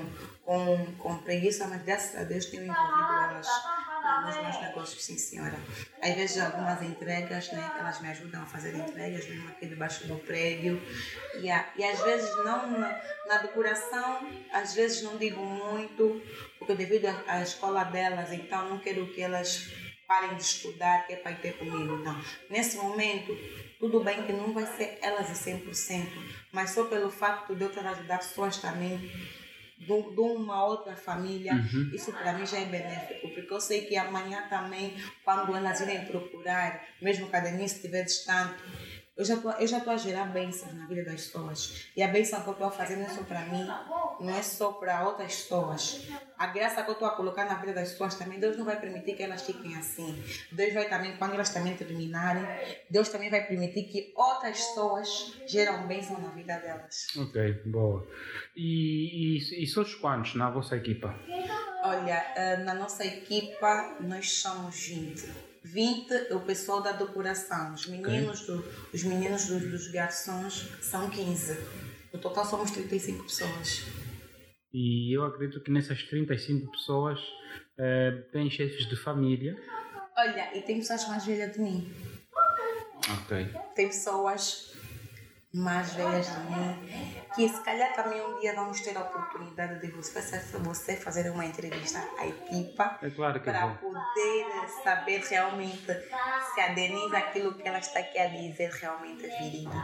com, 0.44 0.86
com 0.98 1.18
preguiça, 1.20 1.68
mas 1.68 1.84
graças 1.84 2.20
a 2.20 2.24
Deus 2.24 2.46
tenho 2.48 2.64
envolvido 2.64 3.14
elas 3.30 3.48
Nos 4.04 4.36
meus 4.36 4.62
negócios, 4.62 5.04
sim, 5.04 5.18
senhora. 5.18 5.58
Às 6.02 6.14
vezes, 6.14 6.38
algumas 6.42 6.82
entregas, 6.82 7.52
né? 7.54 7.72
Elas 7.80 8.02
me 8.02 8.10
ajudam 8.10 8.44
a 8.44 8.46
fazer 8.46 8.76
entregas, 8.76 9.28
mesmo 9.30 9.50
aqui 9.50 9.66
debaixo 9.66 10.06
do 10.08 10.18
prédio. 10.18 10.82
E, 11.40 11.50
a, 11.50 11.72
e 11.78 11.84
às 11.86 12.02
vezes, 12.02 12.30
não 12.44 12.70
na, 12.72 13.02
na 13.28 13.38
decoração, 13.38 14.30
às 14.52 14.74
vezes 14.74 15.02
não 15.04 15.18
digo 15.18 15.42
muito, 15.42 16.22
porque 16.60 16.76
devido 16.76 17.06
à 17.28 17.42
escola 17.42 17.86
delas, 17.86 18.34
então 18.34 18.70
não 18.70 18.80
quero 18.80 19.08
que 19.14 19.22
elas 19.22 19.70
parem 20.06 20.36
de 20.36 20.44
estudar, 20.44 21.08
que 21.08 21.14
é 21.14 21.16
para 21.16 21.36
ter 21.36 21.54
comigo. 21.58 21.98
Não. 21.98 22.22
Nesse 22.50 22.76
momento, 22.78 23.38
tudo 23.80 24.02
bem 24.02 24.24
que 24.24 24.34
não 24.34 24.54
vai 24.54 24.66
ser 24.66 24.98
elas 25.02 25.30
em 25.30 25.60
100%, 25.60 26.08
mas 26.52 26.72
só 26.72 26.84
pelo 26.86 27.10
fato 27.10 27.56
de 27.56 27.64
eu 27.64 27.70
ter 27.70 27.86
ajudado 27.88 28.20
pessoas 28.20 28.58
também 28.58 29.00
de, 29.78 29.92
uma 29.92 30.66
outra 30.66 30.96
família, 30.96 31.54
uhum. 31.54 31.92
isso 31.94 32.12
para 32.12 32.34
mim 32.34 32.46
já 32.46 32.60
é 32.60 32.66
benéfico, 32.66 33.30
porque 33.30 33.54
eu 33.54 33.60
sei 33.60 33.86
que 33.86 33.98
amanhã 33.98 34.48
também, 34.50 34.96
quando 35.24 35.56
elas 35.56 35.82
irem 35.82 36.06
procurar, 36.06 36.86
mesmo 37.02 37.28
que 37.30 37.36
a 37.36 37.40
Denise 37.40 37.76
estiver 37.76 38.04
distante, 38.04 38.56
eu 39.16 39.24
já 39.24 39.38
tô, 39.38 39.52
eu 39.52 39.68
já 39.68 39.78
estou 39.78 39.94
a 39.94 39.98
gerar 39.98 40.26
bênçãos 40.26 40.74
na 40.74 40.88
vida 40.88 41.04
das 41.04 41.26
pessoas. 41.26 41.88
E 41.96 42.02
a 42.02 42.08
bênção 42.08 42.42
que 42.42 42.48
eu 42.48 42.54
estou 42.54 42.68
a 42.68 42.72
fazer 42.72 42.96
não 42.96 43.06
é 43.06 43.10
só 43.10 43.24
para 43.24 43.42
mim, 43.46 43.68
não 44.20 44.36
é 44.36 44.42
só 44.42 44.72
para 44.72 45.08
outras 45.08 45.36
pessoas. 45.36 46.08
A 46.36 46.48
graça 46.48 46.82
que 46.82 46.90
eu 46.90 46.94
estou 46.94 47.08
a 47.08 47.16
colocar 47.16 47.46
na 47.46 47.56
vida 47.56 47.74
das 47.74 47.92
pessoas 47.92 48.16
também, 48.16 48.40
Deus 48.40 48.58
não 48.58 48.66
vai 48.66 48.80
permitir 48.80 49.16
que 49.16 49.22
elas 49.22 49.44
fiquem 49.44 49.76
assim. 49.76 50.24
Deus 50.52 50.74
vai 50.74 50.90
também, 50.90 51.16
quando 51.18 51.34
elas 51.34 51.50
também 51.52 51.76
terminarem, 51.76 52.44
Deus 52.90 53.10
também 53.10 53.30
vai 53.30 53.46
permitir 53.46 53.84
que 53.84 54.12
outras 54.16 54.58
pessoas 54.58 55.38
geram 55.46 55.88
bênção 55.88 56.20
na 56.20 56.30
vida 56.30 56.58
delas. 56.58 57.08
Ok, 57.16 57.62
boa. 57.66 58.08
E, 58.56 59.38
e, 59.38 59.64
e 59.64 59.68
sois 59.68 59.94
quantos 59.94 60.34
na 60.34 60.50
vossa 60.50 60.76
equipa? 60.76 61.16
Olha, 61.84 62.34
eh, 62.36 62.58
na 62.58 62.74
nossa 62.74 63.06
equipa 63.06 63.98
nós 64.00 64.32
somos 64.40 64.88
20. 64.88 65.53
20 65.74 66.34
o 66.34 66.40
pessoal 66.42 66.82
da 66.82 66.92
decoração, 66.92 67.74
os 67.74 67.88
meninos, 67.88 68.48
okay. 68.48 68.56
do, 68.56 68.64
os 68.94 69.04
meninos 69.04 69.48
dos, 69.48 69.72
dos 69.72 69.88
garçons 69.88 70.70
são 70.82 71.10
15. 71.10 71.58
No 72.14 72.20
total 72.20 72.46
somos 72.46 72.70
35 72.70 73.24
pessoas. 73.24 73.84
E 74.72 75.12
eu 75.12 75.26
acredito 75.26 75.62
que 75.62 75.72
nessas 75.72 76.04
35 76.04 76.72
pessoas 76.72 77.20
é, 77.78 78.12
tem 78.32 78.50
chefes 78.52 78.88
de 78.88 78.96
família. 78.96 79.58
Olha, 80.16 80.56
e 80.56 80.62
tem 80.62 80.78
pessoas 80.78 81.08
mais 81.08 81.26
velhas 81.26 81.54
de 81.54 81.60
mim. 81.60 81.92
Ok. 83.22 83.50
Tem 83.76 83.88
pessoas 83.88 84.74
mais 85.52 85.94
velhas 85.94 86.28
de 86.28 86.40
mim, 86.40 87.23
que 87.36 87.50
se 87.50 87.62
calhar 87.62 87.94
também 87.94 88.22
um 88.22 88.40
dia 88.40 88.54
vamos 88.54 88.80
ter 88.82 88.96
a 88.98 89.02
oportunidade 89.02 89.80
de 89.80 89.92
você, 89.92 90.22
você 90.60 90.96
fazer 90.96 91.30
uma 91.30 91.46
entrevista 91.46 92.00
à 92.18 92.28
equipa 92.28 93.00
é 93.02 93.10
claro 93.10 93.40
para 93.40 93.68
poder 93.76 94.46
saber 94.84 95.20
realmente 95.22 95.86
se 96.54 96.62
a 96.62 96.68
Denise, 96.74 97.16
aquilo 97.16 97.54
que 97.56 97.68
ela 97.68 97.80
está 97.80 98.00
aqui 98.00 98.20
a 98.20 98.28
dizer, 98.28 98.70
realmente 98.72 99.26
é 99.26 99.30
verídico. 99.30 99.76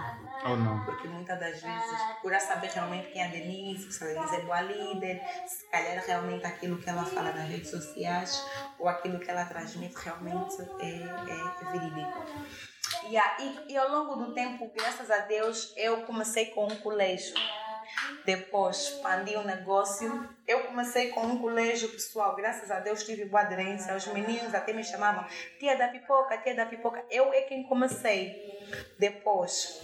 Ou 0.46 0.56
não. 0.56 0.86
Porque 0.86 1.08
muitas 1.08 1.40
das 1.40 1.62
vezes, 1.62 2.02
por 2.22 2.34
saber 2.40 2.70
realmente 2.70 3.12
quem 3.12 3.22
é 3.22 3.26
a 3.26 3.30
Denise, 3.30 3.92
se 3.92 4.04
a 4.04 4.08
Denise 4.08 4.36
é 4.36 4.42
boa 4.42 4.62
líder, 4.62 5.22
se 5.48 5.66
calhar 5.70 6.04
realmente 6.06 6.46
aquilo 6.46 6.78
que 6.78 6.90
ela 6.90 7.04
fala 7.04 7.32
nas 7.32 7.50
redes 7.50 7.70
sociais 7.70 8.46
ou 8.78 8.88
aquilo 8.88 9.20
que 9.20 9.30
ela 9.30 9.46
transmite 9.46 9.96
realmente 9.98 10.62
é, 10.80 10.86
é 10.86 11.72
verídico. 11.72 12.24
Yeah, 13.04 13.38
e, 13.40 13.74
e 13.74 13.78
ao 13.78 13.90
longo 13.90 14.16
do 14.16 14.34
tempo, 14.34 14.72
graças 14.76 15.10
a 15.12 15.20
Deus, 15.20 15.74
eu 15.78 16.02
comecei 16.02 16.48
com 16.48 16.66
um 16.66 16.76
colégio. 16.78 17.34
Depois 18.26 18.78
expandi 18.78 19.36
o 19.36 19.44
negócio. 19.44 20.30
Eu 20.48 20.64
comecei 20.66 21.10
com 21.10 21.22
um 21.22 21.40
colégio 21.40 21.90
pessoal. 21.90 22.36
Graças 22.36 22.70
a 22.72 22.80
Deus 22.80 23.04
tive 23.04 23.26
boa 23.26 23.42
aderência. 23.42 23.96
Os 23.96 24.08
meninos 24.08 24.54
até 24.54 24.74
me 24.74 24.84
chamavam 24.84 25.26
tia 25.60 25.78
da 25.78 25.88
pipoca, 25.88 26.38
tia 26.38 26.56
da 26.56 26.66
pipoca. 26.66 27.04
Eu 27.10 27.34
é 27.34 27.42
quem 27.42 27.64
comecei. 27.64 28.60
Depois, 28.98 29.82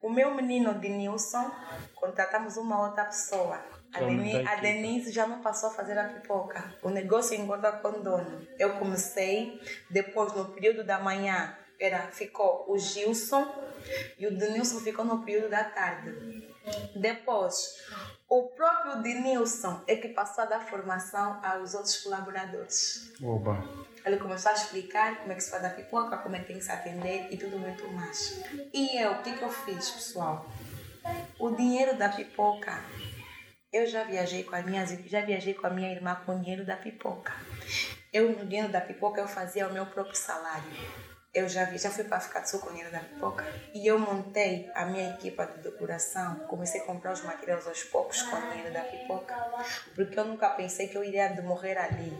o 0.00 0.10
meu 0.10 0.34
menino 0.34 0.74
de 0.74 0.88
Nilson, 0.88 1.50
contratamos 1.94 2.56
uma 2.56 2.86
outra 2.86 3.04
pessoa. 3.04 3.58
A 3.94 4.00
Denise, 4.00 4.48
a 4.48 4.56
Denise, 4.56 5.12
já 5.12 5.26
não 5.26 5.40
passou 5.40 5.70
a 5.70 5.72
fazer 5.72 5.96
a 5.96 6.04
pipoca. 6.08 6.74
O 6.82 6.90
negócio 6.90 7.38
engorda 7.38 7.72
com 7.72 8.02
dono. 8.02 8.46
Eu 8.58 8.78
comecei, 8.78 9.60
depois 9.88 10.32
no 10.34 10.46
período 10.46 10.82
da 10.82 10.98
manhã, 10.98 11.56
era, 11.78 12.08
ficou 12.08 12.64
o 12.68 12.78
Gilson 12.78 13.46
e 14.18 14.26
o 14.26 14.36
Denilson 14.36 14.80
ficou 14.80 15.04
no 15.04 15.24
período 15.24 15.50
da 15.50 15.64
tarde. 15.64 16.53
Depois, 16.94 17.82
o 18.28 18.48
próprio 18.48 19.02
Denilson 19.02 19.82
é 19.86 19.96
que 19.96 20.08
passou 20.08 20.44
a 20.44 20.46
dar 20.46 20.60
formação 20.60 21.40
aos 21.44 21.74
outros 21.74 21.98
colaboradores. 21.98 23.12
Oba. 23.22 23.62
Ele 24.04 24.16
começou 24.18 24.50
a 24.50 24.54
explicar 24.54 25.18
como 25.18 25.32
é 25.32 25.34
que 25.34 25.42
se 25.42 25.50
faz 25.50 25.64
a 25.64 25.70
pipoca, 25.70 26.18
como 26.18 26.36
é 26.36 26.40
que 26.40 26.46
tem 26.46 26.58
que 26.58 26.64
se 26.64 26.72
atender 26.72 27.28
e 27.30 27.36
tudo 27.36 27.58
muito 27.58 27.86
mais. 27.92 28.42
E 28.72 29.00
eu, 29.00 29.12
o 29.12 29.22
que, 29.22 29.36
que 29.36 29.42
eu 29.42 29.50
fiz, 29.50 29.90
pessoal? 29.90 30.46
O 31.38 31.50
dinheiro 31.50 31.96
da 31.96 32.08
pipoca, 32.08 32.82
eu 33.72 33.86
já 33.86 34.04
viajei 34.04 34.44
com 34.44 34.56
a 34.56 34.62
minha, 34.62 34.86
já 34.86 35.20
viajei 35.20 35.54
com 35.54 35.66
a 35.66 35.70
minha 35.70 35.90
irmã 35.90 36.14
com 36.26 36.36
o 36.36 36.40
dinheiro 36.40 36.64
da 36.64 36.76
pipoca. 36.76 37.32
Eu, 38.12 38.30
no 38.30 38.46
dinheiro 38.46 38.70
da 38.70 38.80
pipoca, 38.80 39.20
eu 39.20 39.28
fazia 39.28 39.68
o 39.68 39.72
meu 39.72 39.86
próprio 39.86 40.16
salário 40.16 40.70
eu 41.34 41.48
já 41.48 41.64
vi, 41.64 41.78
já 41.78 41.90
fui 41.90 42.04
para 42.04 42.20
ficar 42.20 42.40
de 42.40 42.50
socorrida 42.50 42.88
da 42.90 43.00
pipoca 43.00 43.44
e 43.74 43.86
eu 43.86 43.98
montei 43.98 44.70
a 44.74 44.86
minha 44.86 45.10
equipa 45.10 45.44
de 45.44 45.62
decoração, 45.62 46.36
comecei 46.46 46.80
a 46.80 46.84
comprar 46.84 47.12
os 47.12 47.22
materiais 47.24 47.66
aos 47.66 47.82
poucos 47.82 48.22
com 48.22 48.40
dinheiro 48.50 48.72
da 48.72 48.82
pipoca, 48.82 49.34
porque 49.96 50.18
eu 50.18 50.24
nunca 50.24 50.48
pensei 50.50 50.86
que 50.86 50.96
eu 50.96 51.02
iria 51.02 51.30
morrer 51.42 51.76
ali. 51.76 52.16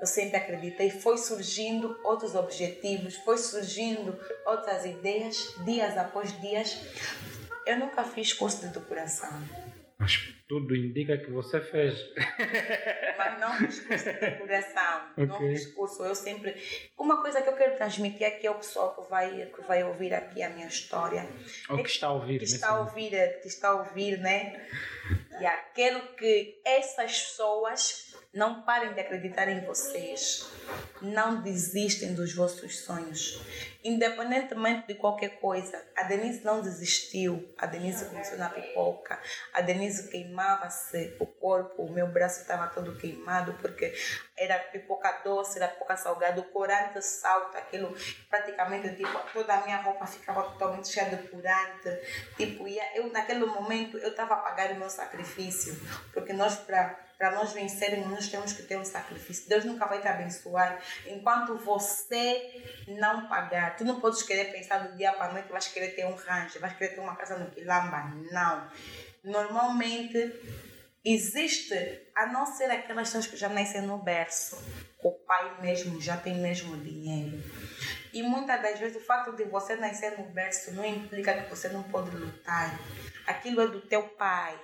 Eu 0.00 0.06
sempre 0.06 0.36
acreditei, 0.36 0.90
foi 0.90 1.16
surgindo 1.18 1.98
outros 2.02 2.34
objetivos, 2.34 3.16
foi 3.16 3.38
surgindo 3.38 4.18
outras 4.44 4.84
ideias, 4.84 5.54
dias 5.64 5.96
após 5.96 6.38
dias. 6.40 6.80
Eu 7.64 7.78
nunca 7.78 8.02
fiz 8.04 8.32
curso 8.32 8.60
de 8.60 8.68
decoração. 8.68 9.30
Mas 10.04 10.34
tudo 10.46 10.76
indica 10.76 11.16
que 11.16 11.30
você 11.30 11.62
fez. 11.62 11.98
Mas 13.16 13.40
não 13.40 13.54
fiz 13.54 13.80
curso 13.80 14.04
de 14.04 14.20
decoração. 14.20 15.00
Okay. 15.12 15.26
Não 15.26 15.38
fiz 15.38 15.66
curso. 15.68 16.04
Eu 16.04 16.14
sempre. 16.14 16.54
Uma 16.98 17.22
coisa 17.22 17.40
que 17.40 17.48
eu 17.48 17.56
quero 17.56 17.74
transmitir 17.76 18.26
aqui 18.26 18.46
ao 18.46 18.56
pessoal 18.56 18.94
que 18.94 19.08
vai, 19.08 19.46
que 19.46 19.62
vai 19.62 19.82
ouvir 19.82 20.12
aqui 20.12 20.42
a 20.42 20.50
minha 20.50 20.66
história. 20.66 21.26
Ou 21.70 21.82
que 21.82 21.88
está 21.88 22.08
a 22.08 22.12
ouvir. 22.12 22.38
Que 22.38 22.44
está 22.44 22.68
a 22.68 22.80
ouvir, 22.80 23.40
que 23.40 23.48
está 23.48 23.68
a 23.68 23.74
ouvir, 23.76 24.18
né? 24.18 24.68
E 25.40 25.74
quero 25.74 26.14
que 26.16 26.60
essas 26.66 27.22
pessoas 27.22 28.14
não 28.34 28.60
parem 28.60 28.92
de 28.92 29.00
acreditar 29.00 29.48
em 29.48 29.64
vocês. 29.64 30.46
Não 31.00 31.40
desistem 31.40 32.14
dos 32.14 32.34
vossos 32.34 32.80
sonhos. 32.80 33.40
Independentemente 33.84 34.86
de 34.86 34.94
qualquer 34.94 35.38
coisa, 35.40 35.78
a 35.94 36.04
Denise 36.04 36.42
não 36.42 36.62
desistiu. 36.62 37.54
A 37.58 37.66
Denise 37.66 38.06
começou 38.06 38.38
na 38.38 38.48
pipoca. 38.48 39.20
A 39.52 39.60
Denise 39.60 40.08
queimava-se 40.08 41.14
o 41.20 41.26
corpo. 41.26 41.82
O 41.82 41.92
meu 41.92 42.06
braço 42.06 42.40
estava 42.40 42.66
todo 42.68 42.96
queimado 42.96 43.52
porque 43.60 43.94
era 44.38 44.58
pipoca 44.58 45.20
doce, 45.22 45.58
era 45.58 45.68
pipoca 45.68 45.98
salgada. 45.98 46.40
O 46.40 46.44
corante 46.44 47.02
salta, 47.02 47.58
aquilo 47.58 47.94
praticamente, 48.30 48.96
tipo, 48.96 49.20
toda 49.34 49.52
a 49.52 49.60
minha 49.66 49.82
roupa 49.82 50.06
ficava 50.06 50.44
totalmente 50.44 50.88
cheia 50.88 51.14
de 51.14 51.28
corante. 51.28 51.90
Tipo, 52.38 52.66
eu 52.94 53.12
naquele 53.12 53.44
momento 53.44 53.98
eu 53.98 54.08
estava 54.08 54.32
a 54.32 54.38
pagar 54.38 54.70
o 54.70 54.76
meu 54.76 54.88
sacrifício. 54.88 55.76
Porque 56.10 56.32
nós, 56.32 56.56
para 56.56 57.03
para 57.18 57.32
nós 57.32 57.52
vencermos, 57.52 58.08
nós 58.08 58.28
temos 58.28 58.52
que 58.52 58.62
ter 58.62 58.76
um 58.76 58.84
sacrifício. 58.84 59.48
Deus 59.48 59.64
nunca 59.64 59.86
vai 59.86 60.00
te 60.00 60.08
abençoar 60.08 60.82
enquanto 61.06 61.56
você 61.56 62.62
não 62.88 63.28
pagar. 63.28 63.76
Tu 63.76 63.84
não 63.84 64.00
podes 64.00 64.22
querer 64.22 64.52
pensar 64.52 64.78
do 64.78 64.96
dia 64.96 65.12
para 65.12 65.26
a 65.26 65.32
noite, 65.32 65.50
vais 65.50 65.68
querer 65.68 65.88
ter 65.88 66.06
um 66.06 66.14
rancho, 66.14 66.58
vais 66.58 66.76
querer 66.76 66.94
ter 66.94 67.00
uma 67.00 67.16
casa 67.16 67.38
no 67.38 67.50
Quilamba. 67.50 68.12
Não. 68.30 68.68
Normalmente 69.22 70.32
existe, 71.04 71.74
a 72.14 72.26
não 72.26 72.46
ser 72.46 72.70
aquelas 72.70 73.08
pessoas 73.08 73.26
que 73.26 73.36
já 73.36 73.48
nascem 73.48 73.82
no 73.82 73.98
berço, 73.98 74.56
o 75.02 75.12
pai 75.12 75.60
mesmo 75.60 76.00
já 76.00 76.16
tem 76.16 76.34
mesmo 76.34 76.76
dinheiro. 76.78 77.42
E 78.12 78.22
muitas 78.22 78.62
das 78.62 78.78
vezes 78.78 78.96
o 78.96 79.04
fato 79.04 79.32
de 79.36 79.44
você 79.44 79.76
nascer 79.76 80.18
no 80.18 80.24
berço 80.24 80.72
não 80.72 80.84
implica 80.84 81.42
que 81.42 81.50
você 81.50 81.68
não 81.68 81.82
pode 81.82 82.14
lutar. 82.16 82.78
Aquilo 83.26 83.60
é 83.60 83.66
do 83.66 83.80
teu 83.82 84.02
pai 84.02 84.58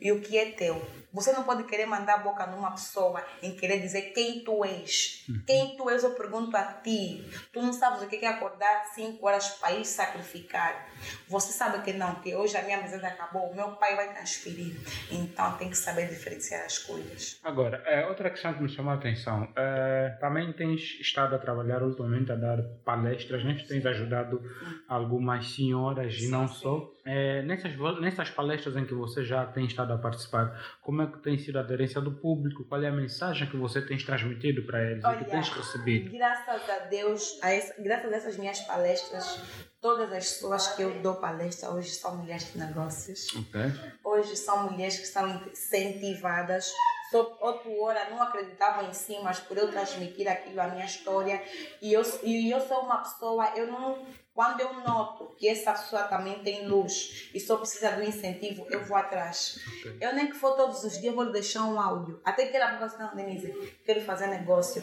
e 0.00 0.12
o 0.12 0.20
que 0.20 0.38
é 0.38 0.50
teu. 0.52 0.80
Você 1.12 1.32
não 1.32 1.42
pode 1.42 1.64
querer 1.64 1.86
mandar 1.86 2.14
a 2.14 2.18
boca 2.18 2.46
numa 2.46 2.70
pessoa 2.72 3.24
em 3.42 3.56
querer 3.56 3.80
dizer 3.80 4.12
quem 4.12 4.44
tu 4.44 4.62
és. 4.64 5.24
Uhum. 5.28 5.42
Quem 5.46 5.76
tu 5.76 5.88
és, 5.88 6.04
eu 6.04 6.10
pergunto 6.10 6.54
a 6.56 6.64
ti. 6.64 7.24
Tu 7.52 7.62
não 7.62 7.72
sabes 7.72 8.02
o 8.02 8.08
que 8.08 8.16
é 8.16 8.28
acordar 8.28 8.84
5 8.94 9.26
horas 9.26 9.48
para 9.54 9.72
ir 9.72 9.84
sacrificar. 9.86 10.86
Você 11.28 11.52
sabe 11.52 11.82
que 11.82 11.92
não, 11.94 12.16
que 12.16 12.34
hoje 12.34 12.56
a 12.56 12.62
minha 12.62 12.80
mesa 12.80 12.96
acabou, 13.06 13.50
o 13.50 13.56
meu 13.56 13.72
pai 13.72 13.96
vai 13.96 14.12
transferir. 14.12 14.76
Então 15.10 15.56
tem 15.56 15.70
que 15.70 15.76
saber 15.76 16.08
diferenciar 16.08 16.64
as 16.64 16.78
coisas. 16.78 17.40
Agora, 17.42 17.82
é, 17.86 18.06
outra 18.06 18.30
questão 18.30 18.52
que 18.52 18.62
me 18.62 18.68
chamou 18.68 18.92
a 18.92 18.96
atenção. 18.96 19.48
É, 19.56 20.16
também 20.20 20.52
tens 20.52 20.98
estado 21.00 21.34
a 21.34 21.38
trabalhar 21.38 21.82
ultimamente, 21.82 22.32
a 22.32 22.36
dar 22.36 22.62
palestras, 22.84 23.44
né? 23.44 23.56
tens 23.66 23.86
ajudado 23.86 24.42
algumas 24.86 25.54
senhoras 25.54 26.18
e 26.18 26.28
não 26.28 26.46
só. 26.46 26.90
É, 27.04 27.42
nessas, 27.42 27.74
nessas 28.00 28.28
palestras 28.28 28.76
em 28.76 28.84
que 28.84 28.92
você 28.92 29.24
já 29.24 29.46
tem 29.46 29.64
estado 29.64 29.87
a 29.92 29.98
participar, 29.98 30.78
como 30.82 31.02
é 31.02 31.06
que 31.06 31.18
tem 31.18 31.38
sido 31.38 31.58
a 31.58 31.60
aderência 31.60 32.00
do 32.00 32.12
público? 32.12 32.64
Qual 32.64 32.82
é 32.82 32.88
a 32.88 32.92
mensagem 32.92 33.48
que 33.48 33.56
você 33.56 33.80
tem 33.80 33.98
transmitido 33.98 34.62
para 34.66 34.82
eles 34.82 35.04
Olha, 35.04 35.16
e 35.16 35.24
que 35.24 35.30
tens 35.30 35.48
recebido? 35.48 36.10
Graças 36.10 36.70
a 36.70 36.78
Deus, 36.86 37.38
a 37.42 37.50
essa, 37.50 37.80
graças 37.80 38.12
a 38.12 38.16
essas 38.16 38.36
minhas 38.36 38.60
palestras, 38.60 39.40
todas 39.80 40.12
as 40.12 40.24
pessoas 40.32 40.68
que 40.68 40.82
eu 40.82 40.90
dou 41.00 41.16
palestra 41.16 41.70
hoje 41.70 41.90
são 41.90 42.16
mulheres 42.16 42.52
de 42.52 42.58
negócios. 42.58 43.28
Ok. 43.34 43.60
Hoje 44.04 44.36
são 44.36 44.70
mulheres 44.70 44.98
que 44.98 45.06
são 45.06 45.28
incentivadas. 45.50 46.72
Só 47.10 47.38
outra 47.40 47.70
hora 47.80 48.10
não 48.10 48.22
acreditavam 48.22 48.88
em 48.88 48.92
si, 48.92 49.18
mas 49.22 49.40
por 49.40 49.56
eu 49.56 49.70
transmitir 49.70 50.28
aquilo, 50.28 50.60
a 50.60 50.68
minha 50.68 50.84
história. 50.84 51.42
E 51.80 51.92
eu, 51.92 52.02
e 52.22 52.50
eu 52.50 52.60
sou 52.60 52.82
uma 52.82 52.98
pessoa, 52.98 53.50
eu 53.56 53.66
não. 53.66 54.06
Quando 54.38 54.60
eu 54.60 54.72
noto 54.72 55.34
que 55.36 55.48
essa 55.48 55.72
pessoa 55.72 56.04
também 56.04 56.38
tem 56.44 56.68
luz 56.68 57.28
e 57.34 57.40
só 57.40 57.56
precisa 57.56 57.90
do 57.90 58.04
incentivo, 58.04 58.68
eu 58.70 58.84
vou 58.84 58.96
atrás. 58.96 59.58
Ok. 59.80 59.96
Eu 60.00 60.14
nem 60.14 60.28
que 60.28 60.36
for 60.36 60.54
todos 60.54 60.84
os 60.84 61.00
dias, 61.00 61.12
vou 61.12 61.24
lhe 61.24 61.32
deixar 61.32 61.64
um 61.64 61.80
áudio. 61.80 62.20
Até 62.24 62.46
que 62.46 62.56
ela 62.56 62.70
falou 62.70 62.84
assim, 62.84 62.98
não, 62.98 63.16
Denise, 63.16 63.52
quero 63.84 64.00
fazer 64.02 64.28
negócio. 64.28 64.80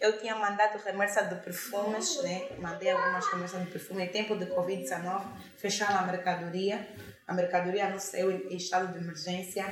Eu 0.00 0.20
tinha 0.20 0.36
mandado 0.36 0.78
remessa 0.78 1.22
de 1.22 1.34
perfumes, 1.34 2.22
né? 2.22 2.50
Mandei 2.60 2.92
algumas 2.92 3.26
remessas 3.26 3.60
de 3.64 3.72
perfume. 3.72 4.04
Em 4.04 4.08
tempo 4.08 4.36
de 4.36 4.46
Covid-19, 4.46 5.24
fecharam 5.56 5.98
a 5.98 6.02
mercadoria. 6.02 6.88
A 7.32 7.34
mercadoria 7.34 7.88
não 7.88 7.98
saiu 7.98 8.30
em 8.30 8.56
estado 8.56 8.92
de 8.92 8.98
emergência. 8.98 9.64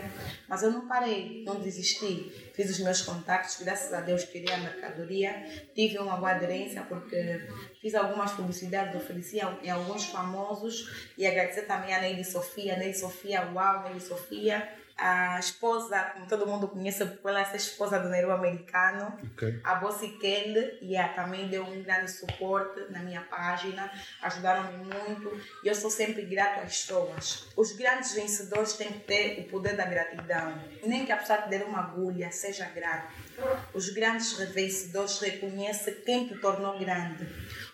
Mas 0.48 0.62
eu 0.62 0.70
não 0.70 0.88
parei, 0.88 1.44
não 1.44 1.60
desisti. 1.60 2.50
Fiz 2.54 2.70
os 2.70 2.78
meus 2.78 3.02
contactos, 3.02 3.58
graças 3.62 3.92
a 3.92 4.00
Deus 4.00 4.24
tirei 4.24 4.50
a 4.50 4.56
mercadoria. 4.56 5.44
Tive 5.74 5.98
uma 5.98 6.16
boa 6.16 6.30
aderência 6.30 6.82
porque 6.88 7.46
fiz 7.82 7.94
algumas 7.94 8.32
publicidades, 8.32 8.96
ofereci 8.96 9.40
em 9.62 9.68
alguns 9.68 10.06
famosos. 10.06 11.12
E 11.18 11.26
agradecer 11.26 11.62
também 11.62 11.94
a 11.94 12.00
Neide 12.00 12.24
Sofia. 12.24 12.78
Neide 12.78 12.98
Sofia, 12.98 13.50
uau, 13.52 13.82
Neide 13.84 14.04
Sofia 14.04 14.79
a 15.00 15.38
esposa, 15.38 15.98
como 16.12 16.26
todo 16.26 16.46
mundo 16.46 16.68
conhece, 16.68 17.04
porque 17.06 17.26
ela 17.26 17.40
é 17.40 17.44
a 17.44 17.56
esposa 17.56 17.98
do 17.98 18.08
Nero 18.10 18.30
americano, 18.30 19.18
Ok. 19.32 19.60
a 19.64 19.74
Bossy 19.76 20.08
Kelly, 20.18 20.78
e 20.82 20.94
ela 20.94 21.08
também 21.14 21.48
deu 21.48 21.64
um 21.64 21.82
grande 21.82 22.10
suporte 22.10 22.80
na 22.90 23.00
minha 23.00 23.22
página, 23.22 23.90
ajudaram-me 24.22 24.76
muito, 24.84 25.40
e 25.64 25.68
eu 25.68 25.74
sou 25.74 25.90
sempre 25.90 26.22
grato 26.26 26.60
às 26.60 26.82
pessoas. 26.82 27.48
Os 27.56 27.72
grandes 27.72 28.12
vencedores 28.12 28.74
têm 28.74 28.88
que 28.92 29.00
ter 29.00 29.40
o 29.40 29.44
poder 29.44 29.74
da 29.74 29.86
gratidão, 29.86 30.62
nem 30.84 31.06
que 31.06 31.12
a 31.12 31.16
pessoa 31.16 31.42
te 31.42 31.48
dê 31.48 31.56
uma 31.64 31.80
agulha, 31.80 32.30
seja 32.30 32.66
grato. 32.66 33.10
Os 33.72 33.88
grandes 33.88 34.32
vencedores 34.52 35.18
reconhecem 35.18 35.94
quem 36.04 36.28
te 36.28 36.36
tornou 36.38 36.78
grande, 36.78 37.26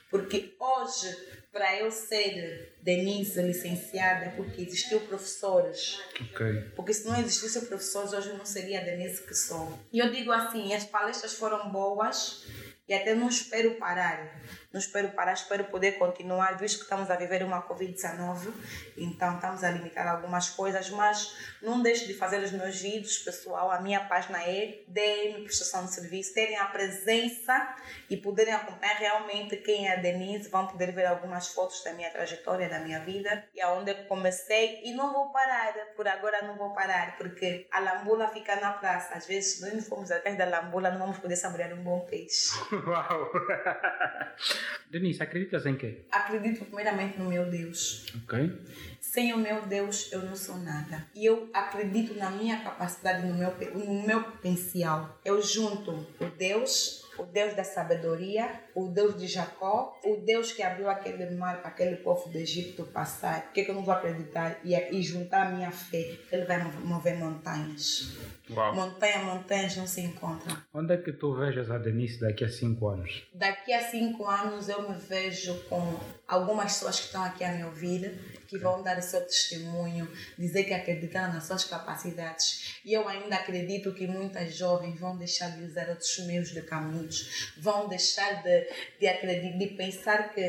porque 0.09 0.55
hoje, 0.61 1.36
para 1.57 1.75
eu 1.81 1.91
ser 1.91 2.77
Denise 2.83 3.41
licenciada, 3.41 4.27
é 4.27 4.29
porque 4.29 4.61
existiu 4.61 5.01
professores 5.01 5.99
Ok. 6.21 6.71
porque 6.77 6.93
se 6.93 7.07
não 7.07 7.19
existisse 7.19 7.65
professores, 7.65 8.13
hoje 8.13 8.29
eu 8.29 8.37
não 8.37 8.45
seria 8.45 8.79
a 8.81 8.85
Denise 8.85 9.23
que 9.23 9.35
sou. 9.35 9.73
E 9.91 9.99
eu 9.99 10.13
digo 10.13 10.31
assim, 10.31 10.75
as 10.75 10.85
palestras 10.85 11.33
foram 11.33 11.71
boas 11.71 12.45
e 12.87 12.93
até 12.93 13.15
não 13.15 13.29
espero 13.31 13.77
parar. 13.77 14.39
Não 14.77 14.81
espero 14.81 15.09
parar, 15.09 15.33
espero 15.33 15.65
poder 15.65 15.93
continuar, 15.93 16.59
visto 16.59 16.77
que 16.77 16.83
estamos 16.83 17.11
a 17.11 17.17
viver 17.17 17.43
uma 17.43 17.67
Covid-19, 17.67 18.53
então 18.99 19.37
estamos 19.37 19.65
a 19.65 19.71
limitar 19.71 20.07
algumas 20.07 20.51
coisas, 20.51 20.91
mas 20.91 21.35
não 21.63 21.81
deixe 21.81 22.07
de 22.07 22.13
fazer 22.13 22.41
os 22.45 22.53
meus 22.53 22.79
vídeos, 22.79 23.17
pessoal. 23.17 23.71
A 23.71 23.81
minha 23.81 24.01
página 24.05 24.39
é 24.43 24.81
DM 24.87 25.45
Prestação 25.45 25.87
de 25.87 25.95
Serviço, 25.95 26.35
terem 26.35 26.59
a 26.59 26.67
presença 26.67 27.75
e 28.11 28.19
poderem 28.19 28.53
acompanhar 28.53 28.97
realmente 28.97 29.57
quem 29.57 29.89
é 29.89 29.95
a 29.95 29.97
Denise, 29.97 30.51
vão 30.51 30.67
poder 30.67 30.93
ver 30.93 31.07
algumas 31.07 31.49
fotos 31.49 31.83
da 31.83 31.95
minha 31.95 32.11
trajetória, 32.11 32.69
da 32.69 32.79
minha 32.79 33.01
vida 33.01 33.47
e 33.55 33.63
aonde 33.63 33.93
eu 33.93 34.05
comecei. 34.05 34.83
E 34.85 34.93
não 34.93 35.11
vou 35.11 35.31
parar, 35.31 35.73
por 35.97 36.07
agora 36.07 36.43
não 36.43 36.55
vou 36.55 36.75
parar, 36.75 37.17
porque 37.17 37.67
a 37.71 37.81
lambula 37.81 38.29
fica 38.29 38.57
na 38.57 38.73
praça. 38.73 39.15
Às 39.15 39.27
vezes, 39.27 39.55
se 39.55 39.75
não 39.75 39.81
formos 39.81 40.11
atrás 40.11 40.37
da 40.37 40.45
lambula, 40.45 40.91
não 40.91 40.99
vamos 40.99 41.17
poder 41.17 41.37
saborear 41.37 41.73
um 41.73 41.83
bom 41.83 42.01
peixe. 42.01 42.51
Uau! 42.87 43.31
Denise, 44.91 45.23
acreditas 45.23 45.67
em 45.67 45.77
quê? 45.77 46.03
Acredito 46.11 46.65
primeiramente 46.65 47.19
no 47.19 47.29
meu 47.29 47.49
Deus. 47.51 48.07
Ok. 48.25 48.53
Sem 49.01 49.33
o 49.33 49.39
meu 49.39 49.63
Deus, 49.63 50.11
eu 50.13 50.23
não 50.23 50.37
sou 50.37 50.59
nada. 50.59 51.07
E 51.15 51.25
eu 51.25 51.49
acredito 51.53 52.15
na 52.15 52.31
minha 52.31 52.61
capacidade, 52.61 53.27
no 53.27 53.35
meu, 53.35 53.55
no 53.75 54.07
meu 54.07 54.23
potencial. 54.23 55.19
Eu 55.25 55.41
junto 55.41 55.93
o 55.93 56.25
Deus, 56.37 57.06
o 57.19 57.25
Deus 57.25 57.55
da 57.55 57.65
sabedoria, 57.65 58.49
o 58.75 58.89
Deus 58.89 59.19
de 59.19 59.27
Jacó, 59.27 59.99
o 60.05 60.17
Deus 60.17 60.53
que 60.53 60.63
abriu 60.63 60.89
aquele 60.89 61.31
mar 61.37 61.61
para 61.61 61.71
aquele 61.71 61.97
povo 61.97 62.29
do 62.29 62.39
Egito 62.39 62.85
passar. 62.85 63.43
Por 63.45 63.53
que, 63.53 63.65
que 63.65 63.71
eu 63.71 63.75
não 63.75 63.85
vou 63.85 63.95
acreditar 63.95 64.59
e, 64.65 64.75
e 64.75 65.03
juntar 65.03 65.47
a 65.47 65.51
minha 65.51 65.71
fé? 65.71 66.19
Ele 66.31 66.45
vai 66.45 66.63
mover 66.85 67.17
montanhas. 67.17 68.17
Uau. 68.51 68.75
Montanha, 68.75 69.25
montanhas 69.25 69.77
não 69.77 69.87
se 69.87 70.01
encontram. 70.01 70.57
Onde 70.73 70.95
é 70.95 70.97
que 70.97 71.13
tu 71.13 71.35
vejas 71.35 71.71
a 71.71 71.79
Denise 71.79 72.21
daqui 72.21 72.45
a 72.45 72.49
5 72.49 72.89
anos? 72.89 73.27
Daqui 73.35 73.73
a 73.73 73.81
cinco 73.81 74.27
anos 74.27 74.69
eu 74.69 74.89
me 74.89 74.97
vejo 74.97 75.55
com 75.69 75.99
algumas 76.27 76.75
pessoas 76.75 77.01
que 77.01 77.07
estão 77.07 77.25
aqui 77.25 77.45
a 77.45 77.53
me 77.53 77.65
ouvir, 77.65 78.19
que 78.47 78.59
vão 78.59 78.83
dar 78.83 78.99
o 78.99 79.03
seu 79.03 79.21
testemunho, 79.21 80.09
dizer 80.39 80.65
que 80.65 80.75
acreditaram 80.75 81.35
nas 81.35 81.47
suas 81.47 81.65
capacidades. 81.65 82.81
E 82.85 82.93
eu 82.93 83.09
ainda 83.09 83.37
acredito 83.37 83.93
que 83.93 84.07
muitas 84.07 84.55
jovens 84.55 84.99
vão 84.99 85.17
deixar 85.17 85.51
de 85.51 85.65
usar 85.65 85.89
outros 85.89 86.19
meios 86.21 86.51
de 86.51 86.63
caminhos, 86.63 87.53
vão 87.59 87.89
deixar 87.89 88.43
de, 88.43 88.69
de 89.01 89.07
acreditar, 89.07 89.59
de 89.59 89.67
pensar 89.69 90.35
que, 90.35 90.43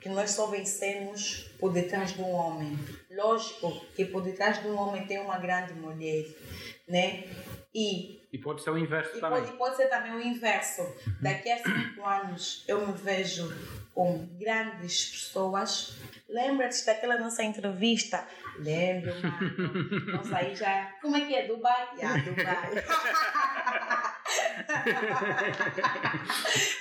que 0.00 0.08
nós 0.08 0.30
só 0.30 0.46
vencemos 0.46 1.50
por 1.58 1.72
detrás 1.72 2.12
de 2.12 2.20
um 2.20 2.30
homem. 2.30 2.78
Lógico 3.10 3.84
que 3.94 4.04
por 4.04 4.22
detrás 4.22 4.60
de 4.60 4.68
um 4.68 4.76
homem 4.76 5.06
tem 5.06 5.18
uma 5.18 5.38
grande 5.38 5.72
mulher, 5.74 6.26
né? 6.88 7.24
E 7.74 8.20
E 8.30 8.38
pode 8.38 8.62
ser 8.62 8.70
o 8.70 8.78
inverso 8.78 9.18
também. 9.18 9.40
pode, 9.40 9.56
pode 9.56 9.76
ser 9.76 9.88
também 9.88 10.12
o 10.12 10.20
inverso. 10.20 10.82
Daqui 11.20 11.50
a 11.50 11.56
cinco 11.62 12.06
anos 12.06 12.64
eu 12.68 12.86
me 12.86 12.92
vejo 12.92 13.50
com 13.94 14.26
grandes 14.38 15.10
pessoas. 15.10 15.96
Lembra-te 16.32 16.84
daquela 16.86 17.18
nossa 17.18 17.42
entrevista? 17.42 18.26
Lembro, 18.58 19.12
mano. 19.22 20.06
Nossa, 20.16 20.36
aí 20.38 20.54
já. 20.54 20.92
Como 21.00 21.16
é 21.16 21.26
que 21.26 21.34
é? 21.34 21.46
Dubai? 21.46 21.88
Yeah, 21.98 22.22
Dubai. 22.22 22.72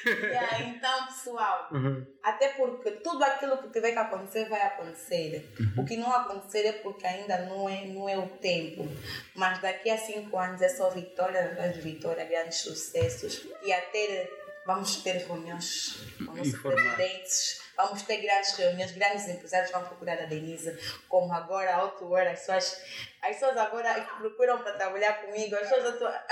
yeah, 0.05 0.61
então, 0.63 1.05
pessoal, 1.07 1.67
Uhum. 1.71 2.05
até 2.23 2.49
porque 2.49 2.91
tudo 2.91 3.23
aquilo 3.23 3.57
que 3.57 3.69
tiver 3.69 3.91
que 3.91 3.99
acontecer 3.99 4.47
vai 4.49 4.61
acontecer. 4.61 5.51
O 5.77 5.85
que 5.85 5.97
não 5.97 6.11
acontecer 6.13 6.65
é 6.65 6.71
porque 6.73 7.05
ainda 7.05 7.37
não 7.45 7.69
é, 7.69 7.85
não 7.87 8.07
é 8.09 8.17
o 8.17 8.27
tempo. 8.27 8.87
Mas 9.35 9.59
daqui 9.59 9.89
a 9.89 9.97
cinco 9.97 10.37
anos 10.37 10.61
é 10.61 10.69
só 10.69 10.89
vitória 10.89 11.45
atrás 11.45 11.75
de 11.75 11.81
vitória, 11.81 12.25
grandes 12.25 12.57
sucessos. 12.59 13.47
E 13.63 13.71
até 13.73 14.29
vamos 14.65 14.97
ter 14.97 15.17
reuniões 15.25 15.97
com 16.25 16.33
nossos 16.35 16.59
presidentes. 16.61 17.61
Vamos 17.83 18.01
ter 18.03 18.17
grandes 18.17 18.55
reuniões, 18.55 18.91
grandes 18.91 19.27
empresários 19.27 19.71
vão 19.71 19.83
procurar 19.83 20.13
a 20.19 20.25
Denise, 20.25 20.77
como 21.09 21.33
agora, 21.33 21.75
a 21.75 21.83
outra 21.83 22.05
hora, 22.05 22.31
as 22.31 22.39
pessoas, 22.39 22.81
as 23.21 23.35
pessoas 23.35 23.57
agora 23.57 23.93
procuram 24.19 24.57
para 24.59 24.73
trabalhar 24.73 25.13
comigo, 25.21 25.55
as 25.55 25.61
pessoas 25.69 25.95
atu- 25.95 26.05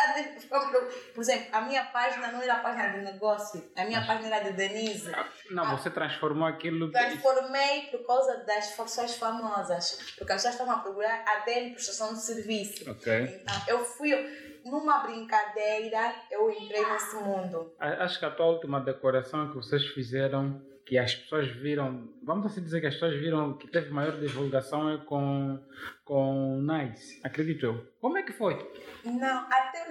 ah, 0.54 0.64
por 1.14 1.22
exemplo, 1.22 1.48
a 1.52 1.62
minha 1.62 1.86
página 1.86 2.32
não 2.32 2.42
era 2.42 2.54
a 2.56 2.60
página 2.60 2.90
de 2.90 3.00
negócio, 3.00 3.64
a 3.76 3.84
minha 3.86 4.06
página 4.06 4.36
era 4.36 4.52
de 4.52 4.58
Denise. 4.58 5.12
Não, 5.52 5.78
você 5.78 5.90
transformou 5.90 6.48
aquilo. 6.48 6.92
Transformei 6.92 7.88
por 7.92 8.06
causa 8.06 8.38
das 8.46 8.68
pessoas 8.72 9.16
famosas, 9.16 10.14
porque 10.18 10.32
as 10.34 10.38
pessoas 10.44 10.54
estavam 10.56 10.74
a 10.76 10.80
procurar 10.80 11.24
a 11.28 11.40
dele 11.46 11.72
prestação 11.72 12.14
de 12.14 12.22
serviço. 12.22 12.90
Ok. 12.90 13.42
Então, 13.42 13.56
eu 13.68 13.84
fui 13.86 14.60
numa 14.66 15.00
brincadeira, 15.00 16.14
eu 16.30 16.50
entrei 16.52 16.86
nesse 16.86 17.16
mundo. 17.16 17.74
Acho 17.80 18.20
que 18.20 18.26
a 18.26 18.32
tua 18.32 18.46
última 18.48 18.80
decoração 18.82 19.50
que 19.50 19.56
vocês 19.56 19.86
fizeram, 19.88 20.62
que 20.90 20.98
as 20.98 21.14
pessoas 21.14 21.48
viram, 21.48 22.10
vamos 22.24 22.48
assim 22.48 22.64
dizer 22.64 22.82
que 22.82 22.88
as 22.88 22.96
pessoas 22.96 23.14
viram 23.20 23.56
que 23.56 23.68
teve 23.68 23.92
maior 23.92 24.20
divulgação 24.20 24.90
é 24.92 24.98
com, 24.98 25.64
com 26.04 26.60
Nice, 26.64 27.22
acredito 27.24 27.68
eu. 27.68 27.88
Como 28.02 28.18
é 28.18 28.24
que 28.24 28.34
foi? 28.34 28.56
Não, 29.06 29.46
até, 29.52 29.86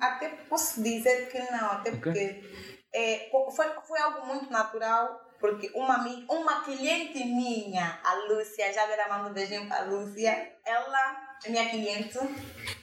até 0.00 0.28
posso 0.48 0.82
dizer 0.82 1.30
que 1.30 1.38
não, 1.38 1.70
até 1.70 1.90
Ok. 1.90 2.00
porque 2.00 2.42
é, 2.92 3.30
foi, 3.54 3.66
foi 3.86 4.00
algo 4.00 4.26
muito 4.26 4.50
natural, 4.50 5.24
porque 5.38 5.70
uma, 5.72 6.04
uma 6.28 6.64
cliente 6.64 7.24
minha, 7.24 8.00
a 8.02 8.14
Lúcia, 8.28 8.72
já 8.72 8.82
agora 8.82 9.08
mando 9.08 9.30
um 9.30 9.32
beijinho 9.32 9.68
para 9.68 9.82
a 9.82 9.84
Lúcia, 9.84 10.52
ela 10.66 11.30
minha 11.46 11.70
cliente, 11.70 12.18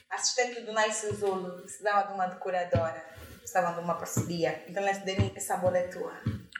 assistente 0.08 0.62
do 0.62 0.72
Nice 0.72 1.14
Zulu, 1.14 1.60
precisava 1.60 2.08
de 2.08 2.14
uma 2.14 2.28
decoradora, 2.28 3.04
precisava 3.36 3.74
de 3.74 3.80
uma 3.80 3.94
parceria, 3.94 4.64
então 4.66 4.82
ela 4.82 4.90
disse, 4.90 5.04
Deni, 5.04 5.30
essa 5.36 5.58
bola 5.58 5.76
é 5.76 5.86
tua. 5.88 6.14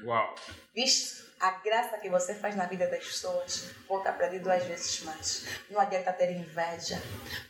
Uau! 0.05 0.35
Viste? 0.79 1.27
A 1.41 1.51
graça 1.59 1.99
que 1.99 2.09
você 2.09 2.35
faz 2.37 2.55
na 2.55 2.67
vida 2.67 2.87
das 2.87 3.05
pessoas 3.05 3.71
volta 3.89 4.13
para 4.13 4.29
ti 4.29 4.39
duas 4.39 4.63
vezes 4.63 5.03
mais. 5.03 5.45
Não 5.69 5.81
adianta 5.81 6.13
ter 6.13 6.31
inveja. 6.31 7.03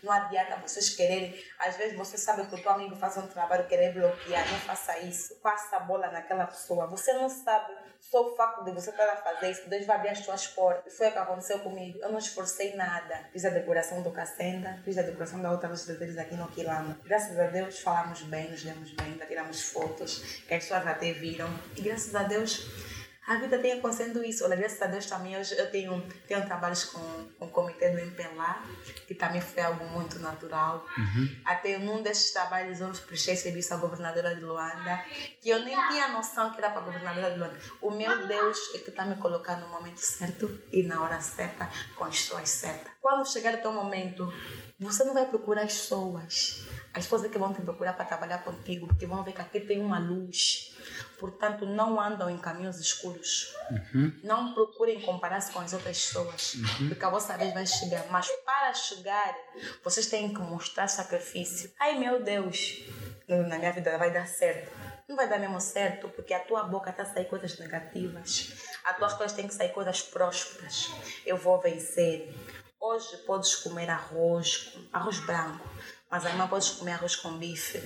Não 0.02 0.10
adianta 0.10 0.56
vocês 0.56 0.88
quererem. 0.96 1.38
Às 1.58 1.76
vezes 1.76 1.94
você 1.94 2.16
sabe 2.16 2.46
que 2.46 2.54
o 2.54 2.62
teu 2.62 2.70
amigo 2.70 2.96
faz 2.96 3.18
um 3.18 3.26
trabalho 3.26 3.66
querer 3.66 3.92
bloquear. 3.92 4.50
Não 4.50 4.58
faça 4.60 4.98
isso. 5.00 5.34
Passa 5.42 5.76
a 5.76 5.80
bola 5.80 6.10
naquela 6.10 6.46
pessoa. 6.46 6.86
Você 6.86 7.12
não 7.12 7.28
sabe 7.28 7.74
só 8.00 8.22
o 8.22 8.64
de 8.64 8.70
você 8.72 8.88
estar 8.88 9.08
a 9.08 9.16
fazer 9.16 9.50
isso. 9.50 9.68
Deus 9.68 9.84
vai 9.84 9.96
abrir 9.96 10.10
as 10.10 10.20
tuas 10.20 10.46
portas. 10.46 10.96
Foi 10.96 11.08
o 11.08 11.12
que 11.12 11.18
aconteceu 11.18 11.58
comigo. 11.58 11.98
Eu 12.00 12.10
não 12.10 12.18
esforcei 12.18 12.74
nada. 12.76 13.28
Fiz 13.32 13.44
a 13.44 13.50
decoração 13.50 14.02
do 14.02 14.10
Cacenda. 14.10 14.80
Fiz 14.84 14.96
a 14.96 15.02
decoração 15.02 15.42
da 15.42 15.50
outra 15.50 15.68
loja 15.68 15.92
deles 15.94 16.16
aqui 16.16 16.34
no 16.34 16.48
Quilama. 16.48 16.98
Graças 17.04 17.38
a 17.38 17.46
Deus 17.46 17.80
falamos 17.80 18.22
bem, 18.22 18.50
nos 18.50 18.62
demos 18.62 18.92
bem, 18.92 19.18
tiramos 19.26 19.62
fotos 19.62 20.42
que 20.46 20.54
as 20.54 20.62
pessoas 20.62 20.86
até 20.86 21.12
viram. 21.12 21.48
E 21.76 21.82
graças 21.82 22.14
a 22.14 22.22
Deus 22.22 22.87
a 23.28 23.36
vida 23.36 23.58
tem 23.58 23.74
acontecendo 23.74 24.24
isso. 24.24 24.42
Olha, 24.42 24.56
graças 24.56 24.80
a 24.80 24.86
Deus 24.86 25.04
também 25.04 25.36
hoje 25.36 25.54
eu 25.58 25.70
tenho, 25.70 26.02
tenho 26.26 26.46
trabalhos 26.46 26.84
com, 26.84 27.28
com 27.38 27.44
o 27.44 27.50
comitê 27.50 27.90
do 27.90 27.98
MPLA, 27.98 28.62
que 29.06 29.14
também 29.14 29.40
foi 29.42 29.62
algo 29.62 29.84
muito 29.88 30.18
natural. 30.18 30.86
Uhum. 30.96 31.36
Até 31.44 31.76
num 31.76 32.02
desses 32.02 32.32
trabalhos 32.32 32.80
eu 32.80 32.90
prestei 33.06 33.36
serviço 33.36 33.74
à 33.74 33.76
governadora 33.76 34.34
de 34.34 34.40
Luanda, 34.40 35.04
que 35.42 35.50
eu 35.50 35.62
nem 35.62 35.76
tinha 35.88 36.08
noção 36.08 36.50
que 36.52 36.58
era 36.58 36.70
para 36.70 36.80
a 36.80 36.84
governadora 36.84 37.30
de 37.32 37.38
Luanda. 37.38 37.58
O 37.82 37.90
meu 37.90 38.26
Deus 38.26 38.74
é 38.74 38.78
que 38.78 38.88
está 38.88 39.04
me 39.04 39.16
colocando 39.16 39.66
no 39.66 39.68
momento 39.68 39.98
certo 39.98 40.60
e 40.72 40.82
na 40.82 41.02
hora 41.02 41.20
certa, 41.20 41.68
com 41.96 42.04
as 42.04 42.18
pessoas 42.18 42.48
certas. 42.48 42.92
Quando 43.02 43.30
chegar 43.30 43.54
o 43.54 43.58
teu 43.58 43.72
momento, 43.72 44.32
você 44.80 45.04
não 45.04 45.12
vai 45.12 45.26
procurar 45.26 45.64
as 45.64 45.74
pessoas. 45.74 46.66
As 46.98 47.04
pessoas 47.04 47.24
é 47.24 47.28
que 47.28 47.38
vão 47.38 47.54
te 47.54 47.62
procurar 47.62 47.92
para 47.94 48.04
trabalhar 48.04 48.38
contigo, 48.38 48.86
porque 48.86 49.06
vão 49.06 49.22
ver 49.22 49.32
que 49.32 49.40
aqui 49.40 49.60
tem 49.60 49.80
uma 49.80 49.98
luz 49.98 50.76
portanto 51.18 51.66
não 51.66 52.00
andam 52.00 52.30
em 52.30 52.38
caminhos 52.38 52.78
escuros. 52.78 53.54
Uhum. 53.70 54.12
Não 54.22 54.54
procurem 54.54 55.00
comparar-se 55.00 55.52
com 55.52 55.60
as 55.60 55.72
outras 55.72 56.06
pessoas, 56.06 56.54
uhum. 56.54 56.88
porque 56.88 57.04
a 57.04 57.10
vossa 57.10 57.36
vez 57.36 57.52
vai 57.52 57.66
chegar. 57.66 58.06
Mas 58.10 58.28
para 58.44 58.72
chegar, 58.72 59.36
vocês 59.84 60.06
têm 60.06 60.32
que 60.32 60.40
mostrar 60.40 60.88
sacrifício. 60.88 61.70
Ai 61.78 61.98
meu 61.98 62.22
Deus, 62.22 62.82
na 63.28 63.58
minha 63.58 63.72
vida 63.72 63.98
vai 63.98 64.12
dar 64.12 64.26
certo. 64.26 64.70
Não 65.08 65.16
vai 65.16 65.28
dar 65.28 65.38
mesmo 65.38 65.60
certo, 65.60 66.08
porque 66.10 66.34
a 66.34 66.40
tua 66.40 66.64
boca 66.64 66.90
está 66.90 67.02
a 67.02 67.06
sair 67.06 67.24
coisas 67.24 67.58
negativas. 67.58 68.52
A 68.84 68.94
tua 68.94 69.08
coisas 69.14 69.34
têm 69.34 69.48
que 69.48 69.54
sair 69.54 69.70
coisas 69.70 70.02
prósperas. 70.02 70.90
Eu 71.24 71.36
vou 71.36 71.60
vencer. 71.60 72.34
Hoje 72.80 73.16
podes 73.26 73.56
comer 73.56 73.90
arroz, 73.90 74.78
arroz 74.92 75.18
branco, 75.20 75.68
mas 76.10 76.26
amanhã 76.26 76.48
podes 76.48 76.70
comer 76.70 76.92
arroz 76.92 77.16
com 77.16 77.38
bife. 77.38 77.80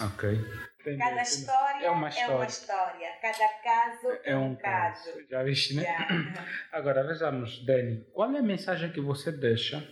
Ok. 0.00 0.38
Cada 0.96 1.22
história 1.22 1.86
é 1.86 1.90
uma 1.90 2.08
história. 2.08 2.32
é 2.32 2.36
uma 2.36 2.46
história. 2.46 3.08
Cada 3.20 3.48
caso 3.62 4.18
é, 4.24 4.36
um, 4.36 4.54
caso. 4.54 5.12
caso. 5.12 5.28
Já 5.28 5.42
viste, 5.42 5.74
né? 5.74 5.84
Agora 6.72 7.06
vejamos, 7.06 7.64
Dani, 7.66 8.06
qual 8.12 8.32
é 8.32 8.38
a 8.38 8.42
mensagem 8.42 8.90
que 8.90 9.00
você 9.00 9.32
deixa 9.32 9.86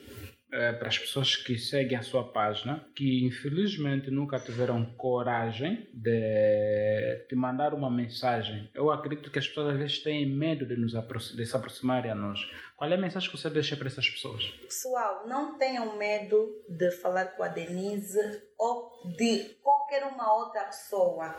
é, 0.52 0.72
para 0.72 0.88
as 0.88 0.98
pessoas 0.98 1.36
que 1.36 1.58
seguem 1.58 1.98
a 1.98 2.02
sua 2.02 2.32
página, 2.32 2.86
que 2.94 3.26
infelizmente 3.26 4.10
nunca 4.10 4.38
tiveram 4.38 4.84
coragem 4.96 5.88
de 5.92 7.26
te 7.28 7.34
mandar 7.34 7.74
uma 7.74 7.90
mensagem. 7.90 8.70
Eu 8.74 8.90
acredito 8.90 9.30
que 9.30 9.38
as 9.38 9.46
pessoas 9.46 9.74
às 9.74 9.78
vezes 9.78 9.98
têm 9.98 10.26
medo 10.26 10.64
de, 10.64 10.76
nos 10.76 10.92
de 10.92 11.46
se 11.46 11.56
aproximarem 11.56 12.10
a 12.10 12.14
nós. 12.14 12.40
Qual 12.76 12.90
é 12.90 12.94
a 12.94 12.98
mensagem 12.98 13.30
que 13.30 13.38
você 13.38 13.48
deixa 13.48 13.74
para 13.74 13.86
essas 13.86 14.06
pessoas? 14.06 14.44
Pessoal, 14.62 15.26
não 15.26 15.56
tenham 15.56 15.96
medo 15.96 16.62
de 16.68 16.90
falar 16.90 17.24
com 17.28 17.42
a 17.42 17.48
Denise 17.48 18.42
ou 18.58 18.92
de 19.16 19.56
qualquer 19.62 20.04
uma 20.04 20.30
outra 20.34 20.62
pessoa. 20.64 21.34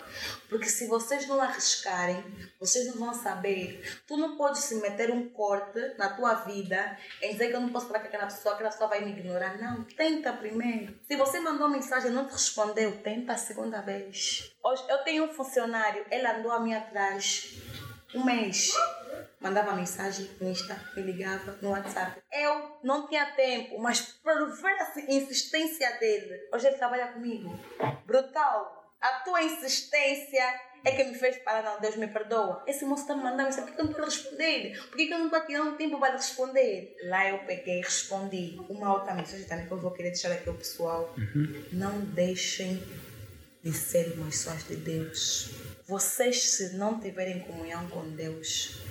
Porque 0.50 0.68
se 0.68 0.88
vocês 0.88 1.28
não 1.28 1.40
arriscarem, 1.40 2.24
vocês 2.60 2.88
não 2.88 3.06
vão 3.06 3.14
saber. 3.14 4.02
Tu 4.08 4.18
não 4.18 4.36
podes 4.36 4.64
se 4.64 4.76
meter 4.82 5.12
um 5.12 5.30
corte 5.30 5.80
na 6.00 6.10
tua 6.10 6.34
vida 6.34 6.98
em 7.22 7.34
dizer 7.34 7.50
que 7.50 7.56
eu 7.56 7.62
não 7.62 7.70
posso 7.70 7.86
falar 7.86 8.00
com 8.00 8.08
aquela 8.08 8.26
pessoa, 8.26 8.56
aquela 8.56 8.72
pessoa 8.72 8.90
vai 8.90 9.06
me 9.06 9.12
ignorar. 9.12 9.62
Não, 9.62 9.84
tenta 9.84 10.34
primeiro. 10.34 11.00
Se 11.08 11.16
você 11.16 11.40
mandou 11.40 11.70
mensagem 11.70 12.10
e 12.10 12.14
não 12.16 12.26
te 12.26 12.32
respondeu, 12.32 12.98
tenta 13.04 13.34
a 13.34 13.38
segunda 13.38 13.80
vez. 13.82 14.56
Hoje 14.64 14.84
eu 14.90 14.98
tenho 15.04 15.26
um 15.26 15.34
funcionário, 15.34 16.04
ele 16.10 16.26
andou 16.26 16.52
a 16.52 16.60
mim 16.60 16.74
atrás 16.74 17.62
um 18.16 18.26
mês. 18.26 18.74
Mandava 19.40 19.74
mensagem 19.74 20.30
no 20.42 20.50
Insta, 20.50 20.76
me 20.96 21.04
ligava 21.04 21.58
no 21.62 21.70
WhatsApp. 21.70 22.22
Eu 22.32 22.80
não 22.84 23.08
tinha 23.08 23.26
tempo, 23.36 23.80
mas 23.80 24.02
por 24.02 24.52
ver 24.62 24.78
a 24.82 25.12
insistência 25.12 25.98
dele, 26.00 26.50
hoje 26.54 26.68
ele 26.68 26.78
trabalha 26.78 27.14
comigo. 27.14 27.58
Brutal. 28.06 28.76
A 29.00 29.20
tua 29.20 29.44
insistência 29.44 30.44
é 30.84 30.92
que 30.92 31.04
me 31.04 31.14
fez 31.14 31.38
parar, 31.40 31.64
não, 31.64 31.80
Deus 31.80 31.96
me 31.98 32.08
perdoa. 32.08 32.64
Esse 32.66 32.84
moço 32.84 33.04
está 33.04 33.16
me 33.16 33.24
mandando 33.24 33.44
mensagem, 33.44 33.66
por 33.68 33.76
que 33.76 33.82
eu 33.82 33.86
não 33.86 33.92
estou 33.92 34.04
a 34.04 34.10
responder? 34.10 34.88
Por 34.90 34.98
que 34.98 35.10
eu 35.10 35.20
não 35.20 35.26
estou 35.26 35.46
tirando 35.46 35.78
tempo 35.78 36.00
para 36.00 36.14
responder? 36.14 36.96
Lá 37.04 37.30
eu 37.30 37.40
peguei 37.40 37.80
e 37.80 37.84
respondi. 37.84 38.60
Uma 38.70 38.94
outra 38.94 39.14
mensagem 39.14 39.46
também 39.46 39.68
que 39.68 39.72
eu 39.72 39.80
vou 39.80 39.92
querer 39.92 40.10
deixar 40.10 40.32
aqui 40.32 40.50
ao 40.50 40.56
pessoal. 40.56 41.14
Uhum. 41.18 41.64
Não 41.74 42.00
deixem 42.02 42.82
de 43.64 43.72
ser 43.74 44.16
pessoas 44.16 44.64
de 44.64 44.78
Deus. 44.78 45.52
Vocês, 45.88 46.42
se 46.52 46.76
não 46.76 47.00
tiverem 47.00 47.42
comunhão 47.42 47.88
com 47.90 48.10
Deus, 48.10 48.82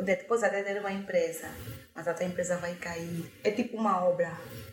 depois 0.00 0.42
até 0.42 0.62
ter 0.62 0.78
uma 0.78 0.92
empresa, 0.92 1.48
mas 1.94 2.08
a 2.08 2.14
tua 2.14 2.26
empresa 2.26 2.56
vai 2.56 2.74
cair. 2.74 3.30
É 3.44 3.50
tipo 3.50 3.76
uma 3.76 4.04
obra. 4.04 4.32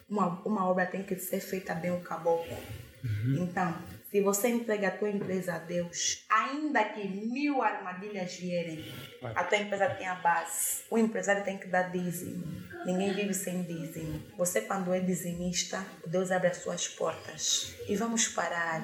Uma, 0.09 0.41
uma 0.45 0.67
obra 0.67 0.85
tem 0.85 1.03
que 1.03 1.15
ser 1.17 1.39
feita 1.39 1.73
bem 1.75 1.91
o 1.91 1.99
caboclo. 2.01 2.57
Uhum. 3.03 3.43
Então, 3.43 3.77
se 4.09 4.21
você 4.21 4.47
entrega 4.47 4.87
a 4.87 4.91
tua 4.91 5.09
empresa 5.09 5.53
a 5.53 5.59
Deus, 5.59 6.25
ainda 6.29 6.83
que 6.83 7.07
mil 7.07 7.61
armadilhas 7.61 8.33
vierem, 8.33 8.83
a 9.21 9.43
tua 9.43 9.57
empresa 9.59 9.89
tem 9.89 10.07
a 10.07 10.15
base. 10.15 10.83
O 10.89 10.97
empresário 10.97 11.43
tem 11.43 11.57
que 11.57 11.67
dar 11.67 11.91
dízimo. 11.91 12.43
Ninguém 12.85 13.13
vive 13.13 13.33
sem 13.33 13.61
dízimo. 13.63 14.21
Você, 14.37 14.61
quando 14.61 14.93
é 14.93 14.99
dizimista, 14.99 15.85
Deus 16.07 16.31
abre 16.31 16.47
as 16.47 16.57
suas 16.57 16.87
portas. 16.87 17.75
E 17.87 17.95
vamos 17.95 18.27
parar 18.29 18.81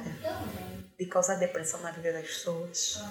de 0.98 1.06
causar 1.08 1.36
depressão 1.36 1.82
na 1.82 1.92
vida 1.92 2.14
das 2.14 2.28
pessoas. 2.28 3.04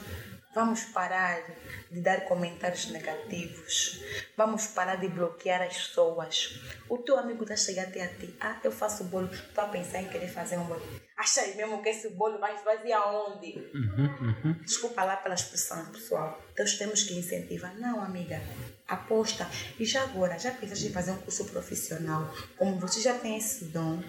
Vamos 0.55 0.85
parar 0.85 1.43
de 1.91 2.01
dar 2.01 2.27
comentários 2.27 2.87
negativos. 2.91 4.01
Vamos 4.37 4.69
parar 4.69 4.97
de 4.97 5.09
bloquear 5.09 5.63
as 5.63 5.77
pessoas. 5.77 6.61
O 6.89 6.99
teu 6.99 7.19
amigo 7.19 7.43
está 7.43 7.57
chegando 7.57 7.89
até 7.89 8.05
a 8.05 8.09
ti. 8.09 8.35
Ah, 8.41 8.61
eu 8.63 8.71
faço 8.71 9.05
bolo. 9.05 9.29
Estou 9.33 9.65
a 9.65 9.69
pensar 9.69 10.01
em 10.01 10.09
querer 10.09 10.29
fazer 10.29 10.57
um 10.57 10.65
bolo. 10.65 10.83
Achas 11.17 11.57
mesmo 11.57 11.83
que 11.83 11.89
esse 11.89 12.11
bolo 12.11 12.39
vai 12.39 12.57
fazer 12.59 12.93
aonde? 12.93 13.69
Uhum, 13.75 14.35
uhum. 14.45 14.53
Desculpa 14.65 15.05
lá 15.05 15.17
pela 15.17 15.35
expressão, 15.35 15.85
pessoal. 15.87 16.41
Nós 16.57 16.75
temos 16.75 17.03
que 17.03 17.19
incentivar. 17.19 17.75
Não, 17.77 18.01
amiga. 18.01 18.41
Aposta. 18.87 19.49
E 19.79 19.85
já 19.85 20.03
agora, 20.03 20.39
já 20.39 20.53
pensaste 20.53 20.87
em 20.87 20.93
fazer 20.93 21.13
um 21.13 21.19
curso 21.19 21.45
profissional? 21.47 22.33
Como 22.57 22.79
você 22.79 23.01
já 23.01 23.15
tem 23.15 23.37
esse 23.39 23.67
dom, 23.67 24.03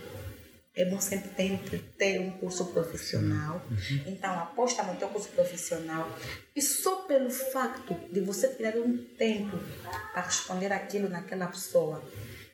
é 0.75 0.85
bom 0.85 0.99
sempre 0.99 1.29
ter, 1.29 1.57
ter 1.97 2.19
um 2.19 2.31
curso 2.31 2.65
profissional. 2.65 3.61
Uhum. 3.71 4.03
Então, 4.07 4.37
aposta 4.37 4.83
no 4.83 4.95
teu 4.97 5.07
curso 5.07 5.29
profissional. 5.29 6.09
E 6.55 6.61
só 6.61 7.03
pelo 7.03 7.29
facto 7.29 7.93
de 8.11 8.19
você 8.19 8.49
tirar 8.49 8.75
um 8.77 8.97
tempo 9.17 9.57
para 10.11 10.23
responder 10.23 10.73
aquilo 10.73 11.07
naquela 11.07 11.47
pessoa, 11.47 12.03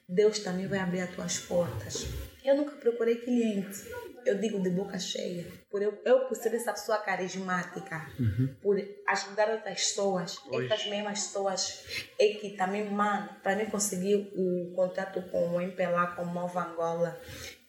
Deus 0.07 0.39
também 0.39 0.67
vai 0.67 0.79
abrir 0.79 1.01
as 1.01 1.09
tuas 1.15 1.39
portas. 1.39 2.05
Eu 2.43 2.55
nunca 2.55 2.75
procurei 2.75 3.15
cliente. 3.15 3.89
Eu 4.23 4.37
digo 4.37 4.61
de 4.61 4.69
boca 4.69 4.99
cheia. 4.99 5.47
Por 5.69 5.81
eu, 5.81 5.99
eu 6.05 6.25
por 6.25 6.35
ser 6.35 6.53
essa 6.53 6.73
pessoa 6.73 6.99
carismática, 6.99 8.07
uhum. 8.19 8.53
por 8.61 8.77
ajudar 9.07 9.49
outras 9.49 9.79
pessoas, 9.79 10.37
Hoje. 10.47 10.67
essas 10.67 10.85
mesmas 10.87 11.23
pessoas 11.23 11.83
é 12.19 12.27
que 12.33 12.51
também, 12.51 12.87
mano, 12.87 13.29
para 13.41 13.55
mim 13.55 13.65
conseguir 13.65 14.31
o 14.35 14.73
contato 14.75 15.23
com 15.31 15.55
o 15.55 15.61
MPLA, 15.61 16.07
com 16.07 16.23
o 16.23 16.25
Mova 16.25 16.67
Angola, 16.67 17.19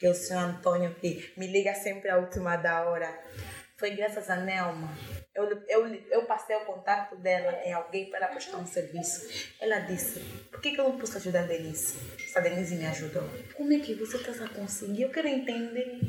que 0.03 0.07
é 0.09 0.11
o 0.11 0.15
senhor 0.15 0.43
Antônio, 0.43 0.93
que 0.97 1.33
me 1.37 1.47
liga 1.47 1.73
sempre 1.75 2.11
à 2.11 2.17
última 2.17 2.57
da 2.57 2.83
hora. 2.91 3.09
Foi 3.77 3.91
graças 3.91 4.29
a 4.29 4.35
Nelma. 4.35 4.93
Eu, 5.33 5.45
eu, 5.69 5.95
eu 6.11 6.25
passei 6.25 6.57
o 6.57 6.65
contato 6.65 7.15
dela 7.19 7.61
em 7.65 7.73
alguém 7.73 8.11
para 8.11 8.27
prestar 8.27 8.57
um 8.57 8.67
serviço. 8.67 9.53
Ela 9.61 9.79
disse: 9.79 10.19
Por 10.51 10.61
que, 10.61 10.73
que 10.73 10.81
eu 10.81 10.89
não 10.89 10.99
posso 10.99 11.19
ajudar 11.19 11.45
a 11.45 11.47
Denise? 11.47 11.97
Se 12.19 12.37
a 12.37 12.41
Denise 12.41 12.75
me 12.75 12.85
ajudou. 12.87 13.23
Como 13.55 13.73
é 13.73 13.79
que 13.79 13.95
você 13.95 14.17
está 14.17 14.45
a 14.45 14.49
conseguir? 14.49 15.03
Eu 15.03 15.11
quero 15.11 15.29
entender. 15.29 16.01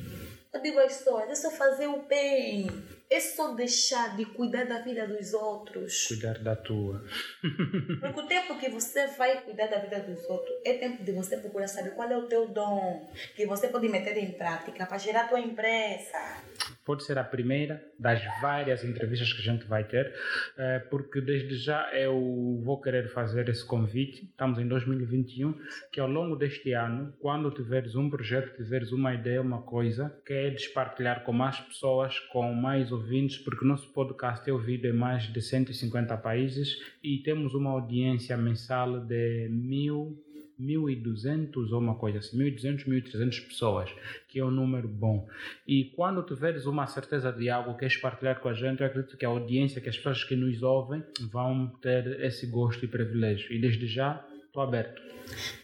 Eu 0.54 0.62
digo 0.62 0.80
às 0.80 0.97
pessoas: 0.97 1.30
é 1.30 1.36
só 1.36 1.49
fazer 1.49 1.88
o 1.88 2.04
bem. 2.04 2.70
É 3.10 3.20
só 3.20 3.54
deixar 3.54 4.16
de 4.16 4.26
cuidar 4.26 4.66
da 4.66 4.80
vida 4.80 5.08
dos 5.08 5.34
outros. 5.34 6.08
Cuidar 6.08 6.39
da 6.39 6.56
tua. 6.56 7.04
Porque 8.01 8.20
o 8.20 8.28
tempo 8.28 8.58
que 8.58 8.70
você 8.70 9.08
vai 9.08 9.41
cuidar 9.41 9.68
da 9.68 9.78
vida 9.78 9.99
dos 9.99 10.24
outros 10.30 10.56
é 10.66 10.74
tempo 10.74 11.04
de 11.04 11.12
você 11.12 11.38
procurar 11.38 11.68
saber 11.68 11.91
qual 11.91 12.10
é 12.10 12.18
o 12.18 12.28
teu 12.28 12.47
dom 12.47 13.08
que 13.36 13.45
você 13.45 13.68
pode 13.68 13.88
meter 13.88 14.18
em 14.18 14.32
prática 14.32 14.86
para 14.86 14.97
gerar 14.97 15.22
a 15.22 15.28
tua 15.28 15.39
empresa. 15.39 16.43
Pode 16.86 17.04
ser 17.04 17.18
a 17.18 17.24
primeira 17.24 17.84
das 17.98 18.22
várias 18.42 18.84
entrevistas 18.84 19.32
que 19.34 19.42
a 19.42 19.54
gente 19.54 19.66
vai 19.66 19.84
ter, 19.84 20.14
eh, 20.58 20.80
porque 20.90 21.22
desde 21.22 21.56
já 21.56 21.92
eu 21.94 22.62
vou 22.64 22.80
querer 22.82 23.10
fazer 23.10 23.48
esse 23.50 23.66
convite. 23.66 24.26
Estamos 24.26 24.60
em 24.60 24.68
2021, 24.68 25.54
que 25.92 26.00
ao 26.00 26.10
longo 26.10 26.36
deste 26.36 26.74
ano, 26.74 27.14
quando 27.20 27.50
tiveres 27.52 27.96
um 27.96 28.10
projeto, 28.10 28.56
tiveres 28.56 28.92
uma 28.92 29.14
ideia, 29.14 29.42
uma 29.42 29.62
coisa, 29.62 30.16
queres 30.26 30.68
partilhar 30.68 31.24
com 31.24 31.32
mais 31.32 31.60
pessoas, 31.60 32.20
com 32.20 32.54
mais 32.54 32.92
ouvintes, 32.92 33.38
porque 33.38 33.66
nosso 33.66 33.92
podcast 33.94 34.50
é 34.50 34.54
ouvido 34.54 34.88
em 34.88 34.94
mais 34.94 35.24
de 35.24 35.42
150 35.42 36.18
países 36.18 36.78
e 37.04 37.20
temos 37.20 37.54
uma 37.54 37.72
audiência 37.72 38.36
mensal 38.38 39.00
de 39.00 39.48
mil 39.50 40.22
1.200 40.60 41.72
ou 41.72 41.80
uma 41.80 41.95
coisa 41.95 42.20
assim, 42.20 42.38
1.200, 42.38 42.86
1.300 42.86 43.47
pessoas, 43.47 43.89
que 44.28 44.39
é 44.39 44.45
um 44.45 44.51
número 44.51 44.88
bom. 44.88 45.28
E 45.68 45.86
quando 45.95 46.24
tiveres 46.24 46.66
uma 46.66 46.88
certeza 46.88 47.32
de 47.32 47.49
algo, 47.49 47.78
queres 47.78 47.97
partilhar 47.97 48.39
com 48.39 48.49
a 48.49 48.54
gente, 48.54 48.82
eu 48.82 48.88
acredito 48.88 49.18
que 49.18 49.26
a 49.26 49.30
audiência, 49.30 49.82
que 49.82 49.89
as 49.89 49.97
pessoas 49.97 50.24
que 50.24 50.36
nos 50.36 50.62
ouvem, 50.64 51.04
vão 51.32 51.68
ter 51.82 52.20
esse 52.22 52.47
gosto 52.47 52.86
e 52.86 52.88
privilégio. 52.88 53.51
E 53.54 53.60
desde 53.60 53.88
já, 53.88 54.26
estou 54.45 54.64
aberto. 54.64 55.01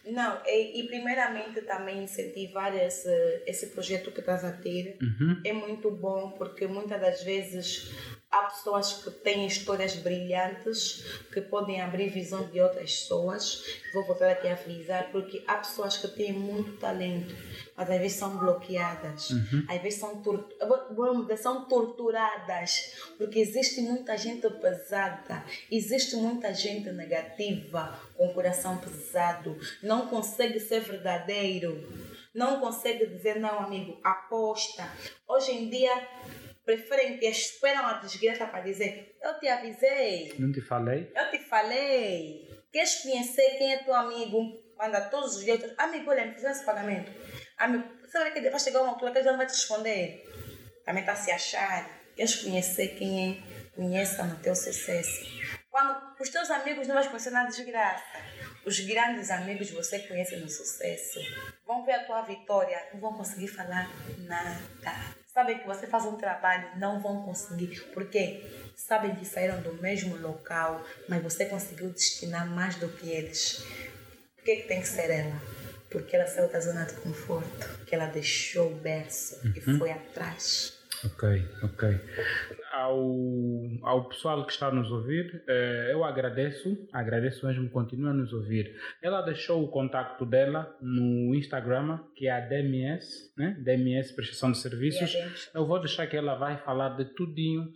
Não, 0.04 0.40
e, 0.46 0.80
e, 0.80 0.86
primeiramente 0.86 1.60
também 1.62 2.02
incentivar 2.02 2.74
esse, 2.74 3.08
esse 3.46 3.68
projeto 3.68 4.10
que 4.10 4.20
estás 4.20 4.44
a 4.44 4.52
ter 4.52 4.96
uhum. 5.00 5.40
é 5.44 5.52
muito 5.52 5.90
bom 5.90 6.30
porque 6.32 6.66
muitas 6.66 7.00
das 7.00 7.22
vezes 7.22 7.92
há 8.30 8.42
pessoas 8.42 9.02
que 9.02 9.10
têm 9.10 9.46
histórias 9.46 9.96
brilhantes 9.96 11.04
que 11.32 11.40
podem 11.40 11.80
abrir 11.80 12.08
visão 12.08 12.48
de 12.48 12.60
outras 12.60 13.00
pessoas. 13.00 13.64
Vou 13.92 14.06
voltar 14.06 14.30
aqui 14.30 14.46
a 14.46 14.56
frisar 14.56 15.10
porque 15.10 15.42
há 15.46 15.56
pessoas 15.56 15.96
que 15.96 16.06
têm 16.08 16.32
muito 16.32 16.78
talento, 16.78 17.34
mas 17.76 17.90
às 17.90 17.98
vezes 17.98 18.18
são 18.18 18.36
bloqueadas, 18.36 19.30
uhum. 19.30 19.64
às 19.68 19.82
vezes 19.82 19.98
são, 19.98 20.22
são 21.38 21.64
torturadas, 21.64 22.94
porque 23.18 23.40
existe 23.40 23.80
muita 23.80 24.16
gente 24.16 24.48
pesada, 24.48 25.44
existe 25.70 26.14
muita 26.16 26.54
gente 26.54 26.90
negativa, 26.92 27.98
com 28.16 28.32
coração 28.32 28.78
pesado, 28.78 29.58
não 29.82 30.06
consegue 30.06 30.60
ser 30.60 30.80
verdadeiro, 30.80 31.88
não 32.32 32.60
consegue 32.60 33.06
dizer 33.06 33.40
não, 33.40 33.58
amigo, 33.58 33.98
aposta. 34.04 34.88
Hoje 35.26 35.50
em 35.50 35.68
dia 35.68 36.08
preferem 36.70 37.18
que 37.18 37.26
esperam 37.26 37.84
a 37.84 37.94
desgraça 37.94 38.46
para 38.46 38.60
dizer 38.60 39.16
eu 39.20 39.38
te 39.40 39.48
avisei. 39.48 40.34
Não 40.38 40.52
te 40.52 40.60
falei? 40.60 41.10
Eu 41.16 41.30
te 41.30 41.38
falei. 41.40 42.48
Queres 42.72 43.02
conhecer 43.02 43.58
quem 43.58 43.72
é 43.72 43.78
teu 43.78 43.94
amigo? 43.94 44.40
Manda 44.78 45.00
todos 45.02 45.36
os 45.36 45.44
dias. 45.44 45.60
Amigo, 45.76 46.10
olha, 46.10 46.26
me 46.26 46.34
fizeram 46.34 46.54
esse 46.54 46.64
pagamento. 46.64 47.10
Amigo, 47.58 47.84
sabe 48.08 48.30
que 48.30 48.48
vai 48.48 48.60
chegar 48.60 48.82
uma 48.82 48.92
altura 48.92 49.10
que 49.10 49.18
ele 49.18 49.30
não 49.30 49.36
vai 49.36 49.46
te 49.46 49.50
responder. 49.50 50.24
Também 50.84 51.02
está 51.02 51.12
a 51.12 51.16
se 51.16 51.30
achar. 51.32 51.90
Queres 52.14 52.36
conhecer 52.36 52.88
quem 52.96 53.32
é? 53.32 53.70
Conheça 53.74 54.22
no 54.22 54.36
teu 54.38 54.54
sucesso. 54.54 55.26
Quando 55.70 56.20
os 56.20 56.28
teus 56.28 56.50
amigos 56.50 56.86
não 56.86 56.94
vão 56.94 57.06
conhecer 57.08 57.30
na 57.30 57.46
desgraça. 57.46 58.18
Os 58.64 58.78
grandes 58.80 59.30
amigos 59.30 59.70
você 59.70 59.98
conhece 60.00 60.36
no 60.36 60.48
sucesso. 60.48 61.18
Vão 61.66 61.84
ver 61.84 61.94
a 61.94 62.04
tua 62.04 62.22
vitória, 62.22 62.88
não 62.92 63.00
vão 63.00 63.14
conseguir 63.14 63.48
falar 63.48 63.90
nada 64.18 65.19
sabem 65.40 65.58
que 65.58 65.66
você 65.66 65.86
faz 65.86 66.04
um 66.04 66.16
trabalho, 66.16 66.68
não 66.76 67.00
vão 67.00 67.22
conseguir, 67.22 67.80
porque 67.94 68.44
sabem 68.76 69.14
que 69.14 69.24
saíram 69.24 69.62
do 69.62 69.72
mesmo 69.80 70.14
local, 70.18 70.84
mas 71.08 71.22
você 71.22 71.46
conseguiu 71.46 71.88
destinar 71.88 72.46
mais 72.46 72.76
do 72.76 72.90
que 72.90 73.08
eles. 73.08 73.64
Por 74.36 74.44
que, 74.44 74.56
que 74.56 74.68
tem 74.68 74.82
que 74.82 74.86
ser 74.86 75.08
ela? 75.08 75.40
Porque 75.90 76.14
ela 76.14 76.26
saiu 76.26 76.48
da 76.48 76.60
zona 76.60 76.84
de 76.84 76.92
conforto, 76.96 77.84
que 77.86 77.94
ela 77.94 78.06
deixou 78.06 78.70
o 78.70 78.74
berço 78.74 79.40
uhum. 79.42 79.52
e 79.56 79.60
foi 79.78 79.90
atrás. 79.90 80.78
Ok, 81.04 81.48
ok. 81.62 82.00
Ao, 82.72 83.00
ao 83.82 84.08
pessoal 84.08 84.44
que 84.44 84.52
está 84.52 84.68
a 84.68 84.72
nos 84.72 84.90
ouvir, 84.90 85.42
eh, 85.48 85.88
eu 85.92 86.04
agradeço, 86.04 86.76
agradeço 86.92 87.46
mesmo, 87.46 87.70
continua 87.70 88.10
a 88.10 88.14
nos 88.14 88.32
ouvir. 88.32 88.74
Ela 89.02 89.22
deixou 89.22 89.64
o 89.64 89.68
contato 89.68 90.26
dela 90.26 90.76
no 90.80 91.34
Instagram, 91.34 92.00
que 92.14 92.26
é 92.26 92.30
a 92.30 92.40
DMS, 92.40 93.32
né? 93.36 93.56
DMS 93.60 94.14
Prestação 94.14 94.52
de 94.52 94.58
Serviços. 94.58 95.14
Eu 95.54 95.66
vou 95.66 95.78
deixar 95.78 96.06
que 96.06 96.16
ela 96.16 96.34
vai 96.34 96.58
falar 96.58 96.90
de 96.90 97.06
tudinho. 97.06 97.72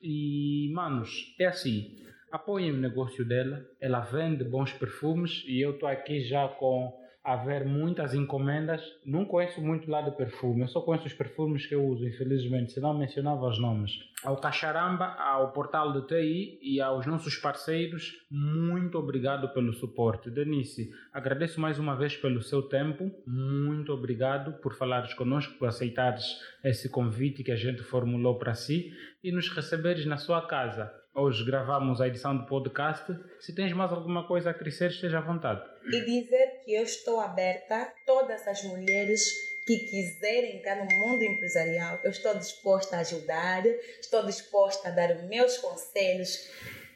E, 0.00 0.70
manos, 0.72 1.34
é 1.38 1.46
assim, 1.46 1.96
apoiem 2.30 2.70
o 2.72 2.76
negócio 2.76 3.24
dela, 3.24 3.66
ela 3.80 4.00
vende 4.00 4.44
bons 4.44 4.72
perfumes 4.72 5.42
e 5.46 5.60
eu 5.60 5.72
estou 5.72 5.88
aqui 5.88 6.20
já 6.20 6.46
com 6.46 6.96
haver 7.28 7.66
muitas 7.66 8.14
encomendas. 8.14 8.82
Não 9.04 9.26
conheço 9.26 9.60
muito 9.60 9.90
lá 9.90 10.00
de 10.00 10.16
perfume, 10.16 10.62
eu 10.62 10.68
só 10.68 10.80
conheço 10.80 11.06
os 11.06 11.12
perfumes 11.12 11.66
que 11.66 11.74
eu 11.74 11.84
uso, 11.84 12.08
infelizmente, 12.08 12.72
senão 12.72 12.96
mencionava 12.96 13.46
os 13.46 13.58
nomes. 13.58 13.92
Ao 14.24 14.36
Cacharamba, 14.40 15.14
ao 15.18 15.52
portal 15.52 15.92
do 15.92 16.06
TI 16.06 16.58
e 16.62 16.80
aos 16.80 17.06
nossos 17.06 17.36
parceiros, 17.36 18.14
muito 18.30 18.98
obrigado 18.98 19.52
pelo 19.52 19.74
suporte. 19.74 20.30
Denise, 20.30 20.90
agradeço 21.12 21.60
mais 21.60 21.78
uma 21.78 21.94
vez 21.94 22.16
pelo 22.16 22.40
seu 22.40 22.62
tempo, 22.62 23.12
muito 23.26 23.92
obrigado 23.92 24.54
por 24.62 24.74
falares 24.74 25.12
conosco, 25.12 25.58
por 25.58 25.68
aceitares 25.68 26.24
esse 26.64 26.88
convite 26.88 27.44
que 27.44 27.52
a 27.52 27.56
gente 27.56 27.82
formulou 27.82 28.38
para 28.38 28.54
si 28.54 28.90
e 29.22 29.30
nos 29.30 29.50
receberes 29.50 30.06
na 30.06 30.16
sua 30.16 30.46
casa. 30.46 30.90
Hoje 31.20 31.44
gravamos 31.44 32.00
a 32.00 32.06
edição 32.06 32.36
do 32.36 32.46
podcast. 32.46 33.12
Se 33.40 33.52
tens 33.52 33.72
mais 33.72 33.90
alguma 33.90 34.24
coisa 34.28 34.50
a 34.50 34.54
crescer, 34.54 34.90
esteja 34.90 35.18
à 35.18 35.20
vontade. 35.20 35.60
E 35.84 36.00
dizer 36.04 36.62
que 36.64 36.72
eu 36.72 36.84
estou 36.84 37.18
aberta 37.18 37.74
a 37.74 37.86
todas 38.06 38.46
as 38.46 38.62
mulheres 38.62 39.28
que 39.66 39.78
quiserem 39.80 40.58
entrar 40.58 40.76
no 40.76 40.84
mundo 40.84 41.24
empresarial. 41.24 41.98
Eu 42.04 42.12
estou 42.12 42.32
disposta 42.36 42.94
a 42.94 43.00
ajudar, 43.00 43.66
estou 44.00 44.24
disposta 44.26 44.90
a 44.90 44.92
dar 44.92 45.24
meus 45.24 45.58
conselhos. 45.58 46.48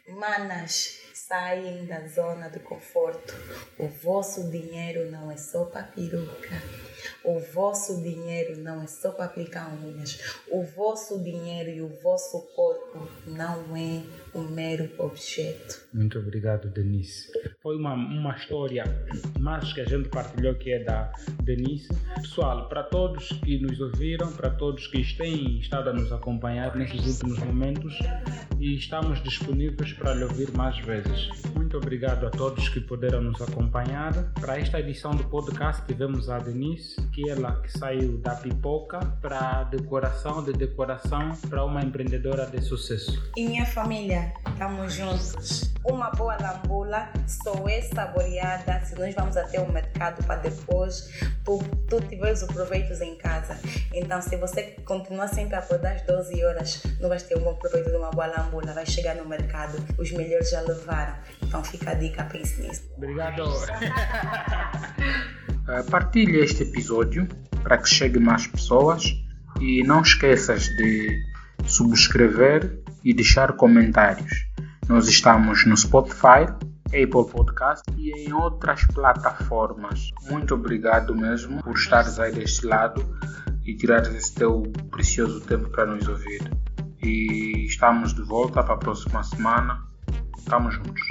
Manas, 0.07 1.01
saem 1.12 1.85
da 1.87 2.07
zona 2.07 2.49
de 2.49 2.61
conforto. 2.61 3.35
O 3.77 3.89
vosso 3.89 4.49
dinheiro 4.53 5.11
não 5.11 5.33
é 5.33 5.37
só 5.37 5.64
para 5.64 5.83
peruca. 5.83 6.82
O 7.25 7.39
vosso 7.39 8.03
dinheiro 8.03 8.59
não 8.59 8.83
é 8.83 8.87
só 8.87 9.13
para 9.13 9.27
aplicar 9.27 9.73
unhas. 9.83 10.39
O 10.51 10.63
vosso 10.63 11.23
dinheiro 11.23 11.71
e 11.71 11.81
o 11.81 11.89
vosso 11.89 12.41
corpo 12.55 13.09
não 13.27 13.77
é 13.77 14.03
um 14.35 14.43
mero 14.43 14.91
objeto. 14.99 15.87
Muito 15.93 16.19
obrigado, 16.19 16.69
Denise. 16.69 17.31
Foi 17.63 17.77
uma, 17.77 17.95
uma 17.95 18.37
história 18.37 18.85
mais 19.39 19.73
que 19.73 19.81
a 19.81 19.85
gente 19.85 20.09
partilhou 20.09 20.55
que 20.55 20.73
é 20.73 20.83
da 20.83 21.13
Denise. 21.43 21.89
Pessoal, 22.17 22.69
para 22.69 22.83
todos 22.83 23.29
que 23.45 23.59
nos 23.59 23.81
ouviram, 23.81 24.33
para 24.33 24.51
todos 24.51 24.87
que 24.87 25.03
têm 25.17 25.59
estado 25.59 25.91
a 25.91 25.93
nos 25.93 26.13
acompanhar 26.13 26.75
nesses 26.77 27.07
últimos 27.07 27.39
momentos, 27.41 27.99
e 28.59 28.77
estamos 28.77 29.23
disponíveis 29.23 29.93
para 29.93 30.15
lhe 30.15 30.25
ouvir 30.25 30.51
mais 30.57 30.79
vezes. 30.79 31.29
Muito 31.55 31.77
obrigado 31.77 32.27
a 32.27 32.31
todos 32.31 32.69
que 32.69 32.81
puderam 32.81 33.21
nos 33.21 33.41
acompanhar. 33.41 34.13
Para 34.41 34.59
esta 34.59 34.81
edição 34.81 35.13
do 35.13 35.25
podcast 35.25 35.85
tivemos 35.87 36.29
a 36.29 36.39
Denise, 36.39 36.91
que 37.12 37.28
é 37.28 37.32
ela 37.32 37.61
que 37.62 37.78
saiu 37.78 38.18
da 38.18 38.34
pipoca 38.34 38.99
para 39.20 39.64
decoração, 39.64 40.43
de 40.43 40.53
decoração 40.53 41.34
para 41.49 41.64
uma 41.64 41.82
empreendedora 41.82 42.47
de 42.47 42.61
sucesso. 42.61 43.30
E 43.36 43.47
minha 43.47 43.66
família, 43.66 44.32
estamos 44.49 44.95
juntos. 44.95 45.72
Uma 45.84 46.11
boa 46.11 46.36
lambula 46.36 47.09
só 47.26 47.68
é 47.68 47.82
saboreada 47.82 48.80
se 48.84 48.99
nós 48.99 49.14
vamos 49.14 49.36
até 49.36 49.61
o 49.61 49.72
mercado 49.72 50.24
para 50.24 50.36
depois 50.36 51.11
tu, 51.45 51.59
tu 51.88 52.01
tiveres 52.03 52.43
o 52.43 52.47
proveito 52.47 52.93
em 53.03 53.16
casa. 53.16 53.59
Então, 53.93 54.20
se 54.22 54.36
você 54.36 54.76
continuar 54.84 55.28
sempre 55.28 55.57
a 55.57 55.59
acordar 55.59 55.97
às 55.97 56.03
12 56.03 56.45
horas, 56.45 56.82
não 57.01 57.09
vais 57.09 57.22
ter 57.22 57.36
um 57.36 57.43
bom 57.43 57.55
proveito 57.55 57.90
de 57.90 57.97
uma 57.97 58.11
boa 58.11 58.26
lambula. 58.26 58.72
Vai 58.72 58.86
chegar 58.86 59.16
no 59.16 59.26
mercado, 59.26 59.78
os 59.99 60.11
melhores 60.12 60.51
já 60.51 60.61
levaram. 60.61 61.16
Então, 61.43 61.64
fica 61.64 61.90
a 61.90 61.95
dica, 61.95 62.24
pense 62.24 62.62
nisso. 62.62 62.88
Obrigado. 62.97 63.43
Eh, 65.69 65.83
partilhe 65.85 66.41
este 66.41 66.65
episódio 66.65 67.29
para 67.63 67.79
que 67.79 67.89
chegue 67.89 68.19
mais 68.19 68.47
pessoas 68.47 69.05
e 69.61 69.83
não 69.85 70.03
esqueças 70.03 70.65
de 70.77 71.23
subscrever 71.65 72.81
e 73.05 73.15
deixar 73.15 73.53
comentários. 73.53 74.47
Nós 74.89 75.07
estamos 75.07 75.65
no 75.65 75.77
Spotify, 75.77 76.47
Apple 76.87 77.31
Podcast 77.31 77.83
e 77.97 78.11
em 78.11 78.33
outras 78.33 78.85
plataformas. 78.87 80.11
Muito 80.29 80.55
obrigado 80.55 81.15
mesmo 81.15 81.63
por 81.63 81.75
estares 81.75 82.19
aí 82.19 82.33
deste 82.33 82.67
lado 82.67 83.05
e 83.65 83.77
tirares 83.77 84.13
esse 84.15 84.35
teu 84.35 84.63
precioso 84.91 85.41
tempo 85.43 85.71
para 85.71 85.87
nos 85.87 86.09
ouvir. 86.09 86.43
E 87.01 87.65
estamos 87.67 88.13
de 88.13 88.23
volta 88.23 88.63
para 88.63 88.75
a 88.75 88.79
próxima 88.79 89.23
semana. 89.23 89.85
Estamos 90.37 90.75
juntos. 90.75 91.03